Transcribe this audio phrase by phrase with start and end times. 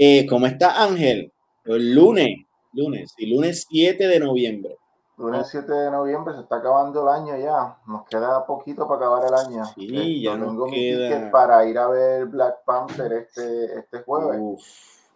[0.00, 1.32] Eh, ¿Cómo está Ángel?
[1.64, 4.78] El lunes, lunes, y lunes 7 de noviembre.
[5.16, 7.76] Lunes 7 de noviembre se está acabando el año ya.
[7.86, 9.64] Nos queda poquito para acabar el año.
[9.74, 11.30] Sí, ya tengo nos queda.
[11.32, 14.38] para ir a ver Black Panther este, este jueves.
[14.40, 14.62] Uf.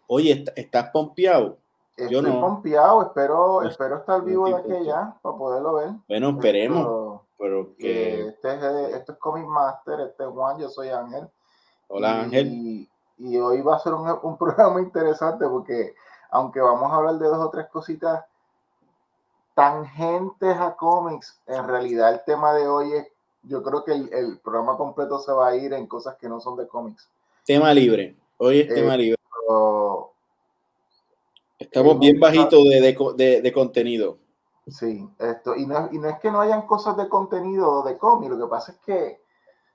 [0.09, 1.59] Oye, ¿est- ¿estás pompeado?
[1.97, 2.41] Estoy yo no.
[2.41, 5.91] confiado, espero, espero estar vivo de aquí ya para poderlo ver.
[6.09, 8.27] Bueno, esperemos, Esto, pero que...
[8.29, 11.29] este, es, eh, esto es Comic Master, este es Juan, yo soy Ángel.
[11.89, 12.89] Hola y, Ángel.
[13.25, 15.95] Y hoy va a ser un, un programa interesante porque
[16.31, 18.25] aunque vamos a hablar de dos o tres cositas
[19.55, 23.07] tangentes a cómics, en realidad el tema de hoy es,
[23.43, 26.41] yo creo que el, el programa completo se va a ir en cosas que no
[26.41, 27.09] son de cómics.
[27.45, 28.17] Tema libre.
[28.39, 29.19] Hoy es Eh, tema libre.
[29.47, 30.11] Pero,
[31.59, 34.17] Estamos eh, bien bajitos de, de, de- de contenido.
[34.69, 38.31] Sí, esto, y no, y no es que no hayan cosas de contenido de cómic,
[38.31, 39.21] lo que pasa es que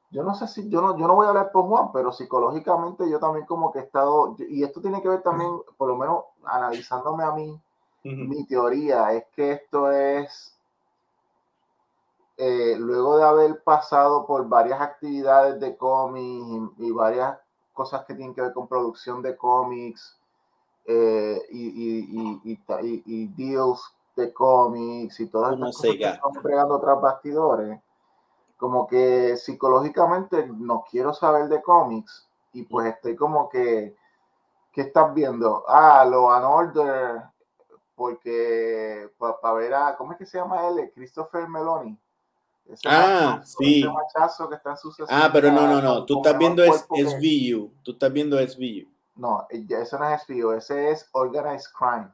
[0.10, 3.10] yo no sé si, yo no, yo no voy a hablar por Juan, pero psicológicamente
[3.10, 6.24] yo también como que he estado, y esto tiene que ver también, por lo menos
[6.46, 7.60] analizándome a mí,
[8.04, 10.56] mi teoría es que esto es,
[12.38, 17.38] eh, luego de haber pasado por varias actividades de cómics y, y varias
[17.74, 20.18] cosas que tienen que ver con producción de cómics
[20.86, 22.60] eh, y, y,
[23.06, 27.80] y, deals de cómics y todas estas cosas que están tras bastidores,
[28.58, 33.96] como que psicológicamente no quiero saber de cómics y pues estoy como que,
[34.72, 35.64] ¿qué estás viendo?
[35.68, 37.22] Ah, lo and Order,
[37.96, 40.92] porque para ver a, ¿cómo es que se llama él?
[40.94, 41.98] Christopher Meloni.
[42.68, 43.80] Ese Ah, machazo, sí.
[43.80, 44.78] ese que está en
[45.10, 46.06] Ah, pero no, no, no.
[46.06, 47.72] Tú estás viendo es SVU.
[47.82, 48.88] Tú estás viendo SVU.
[49.16, 52.10] No, eh, ese no es SPO, ese es Organized Crime,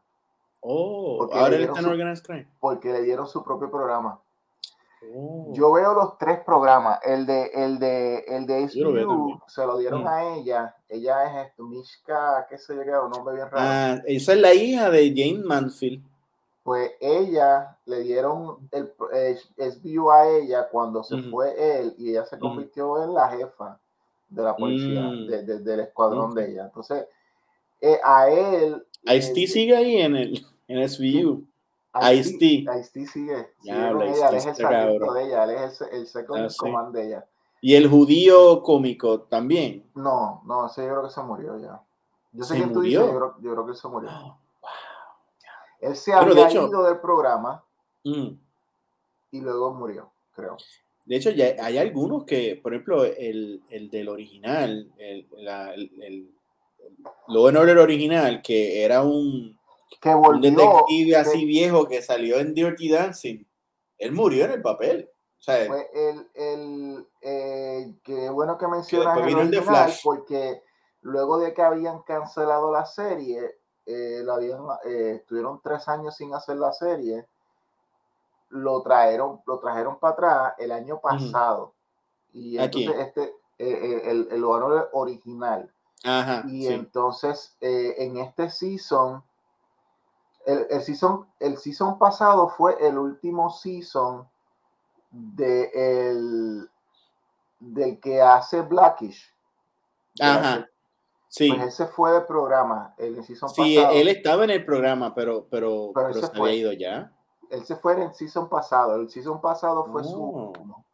[0.61, 2.47] Oh, Porque ahora él está en Organized Crime.
[2.61, 4.21] porque le dieron su propio programa.
[5.15, 5.51] Oh.
[5.53, 6.99] Yo veo los tres programas.
[7.03, 9.07] El de, el de, el de también.
[9.47, 10.07] se lo dieron Mm.
[10.07, 10.75] a ella.
[10.89, 13.57] Ella es esto, Mishka, qué sé yo, qué, un nombre bien raro.
[13.59, 16.03] Ah, esa es la hija de Jane Mansfield.
[16.63, 21.29] Pues ella le dieron el eh, SBU a ella cuando se Ujú.
[21.31, 22.45] fue él y ella se Ujú.
[22.47, 23.79] convirtió en la jefa
[24.29, 25.27] de la policía, Mm.
[25.27, 26.63] de- de- del escuadrón de ella.
[26.65, 27.05] Entonces,
[27.81, 28.83] eh, a él.
[29.03, 31.43] Ice-T sigue ahí en el en SVU.
[32.13, 33.05] Ice-T Ice-T.
[33.05, 33.07] Sigue.
[33.07, 36.45] sigue Diablo, con ella, él es el sargento de ella, él es el, el second
[36.45, 36.57] Ah, sí.
[36.57, 37.25] command de ella.
[37.61, 39.85] Y el judío cómico también.
[39.95, 41.81] No, no, ese yo creo que se murió ya.
[42.33, 44.09] Yo sé ¿Se que tú dices, yo creo, yo creo que se murió.
[44.11, 44.37] Oh,
[45.79, 47.63] Él se de había hecho- ido del programa
[48.03, 48.27] mm.
[49.31, 50.57] y luego murió, creo.
[51.05, 55.91] De hecho, ya hay algunos que, por ejemplo, el, el del original, el, la, el,
[56.01, 56.29] el,
[57.27, 59.57] Law and Order original, que era un,
[60.01, 60.41] Que un volvió.
[60.41, 63.45] detective así que viejo que salió en Dirty Dancing,
[63.97, 65.09] él murió en el papel.
[65.39, 69.63] O sea, fue el, el eh, que bueno que mencionas después el el de original,
[69.63, 70.01] Flash.
[70.03, 70.63] porque
[71.01, 76.33] luego de que habían cancelado la serie, eh, la habían, eh, estuvieron tres años sin
[76.33, 77.27] hacer la serie,
[78.49, 81.73] lo trajeron, lo trajeron para atrás el año pasado.
[82.33, 82.99] Y ¿A entonces quién?
[82.99, 85.71] este, eh, eh, el, el honor original.
[86.03, 86.73] ajá, Y sí.
[86.73, 89.23] entonces eh, en este season,
[90.45, 94.27] el, el season, el season pasado fue el último season
[95.11, 96.69] de el,
[97.59, 99.33] del que hace Blackish.
[100.19, 100.67] Ajá,
[101.27, 101.51] sí.
[101.51, 103.95] Pues ese fue del programa, el season Sí, pasado.
[103.95, 106.49] él estaba en el programa, pero, pero, Pero pero, se fue.
[106.49, 107.11] había ido ya.
[107.49, 108.95] Él se fue en el season pasado.
[108.95, 110.47] El season pasado fue su Oh.
[110.49, 110.85] último.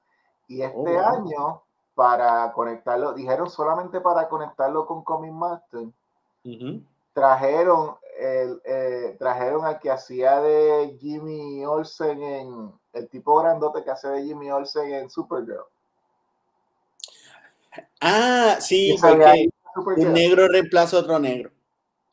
[0.47, 1.15] Y este Oh, wow.
[1.15, 1.61] año,
[1.95, 5.87] para conectarlo, dijeron solamente para conectarlo con Comic Master,
[6.45, 6.81] Ujú.
[7.13, 13.91] trajeron el, eh, trajeron al que hacía de Jimmy Olsen en el tipo grandote que
[13.91, 15.63] hace de Jimmy Olsen en Supergirl.
[18.01, 19.49] Ah, sí, porque
[19.97, 21.51] un negro reemplaza a otro negro.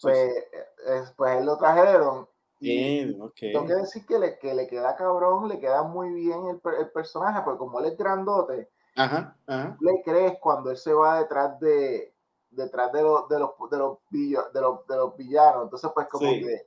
[0.01, 2.29] Pues, eh, pues él lo trajeron.
[2.61, 3.35] Y, Bien, ok.
[3.39, 6.91] tengo que decir que le, que le queda cabrón, le queda muy bien el, el
[6.91, 9.77] personaje, porque como él es grandote, Ajá, ajá.
[9.81, 12.15] le crees cuando él se va detrás de
[12.57, 15.65] detrás de los de los de los, de los, de los villanos.
[15.65, 16.41] Entonces, pues como Sí.
[16.41, 16.67] que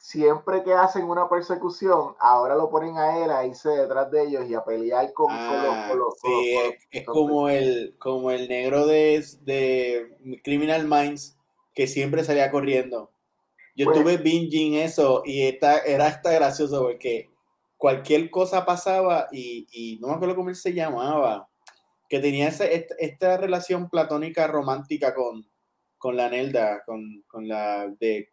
[0.00, 4.44] siempre que hacen una persecución, ahora lo ponen a él a irse detrás de ellos
[4.48, 8.86] y a pelear con, Ah, con los- con sí, con es, el, como el negro
[8.86, 11.36] de, de Criminal Minds
[11.74, 13.10] que siempre salía corriendo.
[13.74, 17.30] Yo Pues- estuve binging eso y esta, era hasta gracioso porque
[17.76, 21.47] cualquier cosa pasaba y, y no me acuerdo cómo él se llamaba,
[22.08, 25.46] que tenía ese- esta, relación platónica romántica con,
[25.98, 28.30] con la Nelda, con, con la de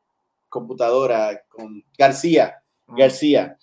[0.49, 2.63] computadora, con García.
[2.87, 2.97] Mm.
[2.97, 3.57] García.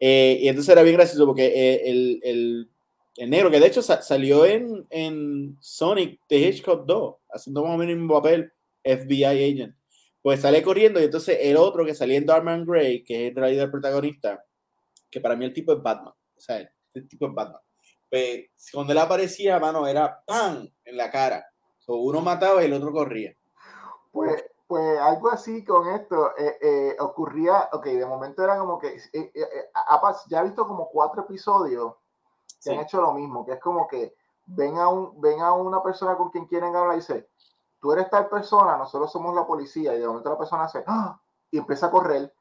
[0.00, 2.70] Eh, y entonces era bien gracioso porque eh, el, el-
[3.16, 7.76] el negro, que de hecho salió en, en Sonic The Hedgehog 2, haciendo más o
[7.76, 8.52] menos el mismo papel,
[8.84, 9.74] FBI agent.
[10.22, 13.36] Pues sale corriendo y entonces el otro que salía en Darman Gray, que es en
[13.36, 14.44] realidad el protagonista,
[15.10, 16.58] que para mí el tipo es Batman, o sea,
[16.94, 17.60] el tipo es Batman.
[18.10, 20.68] Pues cuando él aparecía, mano, era ¡pam!
[20.84, 21.46] en la cara.
[21.86, 23.34] uno mataba y el otro corría.
[24.10, 28.98] Pues, pues algo así con esto eh, eh, ocurría, ok, de momento era como que,
[29.12, 29.32] eh,
[30.28, 31.94] ya he visto como cuatro episodios
[32.62, 34.14] que han hecho lo mismo, que es como que
[34.46, 37.28] ven a, un, ven a una persona con quien quieren hablar y dice,
[37.80, 41.20] tú eres tal persona, nosotros somos la policía, y de momento la persona hace, ¡Ah!
[41.50, 42.34] y empieza a correr,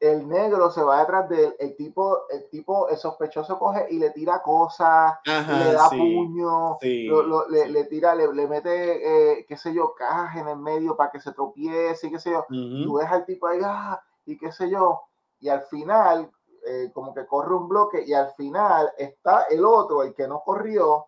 [0.00, 3.98] el negro se va detrás de él, el tipo, el tipo, el sospechoso coge y
[3.98, 10.36] le tira cosas, le da puño, le, tira, le, mete, eh, qué sé yo, cajas
[10.36, 12.46] en el medio para que se tropiece, qué sé yo.
[12.48, 15.02] Tú ves al tipo ahí, ah, y qué sé yo,
[15.40, 16.30] y al final,
[16.66, 20.42] eh, como que corre un bloque, y al final está el otro, el que no
[20.44, 21.06] corrió,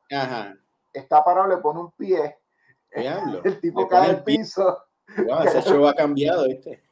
[0.92, 2.38] está parado, le pone un pie,
[2.90, 4.84] el tipo cae al piso.
[5.16, 6.82] Wow, ese show ha cambiado, ¿viste?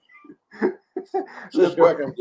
[1.53, 2.15] le, pone,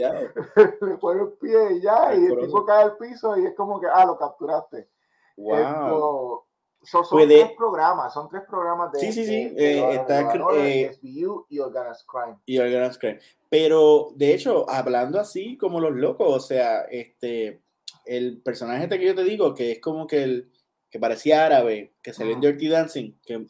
[0.81, 3.79] le pone el pie y ya, y el tipo cae al piso y es como
[3.79, 4.89] que, ah, lo capturaste.
[5.37, 6.43] Wow.
[6.83, 8.99] son, tres programas, son tres programas de.
[8.99, 9.53] Sí, sí, sí.
[9.55, 12.37] eh, está, eh, SBU y Organized Crime.
[12.45, 13.19] Y Organized Crime.
[13.49, 17.61] Pero, de hecho, hablando así como los locos, o sea, este,
[18.05, 20.51] el personaje este que yo te digo, que es como que el
[20.89, 23.45] que parecía árabe, que salió en Dirty Dancing, que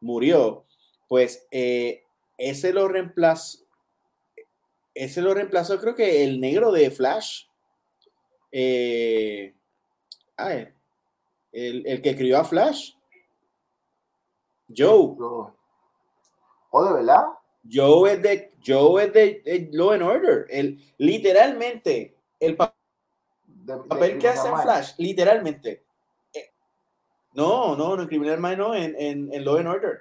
[0.00, 0.66] murió,
[1.08, 2.04] pues eh,
[2.36, 3.61] ese lo reemplazó,
[4.94, 7.44] ese lo reemplazó, creo que el negro de Flash.
[8.50, 9.54] Eh,
[11.52, 12.94] el, que escribió a Flash.
[14.74, 15.16] Joe.
[16.70, 17.24] ¿O de verdad?
[17.70, 20.46] Joe es de, Joe es de, Law and Order.
[20.48, 25.84] El, literalmente, el papel que hace Flash, literalmente.
[26.32, 26.50] Eh,
[27.34, 30.00] no, no, no, en Criminal Mind no, en, en, en Law and Order.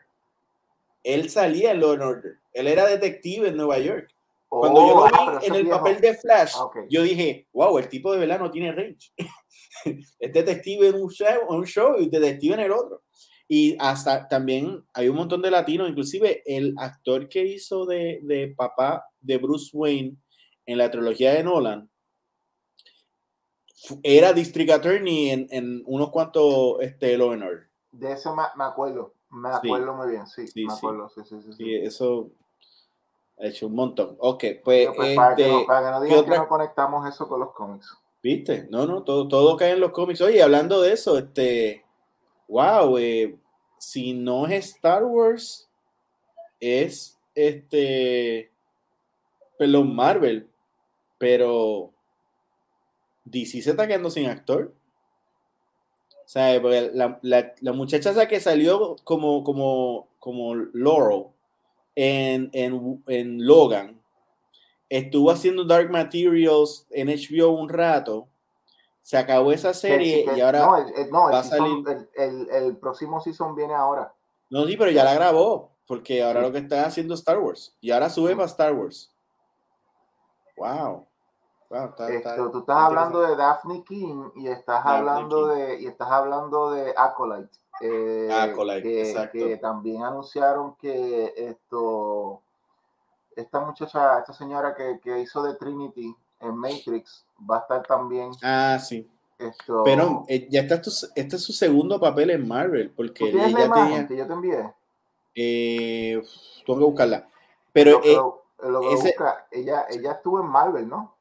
[1.04, 2.38] Él salía en Law and Order.
[2.54, 4.14] Él era detective en Nueva York.
[4.60, 7.78] Cuando yo lo oh, vi ah, en el papel de Flash, ah, yo dije, wow,
[7.78, 9.14] el tipo de verdad no tiene range.
[10.20, 13.02] es detective en un show, un show y detective en el otro.
[13.48, 18.54] Y hasta también hay un montón de latinos, inclusive el actor que hizo de, de
[18.54, 20.18] papá de Bruce Wayne
[20.66, 21.90] en la trilogía de Nolan,
[24.04, 27.72] era District Attorney en, en unos cuantos este, Law and Order.
[27.94, 31.54] De eso me, acuerdo, me acuerdo muy bien, sí, sí me acuerdo, sí, sí, sí.
[31.54, 31.76] sí.
[31.76, 32.32] eso
[33.42, 34.16] ha hecho un montón.
[34.20, 34.90] Ok, pues.
[34.96, 37.98] pues para, que no, para, que no, digan que no conectamos eso con los cómics.
[38.22, 38.68] ¿Viste?
[38.70, 40.22] No, no, todo, todo cae en los cómics.
[40.22, 41.84] Oye, hablando de eso, este.
[42.48, 43.38] Wow, eh,
[43.80, 45.70] si no es Star Wars,
[46.60, 48.52] es este.
[49.58, 50.48] Perdón, Marvel.
[51.18, 51.92] Pero.
[53.26, 54.74] DC se está quedando sin actor.
[56.26, 61.26] O sea, la, la, la muchacha esa que salió como, como, como Laurel
[61.96, 64.02] en, en, en Logan,
[64.90, 68.28] estuvo haciendo Dark Materials en HBO un rato,
[69.02, 70.68] se acabó esa serie y ahora
[71.10, 71.84] no, va a salir...
[72.16, 74.14] el, el, próximo season viene ahora.
[74.50, 77.92] No, sí, pero ya la grabó, porque ahora lo que está haciendo Star Wars y
[77.92, 79.12] ahora sube para Star Wars.
[80.58, 81.08] Wow.
[81.70, 87.58] tú estás hablando de Daphne King y estás hablando de y estás hablando de Acolyte.
[87.82, 88.52] Eh, ah,
[89.32, 92.42] que, también anunciaron que esto,
[93.36, 98.32] esta muchacha, esta señora que, hizo de Trinity en Matrix va a estar también.
[98.44, 99.10] Ah, sí.
[99.40, 100.76] Esto, Pero eh, ya está,
[101.16, 104.74] este es su segundo papel en Marvel, porque ella tenía, que yo te envié.
[105.34, 106.22] Eh,
[106.64, 107.28] tengo que buscarla.
[107.74, 108.02] Pero,
[109.52, 111.16] ella, ella estuvo en Marvel, ¿no?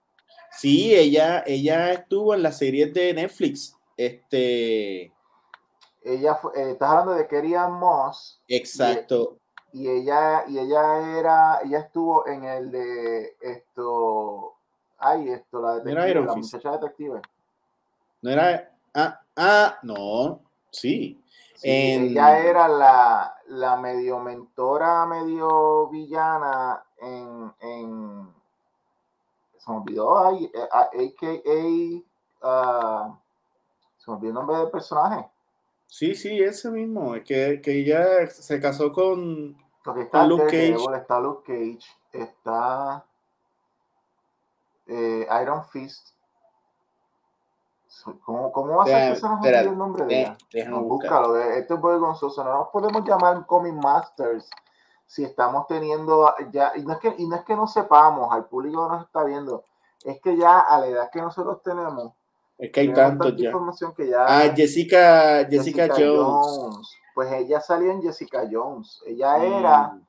[0.50, 3.74] Sí, ella, ella estuvo en la serie de Netflix.
[3.96, 5.12] Este
[6.02, 8.40] ella fue, eh, estás hablando de Kerry Moss.
[8.48, 9.38] Exacto.
[9.72, 14.54] Y, ella, y ella era, ella estuvo en el de esto,
[14.98, 17.22] ay, esto, la detective, la muchacha detective.
[18.22, 20.40] No era, ah, ah, no,
[20.70, 21.22] sí.
[21.62, 28.34] Ella era la, la medio mentora, medio villana en, en
[29.60, 32.04] se me olvidó, ay, AKA, uh,
[32.42, 33.18] ah,
[33.98, 35.28] se me olvidó el nombre del personaje.
[35.90, 37.16] Sí, sí, ese mismo.
[37.16, 39.56] Es que, que ella se casó con,
[39.98, 40.96] está Luke Cage.
[40.96, 41.84] Está Luke Cage.
[42.12, 43.04] Está
[44.86, 46.10] eh, Iron Fist.
[48.24, 50.68] ¿Cómo, cómo va a ser que se nos olvide el nombre de ella?
[50.68, 51.36] No, búscalo.
[51.36, 52.44] Esto es vergonzoso.
[52.44, 54.48] No nos podemos llamar Comic Masters
[55.06, 56.72] si estamos teniendo ya.
[56.76, 59.24] Y no, es que, y no es que no sepamos, al público no nos está
[59.24, 59.64] viendo.
[60.04, 62.14] Es que ya a la edad que nosotros tenemos,
[62.60, 63.46] Es que hay tantos ya.
[63.46, 66.88] información que ya Ah, Jessica, Jessica, Jones.
[67.14, 69.02] Pues ella salía en Jessica Jones.
[69.06, 70.02] Ella era Mm,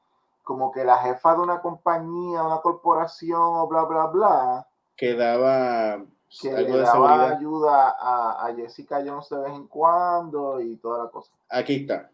[0.44, 4.68] como que la jefa de una compañía, una corporación o bla, bla, bla,
[4.98, 6.04] que daba
[6.42, 7.32] que algo le de daba seguridad.
[7.38, 11.32] ayuda a, a Jessica Jones de vez en cuando y toda la cosa.
[11.50, 12.10] Aquí está.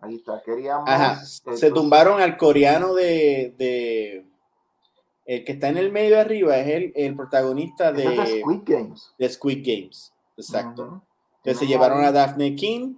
[0.00, 0.88] Ahí está, queríamos.
[0.88, 1.16] Ajá.
[1.24, 4.26] Se tumbaron al coreano de, de.
[5.24, 8.62] El que está en el medio de arriba es el, el protagonista de de, Squid
[8.64, 9.14] Games.
[9.18, 10.12] de Squid Games.
[10.36, 11.02] Exacto.
[11.36, 12.94] Entonces se llevaron a Daphne King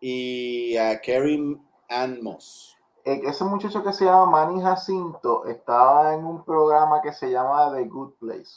[0.00, 1.58] y a Kerry
[1.88, 2.76] Ann Moss.
[3.04, 7.72] Eh, Ese muchacho que se llama Manny Jacinto estaba en un programa que se llama
[7.74, 8.52] The Good Place.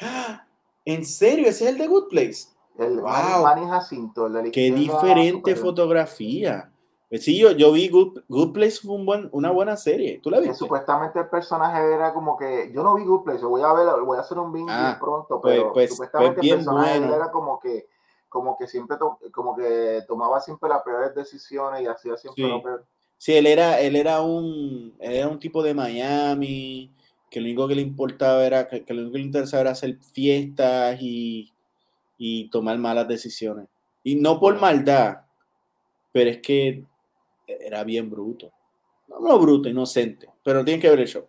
[0.84, 1.48] ¿En serio?
[1.48, 2.48] ¿Ese es el de Good Place?
[2.78, 3.42] El Wow.
[3.44, 6.70] Manny, Jacinto, el de la Qué diferente fotografía.
[7.14, 10.18] Pues Sí, yo, yo vi Good, Good Place fue un buen, una buena serie.
[10.20, 10.56] ¿Tú la viste?
[10.56, 13.86] supuestamente el personaje era como que yo no vi Good Place, yo voy a ver,
[14.04, 17.14] voy a hacer un binge Ah, pronto, pues- pero pues- supuestamente pues el personaje bueno.
[17.14, 17.86] era como que
[18.28, 22.50] como que siempre to- como que tomaba siempre las peores decisiones y hacía siempre Sí.
[22.50, 22.84] lo peor.
[23.16, 26.90] Sí, él era, él era un, él era un tipo de Miami,
[27.30, 29.70] que lo único que le importaba era, que, que lo único que le interesaba era
[29.70, 31.52] hacer fiestas y,
[32.18, 33.68] y tomar malas decisiones.
[34.02, 35.18] Y no por maldad,
[36.10, 36.82] pero es que
[37.46, 38.50] era bien bruto.
[39.08, 41.26] No, no bruto, inocente, pero tienen que ver el show.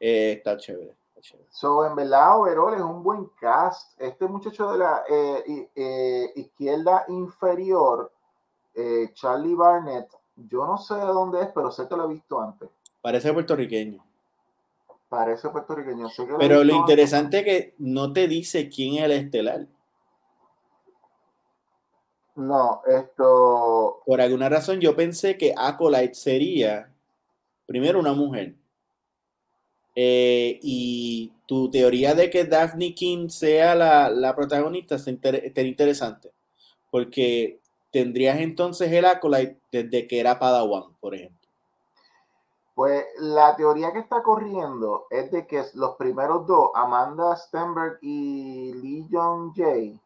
[0.00, 1.48] Eh, está chévere, está chévere.
[1.50, 4.00] So, en verdad, overall es un buen cast.
[4.00, 8.12] Este muchacho de la eh, eh, izquierda inferior,
[9.12, 10.08] Charlie Barnett,
[10.48, 12.68] yo no sé de dónde es, pero sé que lo he visto antes.
[13.00, 14.04] Parece puertorriqueño.
[15.08, 16.08] Parece puertorriqueño.
[16.10, 16.76] sé que lo Pero lo antes.
[16.76, 19.66] interesante es que no te dice quién es el estelar.
[22.38, 24.00] No, esto.
[24.06, 26.92] Por alguna razón yo pensé que Acolyte sería
[27.66, 28.54] primero una mujer.
[29.94, 36.30] Eh, y tu teoría de que Daphne King sea la, la protagonista inter- está interesante.
[36.90, 41.48] Porque tendrías entonces el Acolyte desde que era Padawan, por ejemplo.
[42.74, 48.72] Pues la teoría que está corriendo es de que los primeros dos, Amanda Stenberg y
[48.74, 49.98] Lee Jong Jae,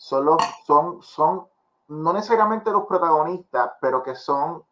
[0.00, 1.46] son, los- son, son
[1.88, 4.62] no necesariamente los protagonistas, pero que son,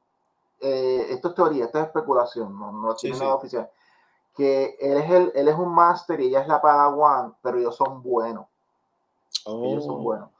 [0.60, 3.22] eh, esto es teoría, esto es especulación, no, no Sí, tiene sí.
[3.22, 3.70] nada oficial,
[4.34, 7.76] que él es, el, él es un máster y ella es la Padawan, pero ellos
[7.76, 8.46] son buenos,
[9.44, 10.02] ellos son Oh.
[10.02, 10.30] buenos.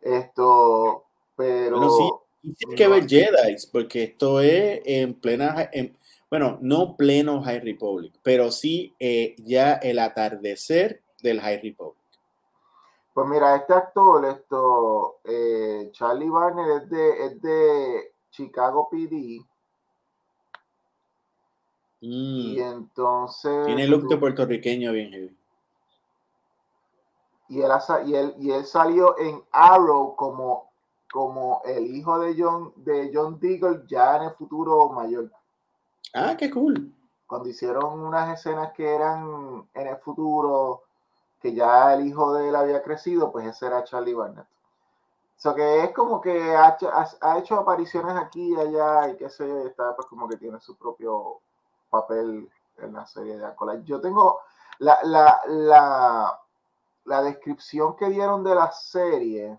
[0.00, 1.04] Esto,
[1.36, 1.78] pero...
[1.78, 2.10] Bueno, sí.
[2.56, 2.90] Tiene que no.
[2.94, 5.94] ver Jedi, porque esto es en plena, en-
[6.30, 11.97] bueno, no pleno High Republic, pero sí eh, ya el atardecer del High Republic.
[13.18, 19.44] Pues mira, este actor, esto, eh, Charlie Barner es de, es de Chicago PD
[21.98, 25.36] y Mm, entonces Tiene look de puertorriqueño bien heavy.
[27.48, 27.72] y él,
[28.06, 30.70] y él, y él salió en Arrow como,
[31.12, 35.28] como el hijo de John, de John Diggle ya en el futuro mayor.
[36.14, 36.94] Ah, qué cool.
[37.26, 40.84] Cuando hicieron unas escenas que eran en el futuro,
[41.40, 44.46] que ya el hijo de él había crecido, pues ese era Charlie Barnett.
[45.36, 49.08] O sea que es como que ha, hecho- ha- ha hecho apariciones aquí y allá
[49.10, 51.40] y que se está pues como que tiene su propio
[51.90, 53.84] papel en la serie de Acolyte.
[53.84, 54.40] Yo tengo
[54.80, 56.40] la, la, la,
[57.04, 59.58] la descripción que dieron de la serie,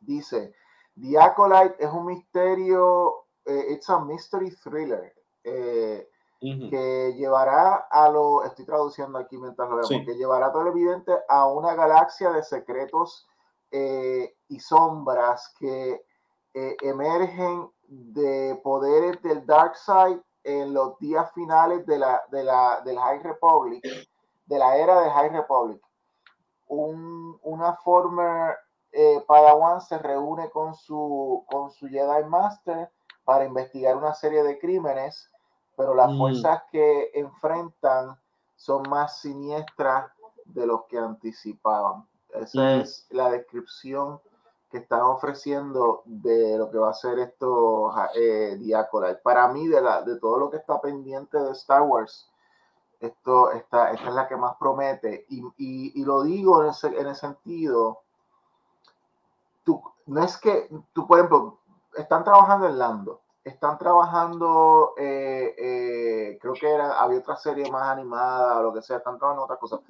[0.00, 0.54] dice,
[1.00, 5.14] The Acolyte es un misterio, eh, it's a mystery thriller.
[5.44, 6.08] eh,
[6.70, 10.04] Que llevará a lo, estoy traduciendo aquí mientras lo vemos, Sí.
[10.04, 13.26] que llevará a televidente a una galaxia de secretos
[13.70, 16.04] eh, y sombras que
[16.52, 22.80] eh, emergen de poderes del Dark Side en los días finales de la, de la,
[22.84, 23.82] del High Republic,
[24.46, 25.80] de la era del High Republic.
[26.66, 28.56] Un, una former
[28.92, 32.90] eh, Padawan se reúne con su, con su Jedi Master
[33.24, 35.30] para investigar una serie de crímenes
[35.76, 36.18] pero las Mm.
[36.18, 38.18] fuerzas que enfrentan
[38.56, 40.10] son más siniestras
[40.44, 42.06] de los que anticipaban.
[42.30, 42.80] Esa Mm.
[42.80, 44.20] es la descripción
[44.70, 48.58] que están ofreciendo de lo que va a ser esto eh.
[49.22, 52.28] Para mí, de, la, de todo lo que está pendiente de Star Wars,
[52.98, 55.26] esto, esta, esta es la que más promete.
[55.28, 58.00] Y, y- y lo digo en, ese, en el sentido,
[59.62, 61.58] tú, no es que, tú, por ejemplo,
[61.96, 67.90] están trabajando en Lando, están trabajando, eh, eh, creo que era, había otra serie más
[67.90, 69.80] animada o lo que sea, están trabajando en otra cosa.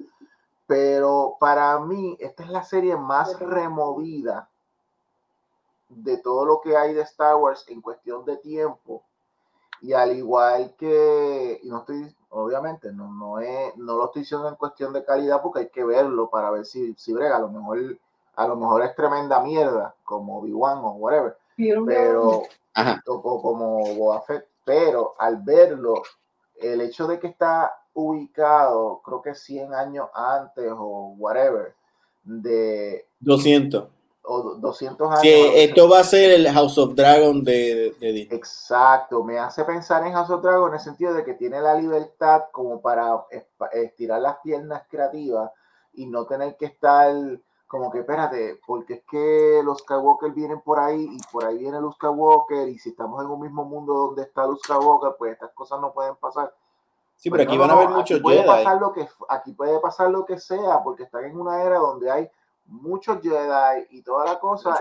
[0.67, 4.49] Pero para mí, esta es la serie más removida
[5.87, 9.03] de todo lo que hay de Star Wars en cuestión de tiempo.
[9.81, 14.49] Y al igual que, y no estoy, obviamente, no, no, es, no lo estoy diciendo
[14.49, 17.37] en cuestión de calidad porque hay que verlo para ver si, si brega.
[17.37, 17.77] A lo mejor,
[18.35, 21.37] a lo mejor es tremenda mierda, como Obi-Wan o whatever.
[21.85, 22.43] Pero,
[23.05, 26.03] como Boba Fett, pero al verlo,
[26.55, 31.73] el hecho de que está ubicado, creo que 100 años antes o whatever,
[32.23, 33.07] de...
[33.19, 33.87] 200
[34.27, 35.21] o 200 años.
[35.21, 38.37] Sí, esto va a ser el House of Dragon de, de, Disney.
[38.37, 41.75] Exacto, me hace pensar en House of Dragon en el sentido de que tiene la
[41.75, 43.25] libertad como para
[43.71, 45.51] estirar las piernas creativas
[45.93, 47.13] y no tener que estar
[47.75, 51.81] como que espérate, porque es que los Skywalker vienen por ahí y por ahí viene
[51.81, 55.51] Luke Skywalker y si estamos en un mismo mundo donde está Luke Skywalker, pues estas
[55.51, 56.53] cosas no pueden pasar.
[57.17, 60.09] Sí, pero pues aquí van a haber muchos puede Pasar lo que, aquí puede pasar
[60.09, 62.29] lo que sea, porque están en una era donde hay
[62.65, 64.77] muchos Jedi y toda la cosa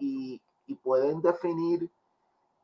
[0.00, 0.40] y,
[0.82, 1.90] pueden definir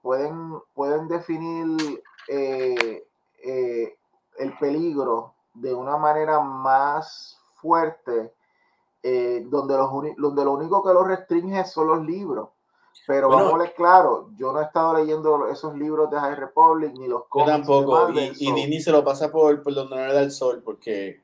[0.01, 3.07] pueden, pueden definir eh,
[3.45, 3.99] eh,
[4.39, 8.33] el peligro de una manera más fuerte
[9.03, 12.49] eh, donde, los donde lo único que lo restringe son los libros
[13.07, 16.93] pero vamos a ver claro, yo no he estado leyendo esos libros de High Republic
[16.99, 17.51] ni los cómics.
[17.51, 20.61] Yo tampoco, y, y se lo pasa por, por donde no le da el sol,
[20.63, 21.23] porque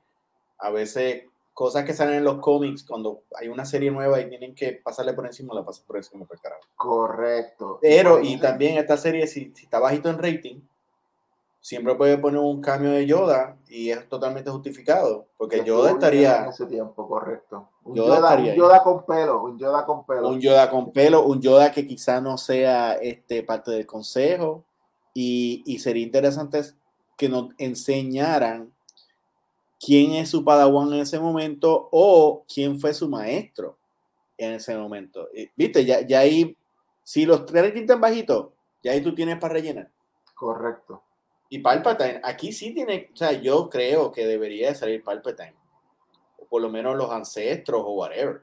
[0.58, 4.54] a veces cosas que salen en los cómics, cuando hay una serie nueva y tienen
[4.54, 6.62] que pasarle por encima, la pasan por encima por carajo.
[6.74, 7.78] Correcto.
[7.82, 10.60] Pero, y también esta serie, si, está bajito en rating,
[11.64, 16.42] siempre puede poner un cambio de Yoda y es totalmente justificado, porque Yoda estaría...
[16.42, 17.70] En ese tiempo, correcto.
[17.84, 20.28] Un Yoda, un Yoda con pelo, un Yoda con pelo.
[20.28, 24.62] Un Yoda con pelo, un Yoda que quizá no sea este, parte del consejo,
[25.14, 26.60] y, y sería interesante
[27.16, 28.70] que nos enseñaran
[29.80, 33.78] quién es su padawan en ese momento o quién fue su maestro
[34.36, 35.28] en ese momento.
[35.56, 36.58] Viste, ya, ya ahí,
[37.02, 38.48] si los tres están bajitos,
[38.82, 39.90] ya ahí tú tienes para rellenar.
[40.34, 41.00] Correcto.
[41.54, 45.54] Y Palpatine, aquí sí tiene, o sea, yo creo que debería de salir Palpatine.
[46.38, 48.42] O por lo menos los ancestros o whatever.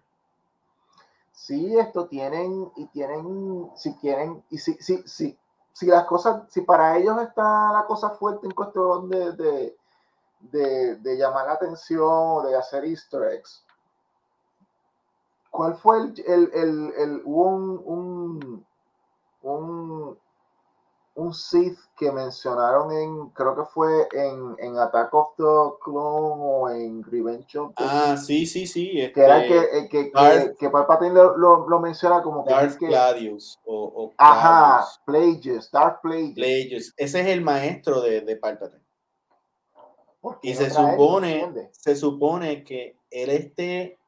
[1.34, 5.38] Sí, esto tienen, y tienen, si quieren, y si, si, si,
[5.74, 9.76] si las cosas, si para ellos está la cosa fuerte en cuestión de
[10.42, 13.66] de, llamar la atención, de hacer easter eggs.
[15.50, 18.66] ¿Cuál fue el, el, el, el un, un,
[19.42, 20.18] un,
[21.22, 26.70] un Sith que mencionaron en, creo que fue en, en Attack of the Clone o
[26.70, 28.92] en Revenge of the Ah, sí, sí, sí.
[29.14, 32.52] que era que, este, que, que, que, Palpatine lo, lo, lo, menciona como que.
[32.52, 33.60] Darth Gladius.
[33.66, 36.34] O, o Ajá, Plagueis, Darth Plagueis.
[36.34, 36.94] Plagueis.
[36.98, 38.82] Ese es el maestro de, de Palpatine.
[40.42, 44.00] Y se supone, se supone que él esté.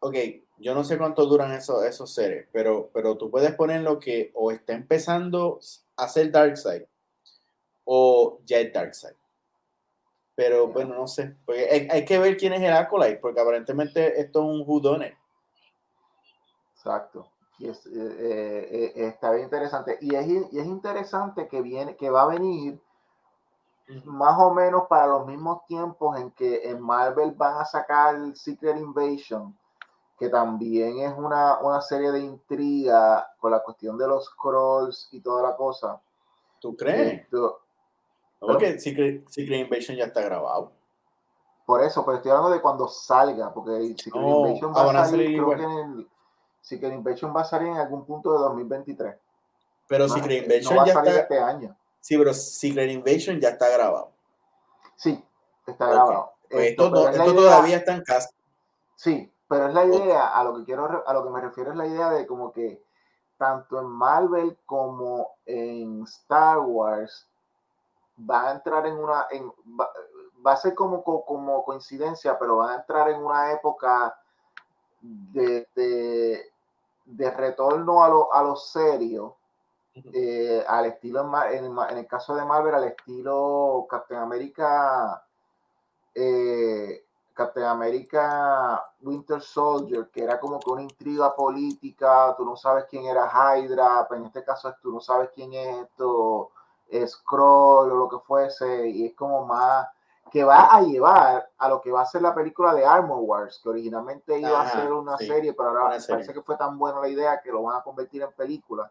[0.00, 0.14] Ok,
[0.60, 4.50] yo no sé cuánto duran esos, esos seres, pero, pero tú puedes ponerlo que o
[4.50, 5.58] está empezando
[5.96, 6.84] a ser Darkseid
[7.84, 9.16] o ya es Darkseid.
[10.34, 11.36] Pero bueno, no sé.
[11.44, 15.14] Porque hay, que ver quién es el Acolyte, porque aparentemente esto es un Whodunit.
[16.74, 17.30] Exacto.
[17.58, 19.98] Y es, eh, eh, eh, está bien interesante.
[20.00, 22.80] Y es, y es interesante que viene, que va a venir
[24.04, 28.78] más o menos para los mismos tiempos en que en Marvel van a sacar Secret
[28.78, 29.58] Invasion,
[30.20, 35.20] que también es una, una serie de intriga con la cuestión de los scrolls y
[35.20, 35.98] toda la cosa.
[36.60, 37.26] ¿Tú crees?
[38.38, 40.72] Porque Secret, Secret, Invasion ya está grabado.
[41.64, 45.42] Por eso, pero estoy hablando de cuando salga, porque Secret oh, Invasion va a salir,
[45.42, 46.08] creo que en el,
[46.60, 49.16] Secret Invasion va a salir en algún punto de 2023.
[49.88, 51.74] Pero Secret Invasion no va a salir este año.
[51.98, 54.10] Sí, pero Secret Invasion ya está grabado.
[54.96, 55.24] Sí,
[55.66, 56.34] está grabado.
[56.50, 58.28] Pues esto, todavía está en casa.
[58.96, 61.76] Sí, pero es la idea, a lo que quiero, a lo que me refiero es
[61.76, 62.80] la idea de como que
[63.36, 67.28] tanto en Marvel como en Star Wars
[68.30, 72.80] va a entrar en una, en, va, a ser como, como coincidencia, pero van a
[72.82, 74.16] entrar en una época
[75.00, 75.66] de,
[77.04, 79.34] de, retorno a lo, a lo serio
[79.96, 85.24] eh, al estilo, en, en, el caso de Marvel, al estilo Captain America,
[86.14, 92.84] eh, Captain America Winter Soldier, que era como que una intriga política, tú no sabes
[92.88, 96.50] quién era Hydra, pero en este caso tú no sabes quién es esto,
[97.06, 99.86] Scroll o lo que fuese, y es como más
[100.30, 103.60] que va a llevar a lo que va a ser la película de Armor Wars,
[103.62, 107.08] que originalmente iba a ser una serie, pero ahora parece que fue tan buena la
[107.08, 108.90] idea que lo van a convertir en película.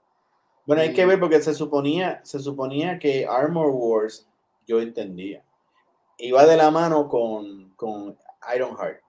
[0.65, 4.27] Bueno, hay que ver porque se suponía, se suponía que Armor Wars,
[4.67, 5.43] yo entendía,
[6.17, 8.17] iba de la mano con, con
[8.55, 9.01] Ironheart.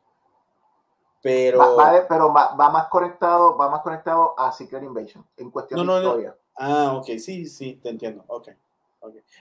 [1.22, 5.94] Pero, va, pero va, más conectado, va más conectado a Secret Invasion en cuestión de
[5.94, 6.36] historia.
[6.56, 8.24] Ah, ok, sí, sí, te entiendo.
[8.26, 8.48] Ok.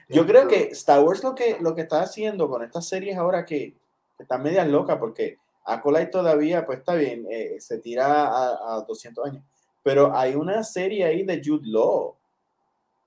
[0.07, 3.45] Yo creo que Star Wars lo que, lo que está haciendo con estas series ahora
[3.45, 3.75] que,
[4.15, 8.81] que están medias locas, porque Acolyte todavía, pues está bien, eh, se tira a, a,
[8.81, 9.43] 200 años,
[9.83, 12.15] pero hay una serie ahí de Jude Law,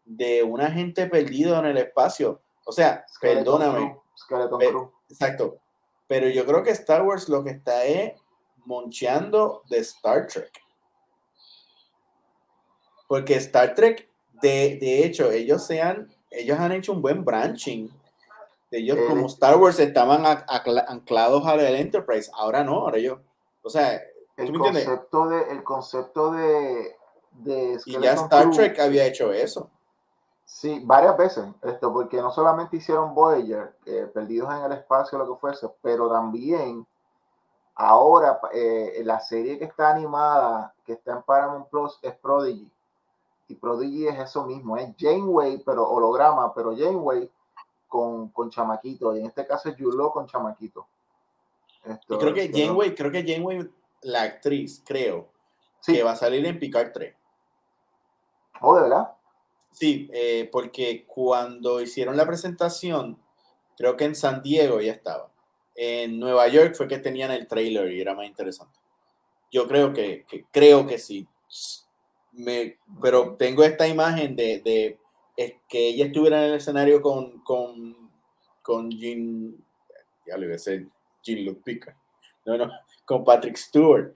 [0.05, 2.40] de un agente perdido en el espacio.
[2.64, 3.99] O sea, perdóname.
[5.09, 5.59] exacto.
[6.12, 8.12] Pero yo creo que Star Wars lo que está es
[8.66, 10.53] moncheando de Star Trek.
[13.09, 14.11] Porque Star Trek,
[14.42, 17.90] de, de hecho, ellos, sean, ellos han hecho un buen branching.
[18.70, 20.27] De ellos, como Star Wars, estaban
[20.87, 22.31] anclados a la Enterprise.
[22.35, 23.20] Ahora no, ahora yo.
[23.62, 23.98] O sea,
[24.37, 26.94] el concepto, de, el concepto de,
[27.38, 29.70] de y ya Star Trek había hecho eso.
[30.53, 35.27] Sí, varias veces, esto, porque no solamente hicieron Voyager, eh, perdidos en el espacio, lo
[35.27, 36.87] que fuese, pero también
[37.75, 42.71] ahora eh, la serie que está animada, que está en Paramount Plus, es Prodigy.
[43.49, 47.29] Y Prodigy es eso mismo, es Janeway, pero holograma, pero Janeway
[47.88, 49.17] con, con chamaquito.
[49.17, 50.87] Y en este caso es Yulo con chamaquito.
[51.83, 53.71] Esto, y creo que Janeway, creo que Janeway,
[54.03, 55.29] la actriz, creo,
[55.85, 57.17] que va a salir en Picard 3.
[58.61, 59.17] Oh, ¿de verdad?
[59.73, 63.19] Sí, eh, porque cuando hicieron la presentación,
[63.77, 65.31] creo que en San Diego ya estaba.
[65.75, 68.79] En Nueva York fue que tenían el trailer y era más interesante.
[69.51, 71.27] Yo creo que, creo que sí.
[72.33, 74.99] Me, pero tengo esta imagen de, de
[75.69, 78.11] que ella estuviera en el escenario con, con,
[78.63, 79.55] con Jean,
[80.27, 80.89] ya le voy a decir
[81.23, 81.97] Jean Lupica,
[82.45, 82.71] no, no,
[83.05, 84.15] con Patrick Stewart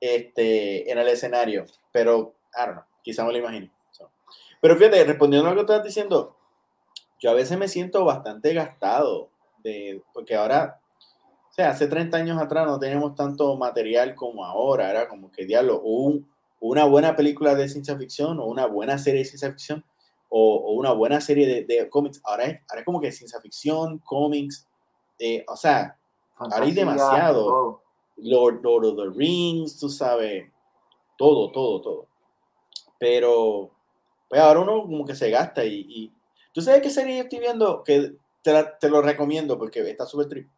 [0.00, 3.70] este, en el escenario, pero, I don't know, quizá me lo imagino.
[4.60, 6.36] Pero fíjate, respondiendo a lo que estás diciendo,
[7.18, 9.30] yo a veces me siento bastante gastado,
[9.62, 10.80] de, porque ahora,
[11.50, 15.46] o sea, hace 30 años atrás no teníamos tanto material como ahora, era como que
[15.46, 19.84] diablo, un, una buena película de ciencia ficción o una buena serie de ciencia ficción
[20.28, 23.98] o, o una buena serie de, cómics, ahora es, ahora es como que ciencia ficción,
[23.98, 24.66] cómics,
[25.18, 25.98] eh, o sea,
[26.36, 27.82] ahora hay demasiado.
[28.18, 30.50] Lord, Lord of the Rings, tú sabes,
[31.18, 32.06] todo, todo, todo.
[32.98, 33.70] Pero,
[34.28, 36.12] pues ahora uno como que se gasta y,
[36.52, 37.82] ¿tú sabes qué serie estoy viendo?
[37.84, 40.48] Que te, lo recomiendo porque está súper trip.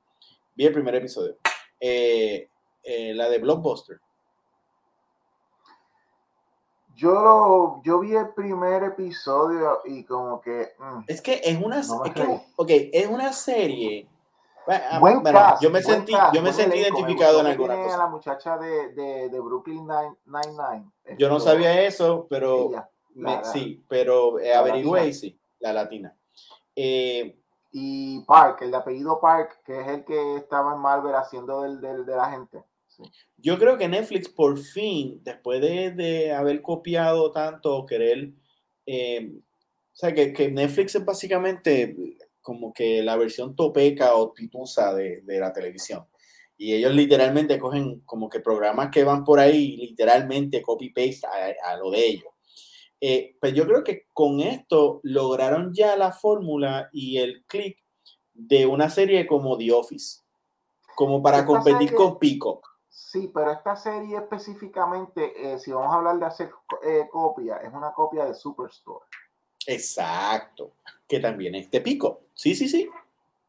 [0.55, 1.37] Vi el primer episodio.
[1.81, 2.49] Eh,
[2.83, 4.01] eh, la de Blockbuster.
[6.97, 10.73] Yo, lo, yo vi el primer episodio y como que...
[10.79, 11.89] Mm, es que es una, es
[12.93, 14.09] es una serie...
[14.71, 15.23] Ah, bueno,
[15.63, 17.97] yo me sentí, yo me sentí identificado en alguna cosa.
[17.97, 19.87] la muchacha de, de, de Brooklyn
[20.27, 21.17] Nine-Nine.
[21.17, 22.71] Yo no sabía eso, pero
[23.53, 26.17] sí, pero eh, averigüé sí, la latina.
[26.75, 27.39] Eh,
[27.73, 31.81] y Park, el de apellido Park, que es el que estaba en Marvel haciendo del,
[31.81, 32.65] del, de la gente.
[33.37, 38.33] Yo creo que Netflix por fin, después de, de haber copiado tanto, querer,
[38.87, 41.97] eh, o sea, que, que, Netflix es básicamente
[42.41, 46.07] como que la versión topeca o pitusa de, de la televisión.
[46.57, 51.77] Y ellos literalmente cogen como que programas que van por ahí, literalmente copy-paste a, a,
[51.77, 52.33] lo de ellos.
[53.01, 57.79] Eh, pues yo creo que con esto lograron ya la fórmula y el click
[58.35, 60.23] de una serie como The Office,
[60.97, 62.67] como para competir con Peacock.
[62.89, 66.51] Sí, pero esta serie específicamente, eh, si vamos a hablar de hacer
[66.83, 69.07] eh, copia, es una copia de Superstore.
[69.67, 70.73] Exacto,
[71.07, 72.23] que también es de Pico.
[72.35, 72.91] Sí, sí, sí.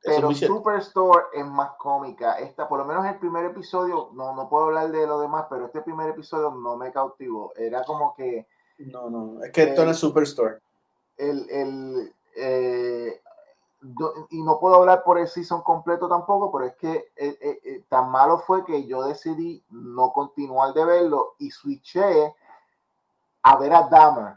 [0.01, 2.39] Pero Superstore es más cómica.
[2.39, 5.65] Esta, por lo menos el primer episodio, no, no puedo hablar de lo demás, pero
[5.65, 7.53] este primer episodio no me cautivó.
[7.55, 8.47] Era como que
[8.85, 10.59] no, no, es que esto no es Superstore.
[11.17, 13.21] El, el, eh,
[14.29, 18.09] y no puedo hablar por el season completo tampoco, pero es que eh, eh, tan
[18.09, 22.33] malo fue que yo decidí no continuar de verlo y switché
[23.43, 24.35] a ver a Dahmer.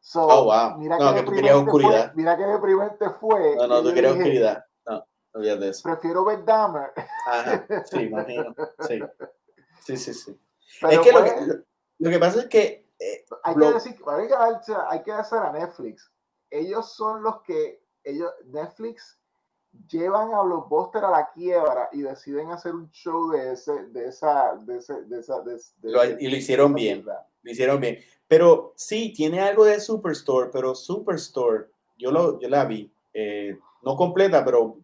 [0.00, 0.78] So, oh, wow.
[0.78, 2.12] Mira no, que, tú querías oscuridad.
[2.12, 3.56] Fue, mira que deprimente fue.
[3.56, 4.64] No, no, tú querías oscuridad.
[4.86, 5.82] No, no de eso.
[5.82, 6.92] Prefiero ver Dahmer.
[7.26, 8.54] Ajá, sí, imagino.
[8.80, 9.00] Sí,
[9.80, 10.14] sí, sí.
[10.14, 10.38] sí.
[10.90, 11.64] es que, lo que
[11.98, 15.52] lo que pasa es que eh, hay, que decir, hay, que hay que hacer a
[15.52, 16.10] Netflix.
[16.50, 19.18] Ellos son los que, ellos, Netflix
[19.88, 24.54] llevan a Blockbuster a la quiebra y deciden hacer un show de ese, de esa,
[24.56, 25.58] de ese, de esa, de,
[26.20, 27.98] y lo hicieron bien, lo hicieron bien.
[28.28, 31.66] Pero sí, tiene algo de Superstore, pero Superstore,
[31.98, 34.78] yo, lo, yo la vi, eh, no completa, pero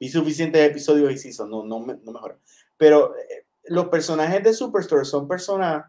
[0.00, 2.36] vi suficientes episodios y sí, no, no, no mejora.
[2.76, 5.84] Pero eh, los personajes de Superstore son personas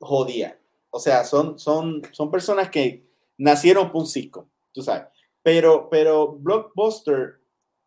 [0.00, 0.58] jodía.
[0.90, 3.06] O sea, son, son, son personas que
[3.38, 5.08] nacieron por un cisco, tú sabes.
[5.42, 7.40] Pero, pero Blockbuster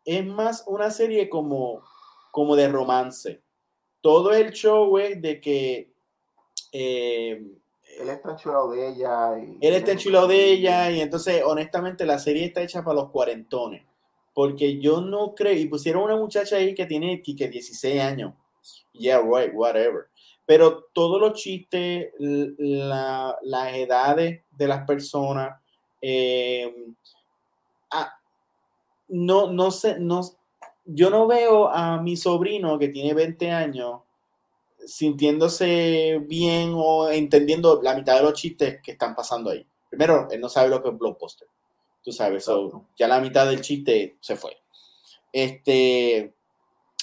[0.05, 1.83] es más una serie como,
[2.31, 3.41] como de romance.
[4.01, 5.91] Todo el show es de que
[6.71, 7.43] eh,
[7.99, 9.37] él está enchulado de ella.
[9.39, 13.11] Y, él está enchulado de ella y entonces, honestamente, la serie está hecha para los
[13.11, 13.83] cuarentones.
[14.33, 18.33] Porque yo no creo, y pusieron una muchacha ahí que tiene que 16 años.
[18.93, 20.07] Yeah, right, whatever.
[20.49, 25.61] Pero todos los chistes, la, las edades de las personas,
[26.01, 26.73] eh,
[27.91, 28.11] ah,
[29.09, 30.21] no, no sé, no,
[30.85, 34.01] yo no veo a mi sobrino que tiene 20 años
[34.83, 39.63] sintiéndose bien o entendiendo la mitad de los chistes que están pasando ahí.
[39.87, 41.47] Primero, él no sabe lo que es blockbuster.
[42.03, 42.49] Tú sabes,
[42.97, 44.57] ya la mitad del chiste se fue.
[45.31, 46.33] Este,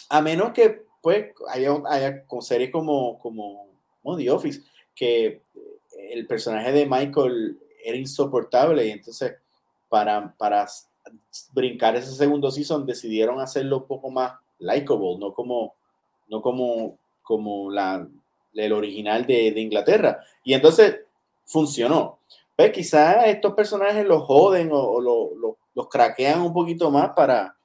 [0.09, 3.69] a menos que pues haya, haya con series como, como,
[4.03, 5.41] como The Office, que
[6.11, 9.37] el personaje de Michael era insoportable y entonces
[9.89, 10.67] para, para
[11.53, 15.77] brincar ese segundo season decidieron hacerlo un poco más likable, no como,
[16.27, 18.05] no como como la,
[18.55, 20.25] el original de, de Inglaterra.
[20.43, 21.03] Y entonces
[21.45, 22.19] funcionó.
[22.57, 27.57] Pues quizás estos personajes los joden o, los craquean un poquito más para,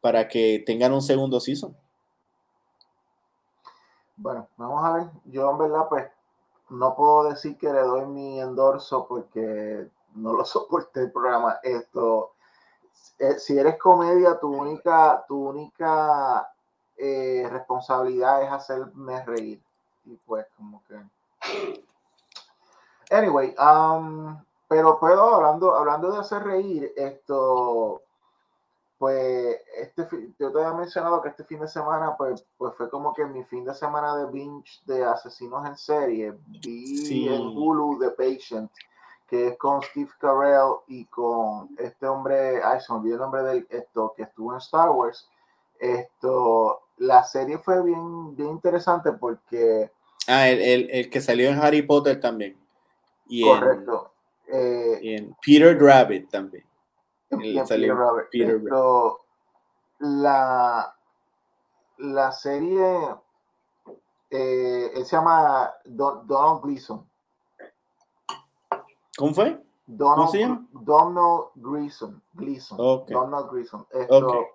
[0.00, 1.76] para que tengan un segundo season.
[4.18, 5.10] Bueno, vamos a ver.
[5.26, 6.10] Yo en verdad pues
[6.70, 11.58] no puedo decir que le doy mi endorso porque no lo soporté el programa.
[11.62, 12.32] Esto,
[13.18, 16.52] eh, si eres comedia, tu única, tu única
[16.96, 19.62] eh, responsabilidad es hacerme reír.
[20.04, 21.00] Y pues como que...
[23.10, 28.02] Anyway, um, pero puedo, hablando, hablando de hacer reír, esto,
[28.98, 30.08] pues, este,
[30.40, 33.44] yo te había mencionado que este fin de semana, pues, pues fue como que mi
[33.44, 36.34] fin de semana de binge de asesinos en serie.
[36.62, 38.70] Vi en Hulu The Patient,
[39.28, 43.42] que es con Steve Carell y con este hombre, ay, se me olvidó el nombre
[43.44, 45.28] de esto, que estuvo en Star Wars.
[45.78, 49.92] Esto, la serie fue bien, bien interesante porque...
[50.26, 52.56] Ah, el, que salió en Harry Potter también.
[53.28, 54.10] Y correcto.
[54.48, 56.67] Eh, y en Peter Rabbit también.
[57.28, 58.72] Peter Rabbit.
[60.00, 60.94] La,
[61.98, 63.16] la serie,
[64.30, 67.08] eh, él se llama Donald Gleason.
[69.16, 69.60] ¿Cómo fue?
[69.86, 70.58] Donald, ¿Cómo se?
[70.70, 72.22] Donald Gleason.
[72.34, 72.78] Gleason.
[73.08, 73.86] Donald Gleason.
[73.90, 74.46] Esto,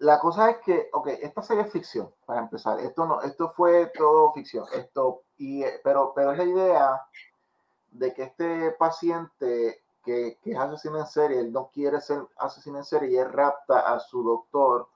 [0.00, 2.80] la cosa es que, ok, esta serie es ficción, para empezar.
[2.80, 4.64] Esto no, esto fue todo ficción.
[4.72, 7.06] Esto, y, pero, pero es la idea
[7.90, 12.78] de que este paciente que, que es asesino en serie, él no quiere ser asesino
[12.78, 14.88] en serie y él rapta a su doctor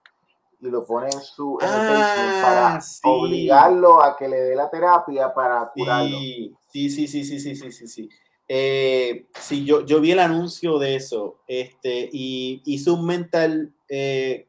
[0.61, 5.71] y lo pone en su ah, para obligarlo a que le dé la terapia para
[5.75, 6.17] curarlo.
[6.19, 8.09] Sí, sí, sí, sí, sí, sí, sí, sí.
[8.49, 14.49] Eh, sí, yo, yo vi el anuncio de eso este, y hizo un mental eh,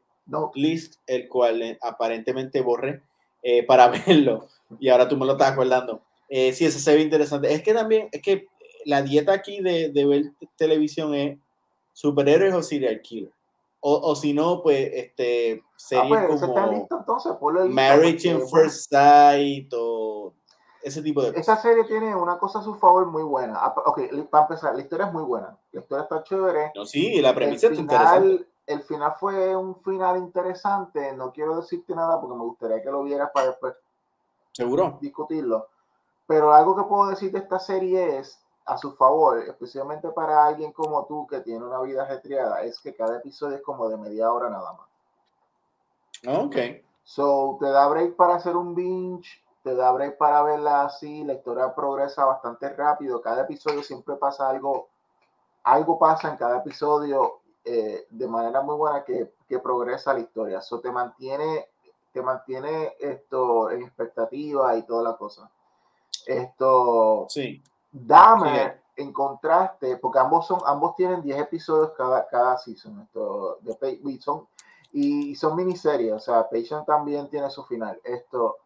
[0.55, 3.01] list, el cual eh, aparentemente borré
[3.43, 4.47] eh, para verlo.
[4.79, 6.01] Y ahora tú me lo estás acordando.
[6.27, 7.53] Eh, sí, eso se ve interesante.
[7.53, 8.47] Es que también, es que
[8.85, 10.23] la dieta aquí de, de ver
[10.55, 11.37] televisión es
[11.93, 13.31] superhéroes o serial killer.
[13.81, 17.33] O, o si no, pues, este, series ah, pues, como entonces,
[17.69, 20.33] Marriage in First Sight o
[20.81, 21.41] ese tipo de cosas.
[21.41, 23.55] Esa serie tiene una cosa a su favor muy buena.
[23.57, 25.55] Ah, ok, para empezar, la historia es muy buena.
[25.71, 26.71] La historia está chévere.
[26.73, 31.13] No, sí, la premisa es interesante el final fue un final interesante.
[31.13, 33.75] No quiero decirte nada porque me gustaría que lo vieras para después
[34.51, 34.97] ¿Seguro?
[35.01, 35.67] discutirlo.
[36.27, 40.71] Pero algo que puedo decir de esta serie es a su favor, especialmente para alguien
[40.71, 44.31] como tú que tiene una vida ajetreada, es que cada episodio es como de media
[44.31, 44.87] hora nada más.
[46.27, 46.55] Ok.
[47.03, 51.33] So, te da break para hacer un binge, te da break para verla así, la
[51.33, 54.89] historia progresa bastante rápido, cada episodio siempre pasa algo,
[55.63, 60.59] algo pasa en cada episodio eh, de manera muy buena que, que, progresa la historia.
[60.59, 61.67] Eso te mantiene,
[62.11, 65.49] te mantiene esto en expectativa y toda la cosa.
[66.25, 67.61] Esto, sí.
[67.97, 73.99] Dame en contraste, porque ambos son, ambos tienen 10 episodios cada, cada season, esto, de,
[74.03, 74.47] y son,
[74.91, 77.99] y son miniseries, o sea, Patient también tiene su final.
[78.03, 78.57] Esto,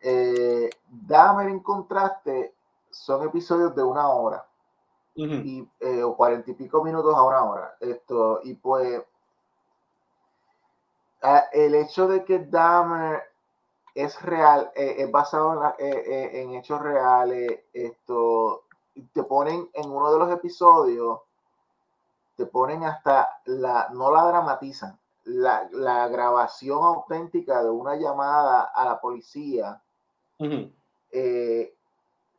[0.00, 2.54] eh, Dahmer en contraste
[2.90, 4.44] son episodios de una hora
[5.14, 7.76] y, eh, o cuarenta y pico minutos a una hora.
[7.78, 9.04] Esto, y pues
[11.52, 13.22] el hecho de que Dahmer
[13.94, 18.63] es real, eh, es basado en, eh, en, hechos reales, esto
[19.12, 21.20] te ponen en uno de los episodios,
[22.36, 28.84] te ponen hasta la, no la dramatizan, la, la grabación auténtica de una llamada a
[28.84, 29.80] la policía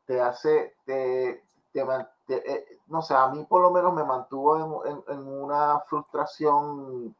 [0.06, 1.84] te hace, te, te,
[2.30, 7.16] eh, no sé, a mí por lo menos me mantuvo en, una frustración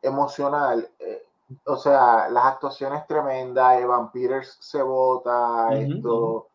[0.00, 0.88] emocional.
[0.98, 1.26] Eh,
[1.66, 6.48] o sea, las actuaciones tremendas, Evan Peters se vota, esto,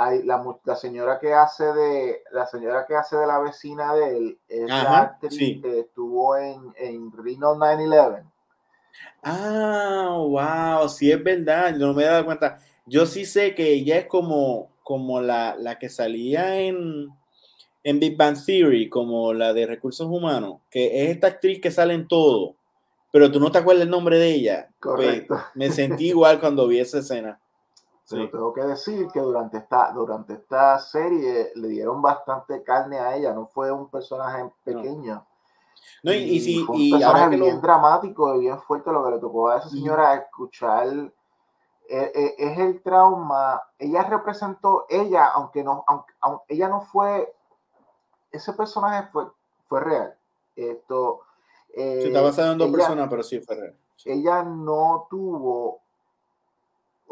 [0.00, 4.16] hay la, la, señora que hace de la señora que hace de la vecina de
[4.16, 8.24] él es la actriz que estuvo en, en Reno 9-11.
[9.22, 12.58] Ah, wow, sí es verdad, no me he dado cuenta.
[12.86, 17.10] Yo sí sé que ella es como, como la, la que salía en,
[17.84, 21.92] en Big Bang Theory, como la de recursos humanos, que es esta actriz que sale
[21.92, 22.56] en todo,
[23.12, 24.70] pero tú no te acuerdas el nombre de ella.
[24.80, 25.38] Pues, Correcto.
[25.54, 27.38] me sentí igual cuando vi esa escena.
[28.10, 33.14] Pero tengo que decir que durante esta, durante esta serie le dieron bastante carne a
[33.16, 35.24] ella, no fue un personaje pequeño.
[36.02, 39.50] No, y, si, fue un personaje bien dramático y bien fuerte lo que le tocó
[39.50, 40.88] a esa señora escuchar.
[41.88, 43.62] Eh, eh, es el trauma.
[43.78, 46.14] Ella representó, ella, aunque no, aunque,
[46.48, 47.32] ella no fue,
[48.30, 49.26] ese personaje fue,
[49.68, 50.14] fue real.
[50.56, 51.20] Esto.
[51.72, 53.76] Se está basado en dos personas, pero sí fue real.
[54.04, 55.80] Ella no tuvo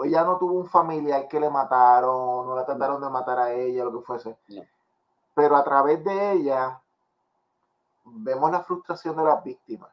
[0.04, 3.84] ella no tuvo un familiar que le mataron, no la trataron de matar a ella,
[3.84, 4.36] lo que fuese.
[5.34, 6.80] Pero a través de ella
[8.04, 9.90] vemos la frustración de las víctimas.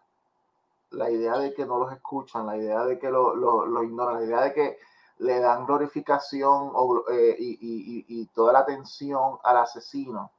[0.92, 4.24] La idea de que no los escuchan, la idea de que lo, lo, ignoran, la
[4.24, 4.78] idea de que
[5.20, 6.72] le dan glorificación
[7.12, 10.32] eh, y, toda la atención al asesino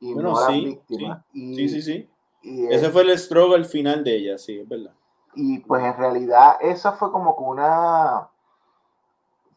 [0.00, 1.24] y no a las víctimas.
[1.32, 2.10] Sí, sí, sí.
[2.42, 4.94] Ese fue el struggle final de ella, sí, es verdad.
[5.34, 8.29] Y pues en realidad esa fue como que una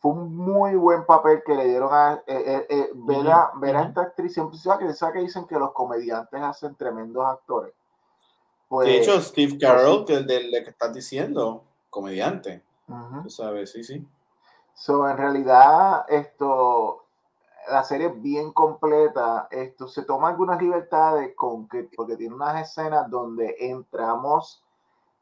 [0.04, 4.02] fue un muy buen papel que le dieron a eh, eh, eh ver, a, esta
[4.02, 4.34] actriz.
[4.34, 7.74] Siempre se que, que dicen que los comediantes hacen tremendos actores.
[8.68, 12.62] Pues, de hecho, Steve Carroll, que es del que estás diciendo, comediante.
[13.24, 14.06] Tú sabes, sí, sí.
[14.74, 17.06] So, en realidad, esto,
[17.72, 19.48] la serie es bien completa.
[19.50, 24.62] Esto se toma algunas libertades con que, porque tiene unas escenas donde entramos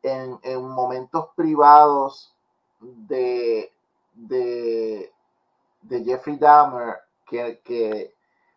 [0.02, 2.36] en, en momentos privados
[2.80, 3.72] de
[4.14, 5.12] de,
[5.82, 8.16] de Jeffrey Dahmer, que, que,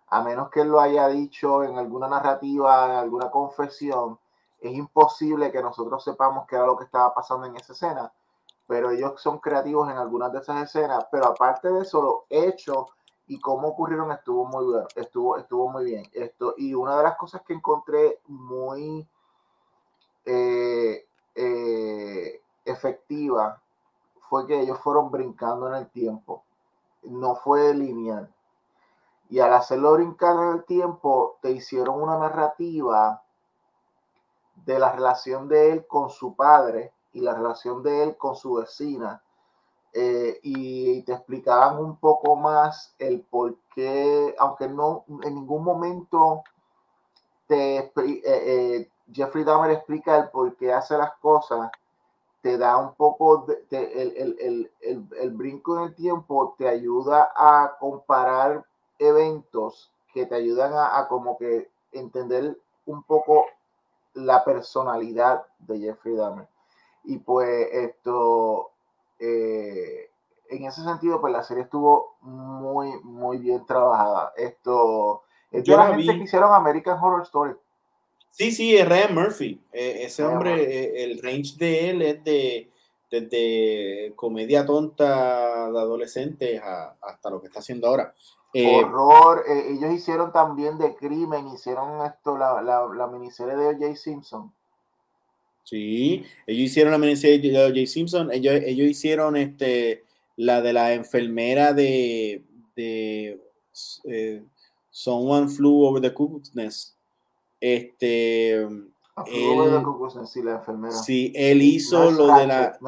[0.09, 4.19] a menos que él lo haya dicho en alguna narrativa, en alguna confesión,
[4.61, 8.13] es imposible que nosotros sepamos qué era lo que estaba pasando en esa escena.
[8.67, 11.07] Pero ellos son creativos en algunas de esas escenas.
[11.11, 12.89] Pero aparte de eso, lo hecho
[13.27, 14.87] y cómo ocurrieron estuvo muy bien.
[14.97, 16.05] Estuvo, estuvo muy bien.
[16.13, 19.07] Esto, y una de las cosas que encontré muy
[20.25, 23.61] eh, eh, efectiva
[24.29, 26.45] fue que ellos fueron brincando en el tiempo.
[27.03, 28.33] No fue lineal.
[29.31, 33.23] Y al hacerlo brincar en el tiempo, te hicieron una narrativa
[34.65, 38.55] de la relación de él con su padre y la relación de él con su
[38.55, 39.23] vecina.
[39.93, 46.43] Eh, y te explicaban un poco más el por qué, aunque no en ningún momento
[47.49, 51.71] eh, eh, Jeffrey Dahmer explica el por qué hace las cosas,
[52.45, 57.33] te da un poco, de, el, el, el, el, brinco en el tiempo te ayuda
[57.35, 58.67] a comparar
[58.99, 63.47] eventos que te ayudan a, a, como que entender un poco
[64.13, 66.47] la personalidad de Jeffrey Dahmer.
[67.05, 68.73] Y pues esto,
[69.21, 70.11] eh,
[70.51, 74.35] en ese sentido, pues la serie estuvo muy, muy bien trabajada.
[74.37, 77.55] Esto, es de la gente que hicieron American Horror Story.
[78.37, 79.61] Sí, sí, es Ryan Murphy.
[79.73, 82.69] Eh, ese hombre, eh, el range de él es de
[83.09, 86.61] desde comedia tonta de adolescentes
[87.01, 88.13] hasta lo que está haciendo ahora.
[88.53, 93.95] Eh, Horror, ellos hicieron también de crimen, hicieron esto, la, la, miniserie de O.J.
[93.95, 94.53] Simpson.
[95.63, 97.87] Sí, ellos hicieron la miniserie de O.J.
[97.87, 100.03] Simpson, ellos, ellos hicieron este,
[100.37, 102.43] la de la enfermera de,
[102.75, 103.39] de
[104.91, 106.95] Someone Flew Over the Cuckoo's Nest.
[107.65, 108.57] Este.
[108.57, 108.91] Él,
[110.91, 112.79] sí, él hizo lo de la.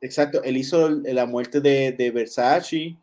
[0.00, 2.96] exacto, él hizo la muerte de, de Versace,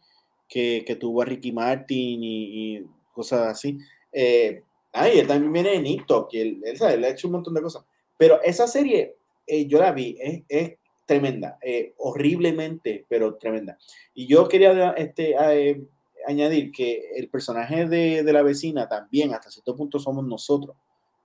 [0.49, 3.77] que, que, tuvo a Ricky Martin y, cosas así.
[4.11, 4.61] Eh,
[4.91, 7.61] ay, él también viene de Nito, que él, él, él, ha hecho un montón de
[7.61, 7.86] cosas.
[8.17, 9.15] Pero esa serie,
[9.47, 10.73] eh, yo la vi, es, es
[11.05, 13.77] tremenda, eh, horriblemente, pero tremenda.
[14.13, 15.81] Y yo quería este, eh,
[16.28, 20.76] añadir que el personaje de, de, la vecina también, hasta cierto punto, somos nosotros,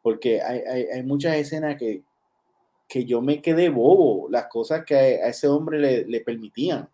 [0.02, 2.02] porque hay, hay, hay, muchas escenas que,
[2.88, 6.88] que yo me quedé bobo, las cosas que a, ese hombre le, le, permitían.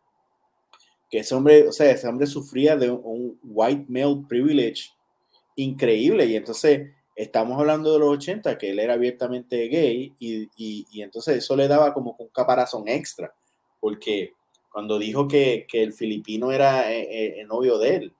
[1.10, 4.90] Que ese hombre, o sea, ese hombre sufría de un white male privilege
[5.56, 10.86] increíble, y entonces estamos hablando de los 80, que él era abiertamente gay, y, y,
[10.90, 13.32] y entonces eso le daba como un caparazón extra,
[13.80, 14.32] porque
[14.74, 18.16] cuando dijo que, que el filipino era eh, eh, el novio de él.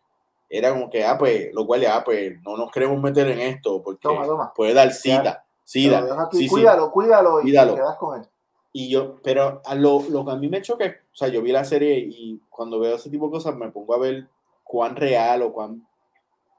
[0.49, 3.83] Era como que, ah, pues, lo cual, ah, pues, no nos queremos meter en esto
[3.83, 4.09] porque
[4.55, 5.45] puede dar sida.
[5.65, 6.29] sida.
[6.31, 7.75] Sí, cuídalo, cuídalo, y cuídalo.
[7.75, 8.29] quedas con él.
[8.73, 11.51] Y yo, pero a lo, lo, que a mí me choca, o sea, yo vi
[11.51, 14.29] la serie y cuando veo ese tipo de cosas me pongo a ver
[14.63, 15.85] cuán real o cuán,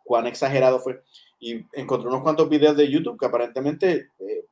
[0.03, 1.01] cuán exagerado fue.
[1.39, 4.45] Y encontré unos cuantos videos de YouTube que aparentemente eh,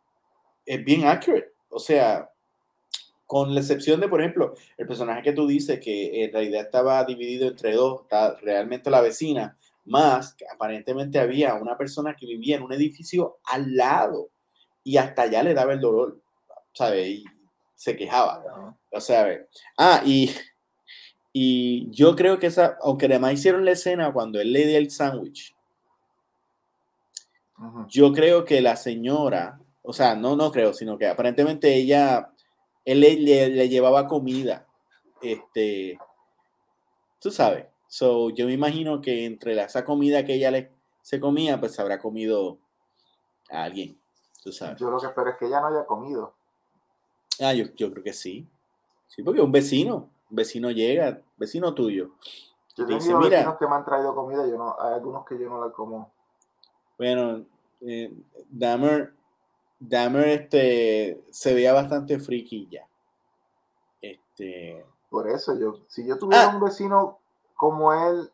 [0.65, 1.51] es bien accurate.
[1.67, 2.29] O sea,
[3.34, 7.03] con la excepción de, por ejemplo, el personaje que tú dices que en realidad estaba
[7.03, 12.57] dividido entre dos, está realmente la vecina, más que aparentemente había una persona que vivía
[12.57, 14.29] en un edificio al lado
[14.84, 16.21] y hasta allá le daba el dolor,
[16.73, 17.07] ¿sabes?
[17.07, 17.25] Y
[17.73, 18.77] se quejaba.
[18.91, 19.25] O sea,
[19.79, 20.29] ah, y,
[21.34, 24.91] y yo creo que esa, aunque además hicieron la escena cuando él le dio el
[24.91, 25.55] sándwich,
[27.89, 32.29] yo creo que la señora, o sea, no, no creo, sino que aparentemente ella,
[32.86, 33.15] él le,
[33.49, 34.67] le llevaba comida,
[35.21, 35.97] este,
[37.19, 40.71] tú sabes, So, yo me imagino que entre la, esa comida que ella le,
[41.03, 42.57] se comía, pues habrá comido
[43.51, 44.01] a alguien.
[44.43, 44.79] Tú sabes.
[44.79, 46.34] Yo lo que espero es que ella no haya comido.
[47.39, 48.49] Ah, yo, yo creo que sí.
[49.05, 52.15] Sí, porque un vecino, un vecino llega, vecino tuyo.
[52.75, 55.47] Yo tengo dice, mira, que me han traído comida, yo no, hay algunos que yo
[55.47, 56.11] no la como.
[56.97, 57.45] Bueno,
[57.81, 58.11] eh,
[58.49, 59.13] Dahmer,
[59.89, 62.88] Dahmer este, se veía bastante friki ya.
[64.01, 66.55] Este, Por eso, yo, si yo tuviera ah.
[66.55, 67.19] un vecino
[67.55, 68.31] como él.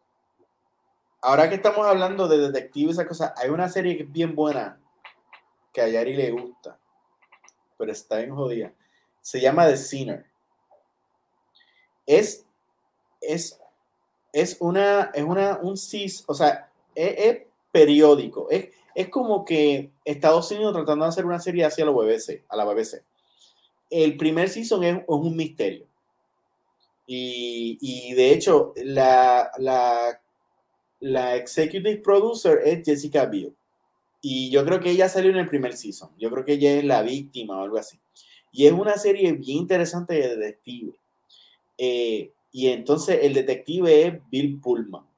[1.22, 4.80] Ahora que estamos hablando de detectives, esa cosa, hay una serie que es bien buena
[5.74, 6.80] que a Yari le gusta,
[7.78, 8.72] pero está en jodida.
[9.22, 10.26] Se llama The Sinner.
[12.06, 12.46] Es,
[13.22, 13.60] es,
[14.32, 17.42] es una, es una, un cis, o sea, es,
[17.72, 18.50] periódico.
[18.50, 22.56] Es, es como que Estados Unidos tratando de hacer una serie hacia la BBC, a
[22.56, 23.04] la BBC.
[23.90, 25.88] El primer season es un misterio.
[27.12, 30.22] Y, de hecho, la, la,
[31.00, 33.56] la, executive producer es Jessica Biel.
[34.22, 36.12] Y yo creo que ella salió en el primer season.
[36.20, 38.00] Yo creo que ella es la víctima o algo así.
[38.52, 40.94] Y es una serie bien interesante de detective.
[41.80, 45.09] Eh, y entonces el detective es Bill Pullman.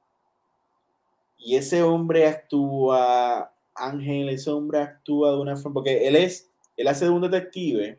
[1.44, 6.86] Y ese hombre actúa, Ángel, ese hombre actúa de una forma, porque él es, él
[6.86, 7.98] hace de un detective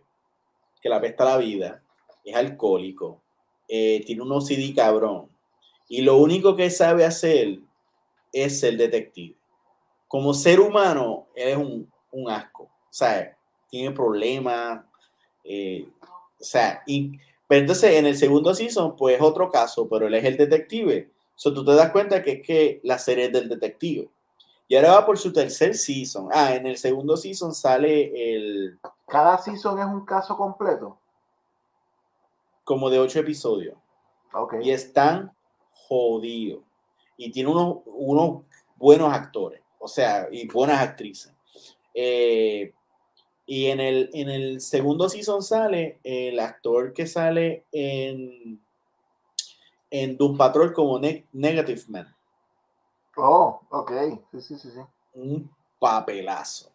[0.82, 1.84] que la pesta la vida,
[2.24, 3.22] es alcohólico,
[3.68, 5.30] eh, tiene un OCD cabrón.
[5.88, 7.60] Y lo único que sabe hacer
[8.32, 9.36] es ser detective.
[10.08, 12.64] Como ser humano, él es un, un asco.
[12.64, 13.36] O sea,
[13.70, 14.86] tiene problemas.
[15.44, 15.88] Eh,
[16.40, 17.18] o sea, y,
[17.48, 21.10] pero entonces en el segundo season, pues es otro caso, pero él es el detective.
[21.44, 24.10] So, tú te das cuenta que es que la serie es del detective.
[24.66, 26.30] Y ahora va por su tercer season.
[26.32, 28.80] Ah, en el segundo season sale el.
[29.06, 30.98] Cada season es un caso completo
[32.64, 33.76] como de ocho episodios.
[34.62, 35.34] Y están
[35.74, 36.64] jodidos.
[37.18, 38.44] Y tiene unos, unos
[38.78, 41.34] buenos actores, o sea, y buenas actrices.
[41.94, 42.74] Eh,
[43.46, 48.63] y en el, en el segundo season sale el actor que sale en,
[49.94, 52.16] en Doom Patrol como Negative Man.
[53.16, 53.92] Oh, ok.
[54.32, 54.80] Sí, sí, sí, sí.
[55.14, 56.72] Un papelazo.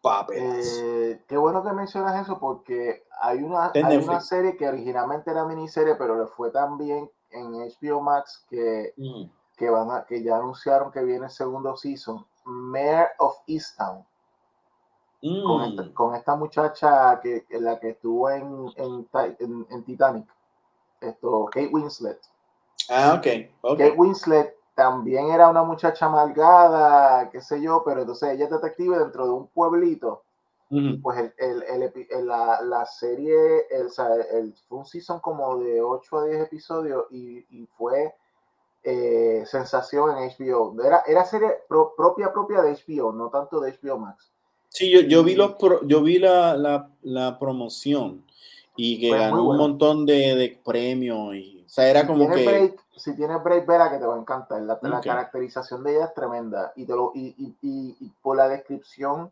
[0.00, 0.80] Papelazo.
[0.82, 5.44] Eh, qué bueno que mencionas eso porque hay una, hay una serie que originalmente era
[5.44, 9.24] miniserie, pero le fue tan bien en HBO Max que, mm.
[9.58, 12.24] que, van a, que ya anunciaron que viene el segundo season.
[12.46, 14.02] Mayor of Easttown.
[15.20, 15.92] Mm.
[15.92, 20.26] Con, esta, muchacha que, la que estuvo en, en, en, Titanic.
[21.02, 22.18] Esto, Kate Winslet.
[22.88, 23.26] Ah, ok.
[23.62, 23.88] okay.
[23.88, 28.98] Kate Winslet también era una muchacha amargada, qué sé yo, pero entonces ella es detective
[28.98, 30.24] dentro de un pueblito
[31.02, 36.40] pues el, el, la, la, serie, el, fue un season como de 8 a 10
[36.44, 38.14] episodios y, y fue
[38.82, 40.74] eh, sensación en HBO.
[40.82, 44.32] Era, era serie propia propia de HBO, no tanto de HBO Max.
[44.70, 48.24] Sí, yo, yo vi, los yo vi la, la, la promoción
[48.76, 51.34] y que ganó un montón de, de, premios.
[51.34, 52.44] Y, o sea, era como que...
[52.44, 54.62] Break, si tienes break, verá que te va a encantar.
[54.62, 56.72] La, la caracterización de ella es tremenda.
[56.76, 57.56] Y, te lo, y, y,
[58.00, 59.30] y por la descripción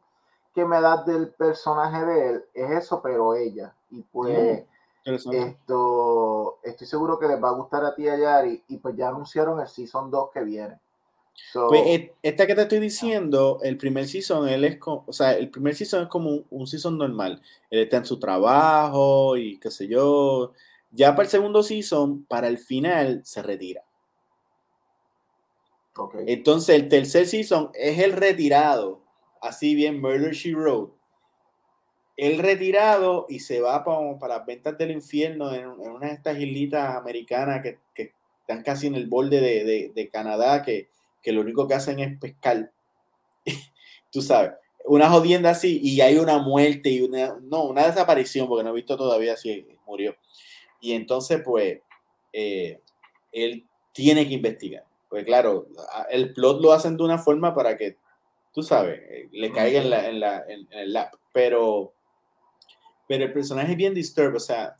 [0.55, 3.74] que me das del personaje de él es eso, pero ella.
[3.91, 4.64] Y pues
[5.05, 9.09] esto estoy seguro que les va a gustar a ti a Yari y pues ya
[9.09, 10.78] anunciaron el season 2 que viene.
[11.53, 15.51] Pues esta que te estoy diciendo, el primer season, él es como, o sea, el
[15.51, 17.43] primer season es como un, season normal.
[17.70, 20.53] Él está en su trabajo y qué sé yo.
[20.93, 23.83] Ya para el segundo season, para el final, se retira.
[26.26, 29.03] Entonces, el tercer season es el retirado
[29.41, 30.95] así bien Murder She Wrote,
[32.16, 36.39] él retirado y se va para, para las ventas del infierno en, una de estas
[36.39, 38.12] islitas americanas que, que,
[38.43, 40.89] están casi en el borde de, de, de Canadá, que,
[41.23, 42.73] que, lo único que hacen es pescar.
[44.11, 44.53] Tú sabes,
[44.85, 48.75] una jodienda así y hay una muerte y una, no, una desaparición, porque no he
[48.75, 50.16] visto todavía si murió.
[50.81, 51.81] Y entonces, pues,
[52.33, 52.81] eh,
[53.33, 54.85] él tiene que investigar.
[55.09, 55.66] Pues claro,
[56.11, 57.97] el plot lo hacen de una forma para que,
[58.53, 59.01] tú sabes,
[59.33, 61.14] le caiga en, la, en, la, en, el lap.
[61.33, 61.93] Pero,
[63.09, 64.37] pero el personaje es bien disturbed.
[64.37, 64.77] O sea,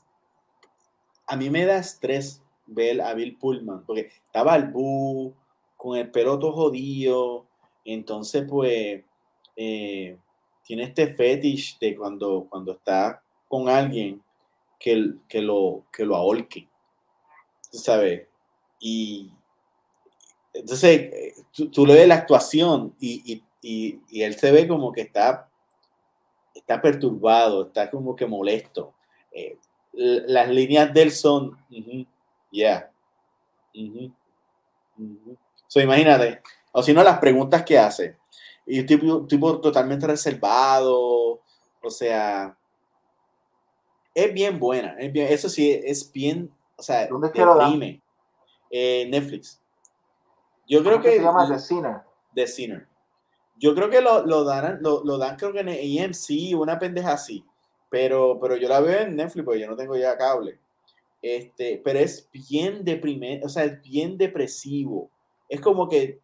[1.27, 5.35] a mí me da estrés ver a Bill Pullman, porque estaba al bu,
[5.81, 7.47] con el pelo todo jodido.
[7.87, 9.03] Entonces, pues,
[9.57, 10.19] eh,
[10.63, 14.23] tiene este fetish de cuando, cuando está con alguien
[14.79, 16.69] que, que, lo, que lo ahorque.
[17.73, 18.27] ¿Sabes?
[18.79, 19.31] Y
[20.53, 21.35] entonces
[21.73, 25.49] tú, le ves la actuación y, él se ve como que está,
[26.55, 28.93] está perturbado, está como que molesto.
[29.33, 29.57] Eh,
[29.93, 31.57] las líneas del son,
[32.53, 32.91] ya.
[35.79, 36.41] Imagínate,
[36.73, 38.17] o si no, las preguntas que hace.
[38.67, 41.41] Y tipo, tipo totalmente reservado,
[41.83, 42.57] o sea,
[44.15, 44.97] es bien buena.
[44.99, 48.01] eso sí, es bien, o sea, ¿Dónde deprime.
[48.71, 49.61] Eh, Netflix.
[50.69, 51.17] Yo creo que.
[51.17, 52.01] se llama The Sinner.
[52.35, 52.87] The Sinner.
[53.57, 57.13] Yo creo que lo, lo, dan, lo, lo, dan, creo que en AMC, una pendeja
[57.13, 57.45] así.
[57.91, 60.59] Pero, pero yo la veo en Netflix porque yo no tengo ya cable.
[61.21, 65.11] Este, pero es bien deprimente, o sea, es bien depresivo.
[65.51, 66.21] Es como que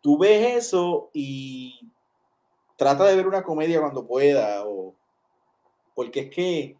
[0.00, 1.90] tú ves eso y
[2.76, 4.94] trata de ver una comedia cuando pueda, o
[5.94, 6.76] porque es que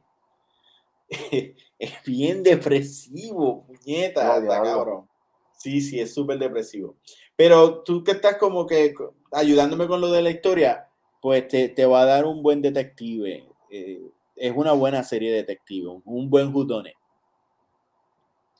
[1.78, 5.08] es bien depresivo, puñeta, cabrón.
[5.56, 6.96] Sí, sí, es súper depresivo.
[7.36, 8.94] Pero tú que estás como que
[9.32, 10.88] ayudándome con lo de la historia,
[11.20, 13.48] pues te, te va a dar un buen detective.
[13.70, 14.02] Eh,
[14.36, 16.94] es una buena serie de detective, un buen judone.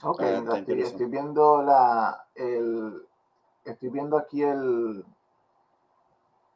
[0.04, 3.06] Ok, estoy, viendo la, el,
[3.64, 5.04] estoy viendo aquí el,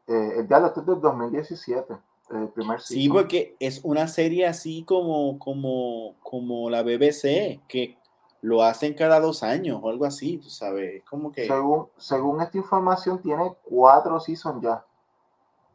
[0.06, 1.96] eh, el este del 2017.
[2.30, 7.96] El primer sí, porque es una serie así como, como, como la BBC, que
[8.40, 11.46] lo hacen cada dos años o algo así, tú sabes, como que...
[11.46, 14.84] Según, según esta información tiene cuatro seasons ya.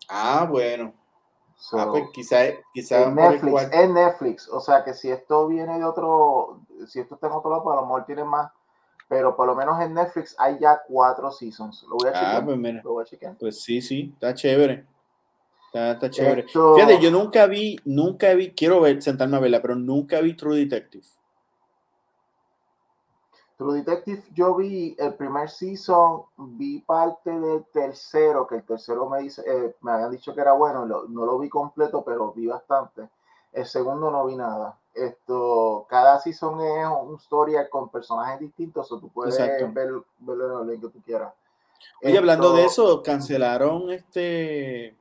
[0.09, 0.93] Ah, bueno.
[1.73, 2.37] ah, pues quizá,
[2.73, 7.15] quizá en Netflix, en Netflix, o sea que si esto viene de otro, si esto
[7.15, 8.51] está en otro lado, pues a lo mejor tiene más,
[9.11, 11.83] pero por lo menos en Netflix hay ya cuatro seasons.
[11.83, 12.35] Lo voy a chequear.
[12.37, 12.81] Ah, pues mira.
[12.81, 13.35] Lo voy a chequear.
[13.37, 14.85] Pues sí, sí, está chévere.
[15.73, 16.45] Está, chévere.
[16.47, 20.59] Fíjate, yo nunca vi, nunca vi, quiero ver, sentarme a verla, pero nunca vi True
[20.59, 21.05] Detective.
[23.57, 29.23] True Detective, yo vi el primer season, vi parte del tercero, que el tercero me
[29.23, 33.09] dice, eh, me habían dicho que era bueno, no lo vi completo, pero vi bastante.
[33.51, 34.77] El segundo no vi nada.
[34.93, 39.73] Esto, cada season es una historia con personajes distintos, o tú puedes ver,
[40.19, 41.33] verlo en el que tú quieras.
[42.03, 44.95] Oye, hablando de eso, cancelaron este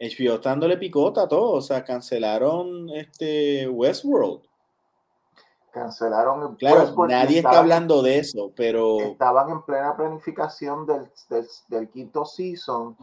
[0.00, 4.42] HBO dándole picota a todo, o sea, cancelaron este Westworld.
[5.72, 9.00] Cancelaron Claro, nadie está hablando de eso, pero.
[9.00, 11.10] Estaban en plena planificación del,
[11.68, 12.96] del, quinto season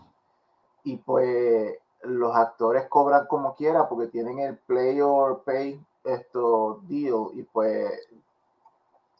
[0.84, 7.30] y pues los actores cobran como quiera porque tienen el play or pay esto deal
[7.34, 7.92] y pues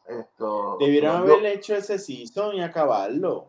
[0.06, 3.46] esto debieron haber hecho ese season y acabarlo.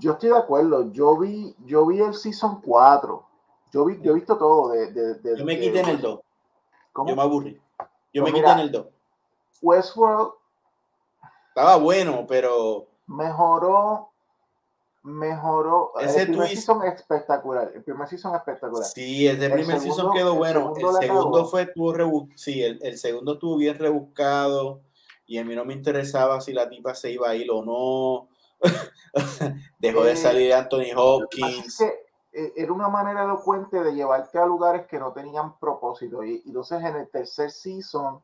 [0.00, 3.26] Yo estoy de acuerdo yo vi yo vi el season 4
[3.72, 6.20] yo vi yo he visto todo de, de, yo me quité en el 2
[7.06, 7.60] yo me aburrí.
[8.12, 8.86] Yo me quité en el 2
[9.62, 10.32] Westworld
[11.48, 14.10] estaba bueno, pero mejoró
[15.04, 15.92] mejoró.
[16.00, 17.70] Ese el primer season espectacular.
[17.74, 18.84] El primer season espectacular.
[18.84, 20.72] Sí, el, primer season quedó bueno.
[20.76, 24.80] El segundo, fue tuvo sí, el, segundo estuvo bien rebuscado
[25.26, 28.28] y a mí no me interesaba si la tipa se iba a ir o no.
[29.78, 31.80] Dejó de eh, salir Anthony Hopkins.
[31.82, 36.24] Eh, era una manera elocuente de llevarte a lugares que no tenían propósito.
[36.24, 38.22] Y, y entonces en el tercer season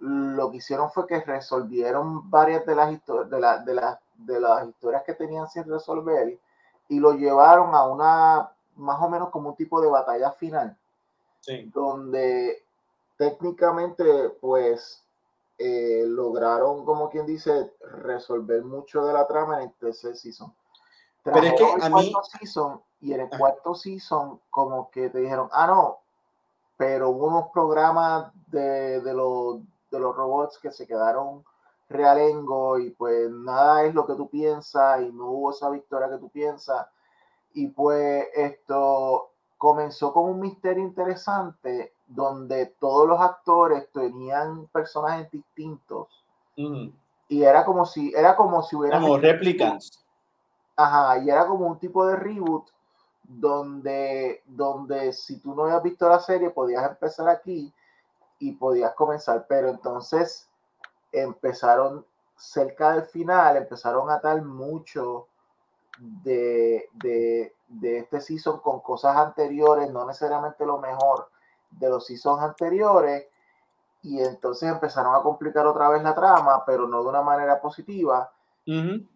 [0.00, 3.74] lo que hicieron fue que resolvieron varias de las, de, la, de,
[4.24, 6.38] de las historias que tenían sin resolver
[6.88, 10.76] y lo llevaron a una, más o menos como un tipo de batalla final,
[11.72, 12.64] donde
[13.16, 15.02] técnicamente pues
[15.58, 20.52] eh, lograron, como quien dice, resolver mucho de la trama en el tercer season.
[21.22, 22.12] Pero es que a mí...
[22.38, 25.98] Season, y en el cuarto season como que te dijeron, ah, no,
[26.76, 29.60] pero hubo unos programas de, de los
[29.90, 31.44] de los robots que se quedaron
[31.90, 36.18] realengo y pues nada es lo que tú piensas y no hubo esa victoria que
[36.18, 36.86] tú piensas.
[37.52, 46.08] Y pues esto comenzó con un misterio interesante donde todos los actores tenían personajes distintos.
[47.28, 49.00] Y era como si, era como si hubiera...
[49.00, 50.04] Como réplicas.
[50.76, 52.68] Ajá, y era como un tipo de reboot
[53.22, 57.72] donde, donde si tú no habías visto la serie podías empezar aquí
[58.38, 60.49] y podías comenzar, pero entonces
[61.12, 62.04] empezaron,
[62.36, 65.28] cerca del final empezaron a atar mucho
[65.98, 71.28] de, de, de, este season con cosas anteriores, no necesariamente lo mejor
[71.70, 73.26] de los seasons anteriores,
[74.02, 78.32] y entonces empezaron a complicar otra vez la trama, pero no de una manera positiva.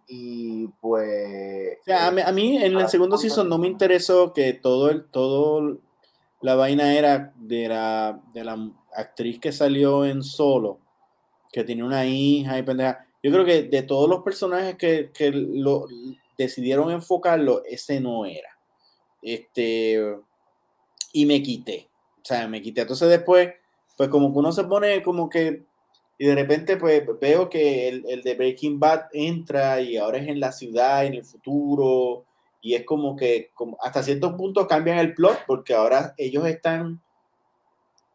[0.07, 1.79] Y pues.
[1.89, 5.79] a, mí, en el segundo season no me interesó que todo el, todo
[6.41, 8.59] la vaina era de la, de la
[8.97, 10.81] actriz que salió en solo,
[11.55, 13.07] que tiene una hija y pendeja.
[13.23, 15.87] Yo creo que de todos los personajes que, que lo
[16.37, 18.59] decidieron enfocarlo, ese no era.
[19.23, 20.17] Este,
[21.13, 21.89] y me quité.
[22.17, 22.81] O sea, me quité.
[22.81, 23.53] Entonces después,
[23.97, 25.63] pues como que uno se pone como que,
[26.19, 30.27] y de repente pues veo que el, el de Breaking Bad entra y ahora es
[30.27, 32.25] en la ciudad, en el futuro,
[32.61, 37.01] y es como que como hasta ciertos puntos cambian el plot porque ahora ellos están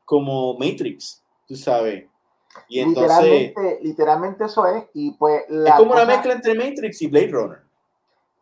[0.03, 2.03] como Matrix, tú sabes.
[2.67, 7.07] Y entonces, literalmente, literalmente eso es, y pues es como una mezcla entre Matrix y
[7.07, 7.63] Blade Runner.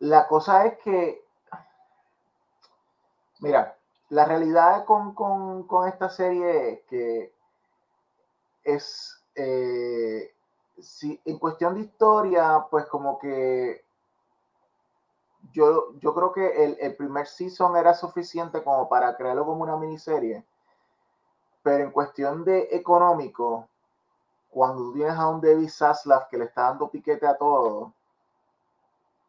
[0.00, 1.22] La cosa es que,
[3.40, 3.76] mira,
[4.10, 7.32] la realidad con, con, con esta serie es que
[8.64, 10.32] es, eh,
[10.78, 13.84] si, en cuestión de historia, pues como que
[15.52, 19.76] yo, yo creo que el, el, primer season era suficiente como para crearlo como una
[19.76, 20.44] miniserie,
[21.62, 23.68] pero en cuestión de económico,
[24.50, 27.92] cuando tú tienes a un David Zaslav que le está dando piquete a todo,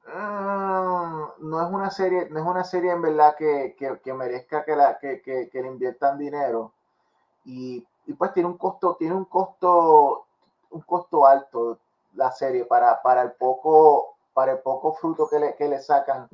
[0.07, 4.63] mm, no es una serie, no es una serie en verdad que, que, que merezca
[4.63, 6.73] que, la, que, que, le inviertan dinero.
[7.45, 10.25] Y, y, pues tiene un costo, tiene un costo,
[10.71, 11.79] un costo alto
[12.15, 16.29] la serie para, para el poco para el poco fruto que le, que le sacan.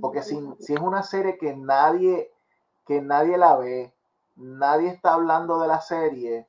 [0.00, 2.32] Porque si, si, es una serie que nadie,
[2.86, 3.92] que nadie la ve,
[4.36, 6.46] nadie está hablando de la serie,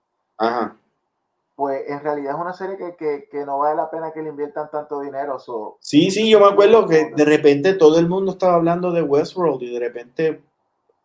[1.56, 4.30] pues en realidad es una serie que, que, que, no vale la pena que le
[4.30, 5.38] inviertan tanto dinero.
[5.80, 9.64] Sí, sí, yo me acuerdo que de repente todo el mundo estaba hablando de Westworld
[9.64, 10.44] y de repente,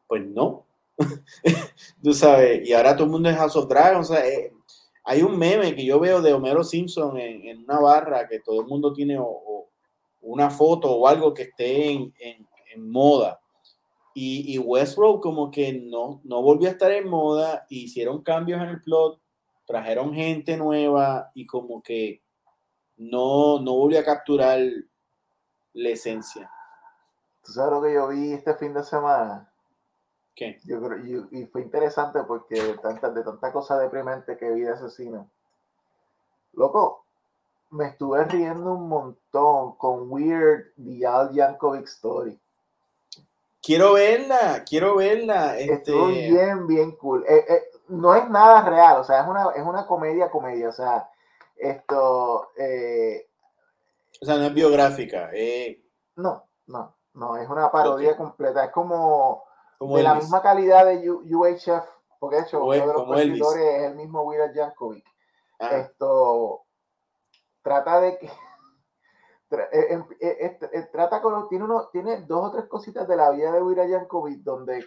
[0.09, 0.67] pues no.
[2.03, 4.11] Tú sabes, y ahora todo el mundo es House of Dragons.
[4.11, 4.53] O sea, eh,
[5.05, 8.61] hay un meme que yo veo de Homero Simpson en, en, una barra que todo
[8.61, 9.69] el mundo tiene o,
[10.23, 13.41] una foto o algo que esté en, en, moda.
[14.15, 18.69] Y, y, Westworld como que no, no volvió a estar en moda, hicieron cambios en
[18.69, 19.21] el plot,
[19.71, 22.21] trajeron gente nueva y como que
[22.97, 24.59] no, no volvió a capturar
[25.73, 26.51] la esencia.
[27.45, 29.49] ¿Tú sabes lo que yo vi este fin de semana?
[30.35, 30.59] ¿Qué?
[30.65, 34.73] Yo creo, y, fue interesante porque de tanta, de tanta cosa deprimente que vi de
[34.73, 35.31] asesino.
[36.53, 37.05] Loco,
[37.71, 42.39] me estuve riendo un montón con Weird The Al Yankovic Story.
[43.63, 45.59] Quiero verla, quiero verla.
[45.59, 45.93] Este...
[45.93, 47.25] bien, bien cool.
[47.29, 50.73] Eh, eh, no es nada real, o sea, es una, es una comedia, comedia, o
[50.73, 51.09] sea,
[51.57, 52.51] esto...
[52.57, 53.29] Eh,
[54.23, 55.31] o sea, no es biográfica.
[56.17, 59.45] No, no, no, es una parodia completa, es como,
[59.81, 61.85] de la misma calidad de UHF,
[62.19, 65.05] porque de hecho uno de los escritores es el mismo Weird Yankovic.
[65.59, 65.77] Ah.
[65.77, 66.65] Esto
[67.63, 69.40] trata de que eh, em, eh, este, eh,
[70.93, 74.43] trata con tiene uno tiene dos o tres cositas de la vida de Wira Yankovic
[74.43, 74.85] donde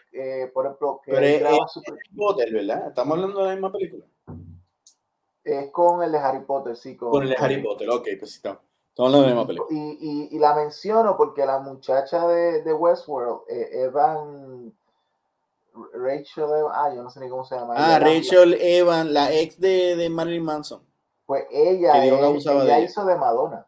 [0.53, 2.87] por ejemplo que Pero es, Harry Potter ¿verdad?
[2.87, 4.05] estamos hablando de la misma película
[5.43, 8.37] es con el de Harry Potter sí con, el de Harry Potter ok pues sí
[8.37, 8.61] estamos
[8.97, 12.73] hablando de la misma película y, y, y la menciono porque la muchacha de, de
[12.73, 14.73] Westworld Evan
[15.93, 19.59] Rachel Evan, ah yo no sé ni cómo se llama ah Rachel Evan la ex
[19.59, 20.81] de, de Marilyn Manson
[21.25, 23.65] pues ella, ella hizo de Madonna.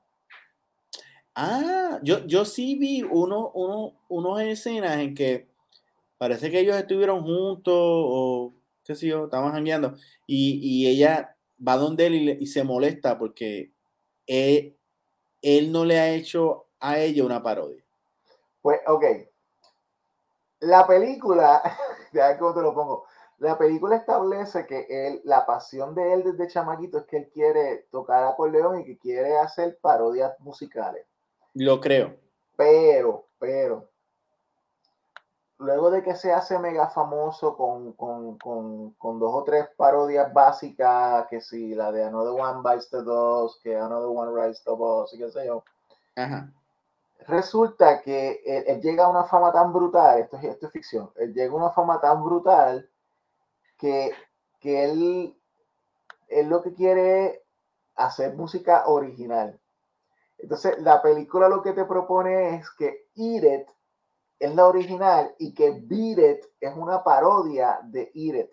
[1.36, 5.50] Ah, yo, yo sí vi uno, uno, unos escenas en que
[6.18, 8.54] parece que ellos estuvieron juntos o
[8.86, 13.74] qué sé yo, estaban jangueando y, y, ella va donde él y, se molesta porque
[14.28, 14.78] él,
[15.42, 17.84] él, no le ha hecho a ella una parodia.
[18.62, 19.04] Pues, ok.
[20.62, 21.62] La película,
[22.14, 23.06] ya cómo te lo pongo.
[23.40, 27.88] La película establece que él, la pasión de él desde chamaquito es que él quiere
[27.92, 31.06] tocar acordeón y que quiere hacer parodias musicales.
[31.56, 32.18] Lo creo.
[32.58, 33.90] Pero, pero,
[35.58, 40.34] luego de que se hace mega famoso con, con, con, con dos o tres parodias
[40.34, 44.72] básicas, que si la de Another One Bites the Dust, que Another One Rides the
[44.72, 45.64] Boss, y qué sé yo.
[47.28, 51.54] Resulta que él, llega a una fama tan brutal, esto, esto es ficción, él llega
[51.54, 52.90] a una fama tan brutal
[53.78, 54.12] que,
[54.60, 55.40] que él,
[56.28, 57.42] él lo que quiere es
[57.96, 59.60] hacer música original.
[60.38, 63.68] Entonces, la película lo que te propone es que Eat
[64.40, 68.50] es la original y que Beat It es una parodia de Eat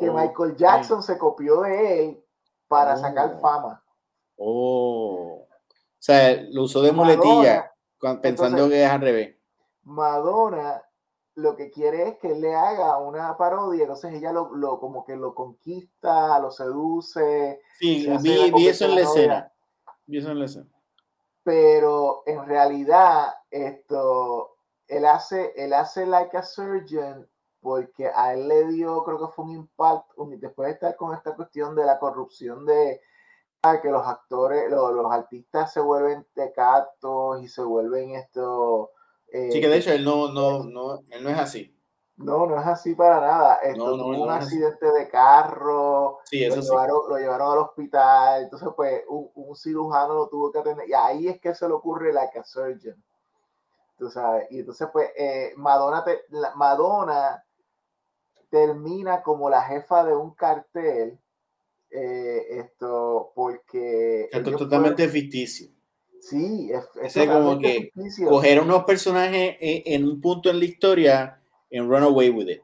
[0.00, 2.24] que Michael Jackson se copió de él
[2.66, 3.40] para sacar Oh.
[3.40, 3.84] fama.
[4.36, 5.46] Oh.
[5.46, 5.48] O
[5.98, 9.36] sea, lo usó de muletilla cuan- pensando entonces- que es al revés.
[9.82, 10.82] Madonna
[11.34, 15.04] lo que quiere es que él le haga una parodia, entonces ella lo, lo- como
[15.04, 19.52] que lo conquista, lo seduce, Sí, se vi, eso en la escena.
[20.06, 20.66] Vi eso en la escena.
[21.42, 24.56] pero en realidad esto
[24.88, 27.28] él hace él hace like a surgeon
[27.60, 31.34] porque a él le dio creo que fue un impacto después de estar con esta
[31.34, 33.00] cuestión de la corrupción de
[33.62, 38.90] ah, que los actores lo- los, artistas se vuelven tecatos y se vuelven esto
[39.32, 41.76] eh, Sí, que de hecho él no, no, no, él no es así.
[42.16, 43.56] no no es así para nada.
[43.56, 46.18] Esto No, no, tuvo no un accidente de carro.
[46.24, 46.68] Sí, lo eso sí.
[46.68, 50.88] llevaron, lo llevaron al hospital, entonces pues un, un cirujano lo tuvo que atender.
[50.88, 53.02] Y ahí es que se le ocurre la que surgeon,
[53.98, 57.44] tú sabes, y entonces pues eh, Madonna, te- la- Madonna
[58.50, 61.18] termina como la jefa de un cartel,
[61.90, 64.28] eh, esto porque...
[64.32, 65.68] Esto es totalmente ficticio.
[66.28, 67.90] Sí, es, es Ese como que
[68.28, 71.42] Coger unos personajes en, en un punto en la historia
[71.72, 72.62] and run away with it.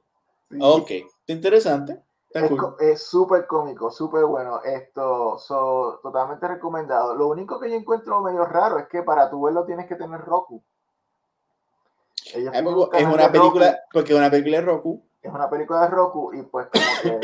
[0.51, 0.57] sí.
[0.61, 0.91] Ok,
[1.27, 2.01] interesante.
[2.27, 2.75] Está Es cool.
[2.79, 4.63] Es súper cómico, súper bueno.
[4.63, 7.15] Esto, so, totalmente recomendado.
[7.15, 10.21] Lo único que yo encuentro medio raro es que para tu verlo tienes que tener
[10.21, 10.63] Roku.
[12.33, 15.05] Ellos Ah, un porque Es canal una película, Roku, porque es una película de Roku.
[15.23, 17.21] es una película de Roku y pues como que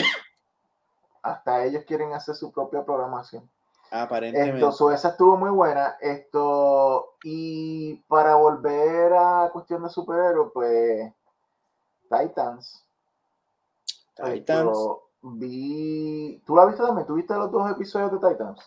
[1.22, 3.50] hasta ellos quieren hacer su propia programación.
[3.96, 4.56] Aparentemente.
[4.56, 5.96] Esto, so, esa estuvo muy buena.
[6.00, 11.12] Esto, y para volver a cuestión de superhéroes, pues
[12.10, 12.84] Titans.
[14.16, 14.68] Titans.
[14.68, 16.42] Esto, vi.
[16.44, 17.06] ¿Tú la viste también?
[17.06, 18.60] ¿Tú viste los dos episodios de Titans?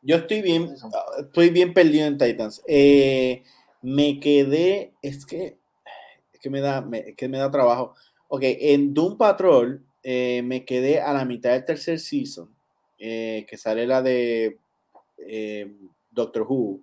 [0.00, 0.74] Yo estoy bien,
[1.18, 2.62] estoy bien perdido en Titans.
[2.66, 3.42] Eh,
[3.82, 5.58] me quedé, es que,
[6.32, 7.94] es que me da, me, es que me da trabajo.
[8.28, 12.48] Ok, en Doom Patrol eh, me quedé a la mitad del tercer season,
[12.98, 14.58] eh, que sale la de
[15.18, 15.72] eh,
[16.10, 16.80] Doctor Who,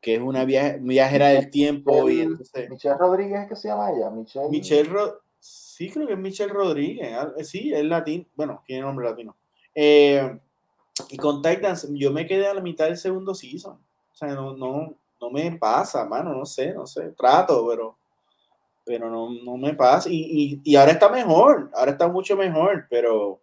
[0.00, 3.68] que es una viaje- viajera del tiempo y Michelle- entonces Michelle Rodríguez es que se
[3.68, 4.10] llama ella.
[4.10, 4.48] Michelle.
[4.50, 9.08] Michelle Ro- sí creo que es Michelle Rodríguez, ah, sí, es latino, bueno, tiene nombre
[9.08, 9.34] latino.
[9.74, 10.38] Eh,
[11.10, 13.72] y con Titans, yo me quedé a la mitad del segundo season.
[14.12, 17.96] O sea, no, no, no me pasa, mano, no sé, no sé, trato, pero,
[18.84, 20.08] pero no, no me pasa.
[20.08, 23.40] Y, y, y ahora está mejor, ahora está mucho mejor, pero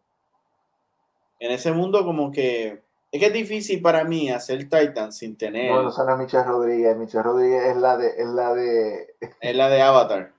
[1.41, 2.81] en ese mundo como que
[3.11, 6.95] es que es difícil para mí hacer Titans sin tener, No, no, es Michelle Rodríguez.
[6.95, 8.07] Michelle Rodríguez es la de.
[8.07, 10.31] Es la de es la de Avatar.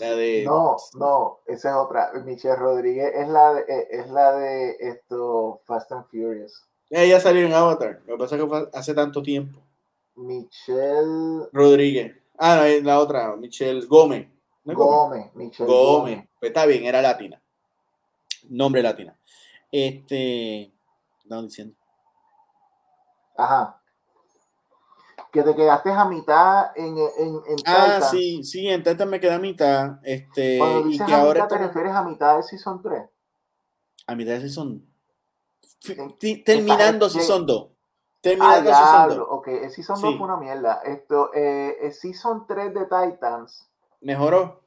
[0.00, 2.10] La de- No, no, esa es otra.
[2.24, 6.64] Michelle Rodríguez es la de, eh, es la de esto Fast and Furious.
[6.90, 9.60] Ella salió en Avatar, lo que pasa es que fue hace tanto tiempo.
[10.16, 12.14] Michelle Rodríguez.
[12.36, 14.26] Ah, no, es la otra, Michelle Gómez.
[14.64, 14.96] ¿No es Gómez?
[14.98, 15.34] Gómez.
[15.34, 16.14] Michelle Gómez.
[16.16, 16.28] Gómez.
[16.40, 17.40] Pues está bien, era latina.
[18.48, 19.16] Nombre latina.
[19.72, 20.72] Este.
[21.24, 21.76] No diciendo.
[23.36, 23.76] Ajá.
[25.32, 29.38] Que te quedaste a mitad en, en, en Ah, sí, sí, entonces me queda a
[29.38, 29.98] mitad.
[30.02, 30.58] Este.
[30.58, 33.02] Cuando Y dices que a ahora mitad, te refieres a mitad de Season 3.
[34.08, 34.84] a mitad de Season.
[35.80, 37.68] fi- En- Terminando está- Season 2.
[37.70, 37.76] Ah,
[38.20, 39.28] Terminando ya, Season 2.
[39.30, 39.48] ok.
[39.48, 40.16] El Season 2 Sí.
[40.18, 40.80] fue una mierda.
[40.84, 44.62] Esto, eh, el Season 3 de Titans Mejoró.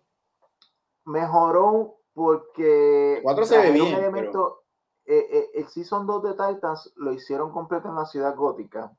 [1.05, 4.59] mejoró porque Cuatro se ve bien, elementos-
[5.05, 8.95] eh, eh, el Season 2 de Titans lo hicieron completo en la ciudad gótica.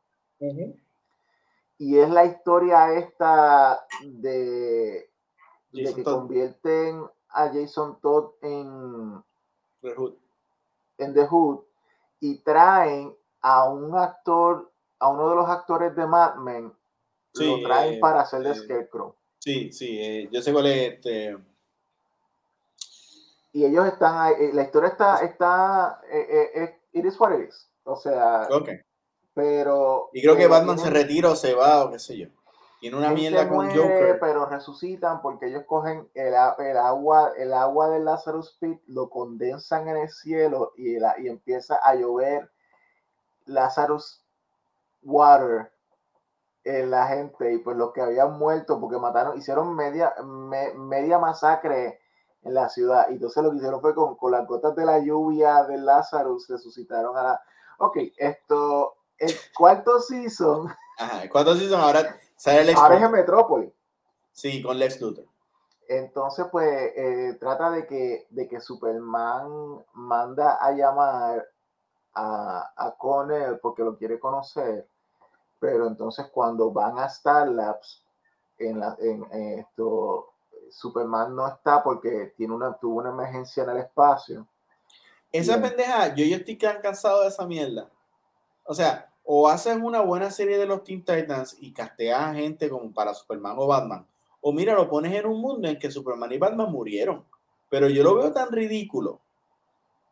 [1.79, 5.11] Y es la historia esta de,
[5.73, 6.21] que Todd.
[6.21, 9.23] convierten a Jason Todd en,
[9.83, 10.19] Rehoot.
[10.99, 11.61] en The Hood
[12.21, 16.73] y traen a un actor, a uno de los actores de Mad Men,
[17.35, 19.15] Sí, lo traen eh, para hacer de eh, Scarecrow.
[19.39, 21.37] Sí, sí, eh, yo sé cuál es este.
[23.55, 27.33] Y ellos están ahí, eh, la historia está, está, eh, eh, eh, it is what
[27.33, 27.71] it is.
[27.85, 28.69] O sea, Ok.
[29.33, 30.11] pero...
[30.13, 32.29] Y creo que Batman se retira o se va o qué sé yo.
[32.81, 34.19] Tiene una mierda con muere, Joker.
[34.21, 39.89] pero resucitan porque ellos cogen el, el agua, el agua del Lazarus Pit, lo condensan
[39.89, 42.51] en el cielo y, la- y empieza a llover
[43.47, 44.25] Lazarus
[45.03, 45.71] Water
[46.65, 51.19] en la gente y pues los que habían muerto porque mataron, hicieron media, me- media
[51.19, 52.01] masacre
[52.45, 54.99] en la ciudad y entonces lo que hicieron fue con, con las gotas de la
[54.99, 57.42] lluvia del Lazarus resucitaron a la...
[57.78, 60.68] Ok, esto, el cuarto season,
[60.99, 63.11] Ajá, ¿cuántos season ahora sale Lex ahora es en?
[63.11, 63.72] Metrópolis.
[64.32, 65.26] Sí, con Lex Luthor.
[65.88, 71.47] Entonces, pues, eh, trata de que, de que Superman manda a llamar
[72.14, 74.88] a, a Connell porque lo quiere conocer,
[75.59, 78.03] pero entonces cuando van a Star Labs,
[78.59, 80.34] en, la, en, en esto,
[80.75, 84.47] Superman no está porque tiene una, tuvo una emergencia en el espacio.
[85.31, 87.89] esa pendeja, yo, yo estoy cansado de esa mierda.
[88.64, 92.68] O sea, o haces una buena serie de los Teen Titans y casteas a gente
[92.68, 94.07] como para Superman o Batman,
[94.41, 97.25] o mira, lo pones en un mundo en que Superman y Batman murieron.
[97.70, 99.20] Pero yo lo veo tan ridículo.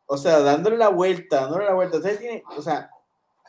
[0.07, 1.99] O sea, dándole la vuelta, dándole la vuelta.
[2.57, 2.91] o sea,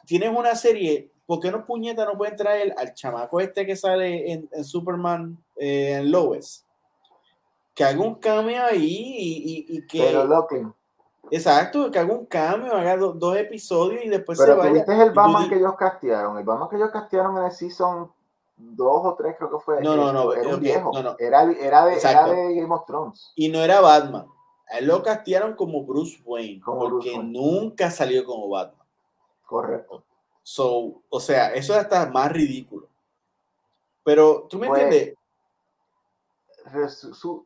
[0.06, 4.32] tienes una serie, ¿por qué no puñeta no pueden traer al chamaco este que sale
[4.34, 6.66] en, Superman eh, en Lois?
[7.74, 10.00] Que haga un cambio ahí y, que.
[10.00, 10.48] Pero lo
[11.32, 14.84] Exacto, que haga un cambio, haga dos episodios y después se vaya.
[14.86, 16.38] Pero el Batman que ellos castearon.
[16.38, 18.12] El Batman que ellos castearon en el season
[18.58, 19.82] 2 o 3 creo que fue.
[19.82, 20.34] No, no, no.
[20.34, 20.92] Era un viejo.
[21.20, 23.32] Era, era, de, era, de, Game of Thrones.
[23.36, 24.28] Y no era Batman.
[24.70, 26.62] A él lo castearon como Bruce Wayne.
[26.64, 28.86] porque nunca salió como Batman.
[29.46, 30.04] Correcto.
[30.42, 32.88] So, o sea, eso es hasta más ridículo.
[34.04, 35.16] Pero, ¿tú me pues, entiendes?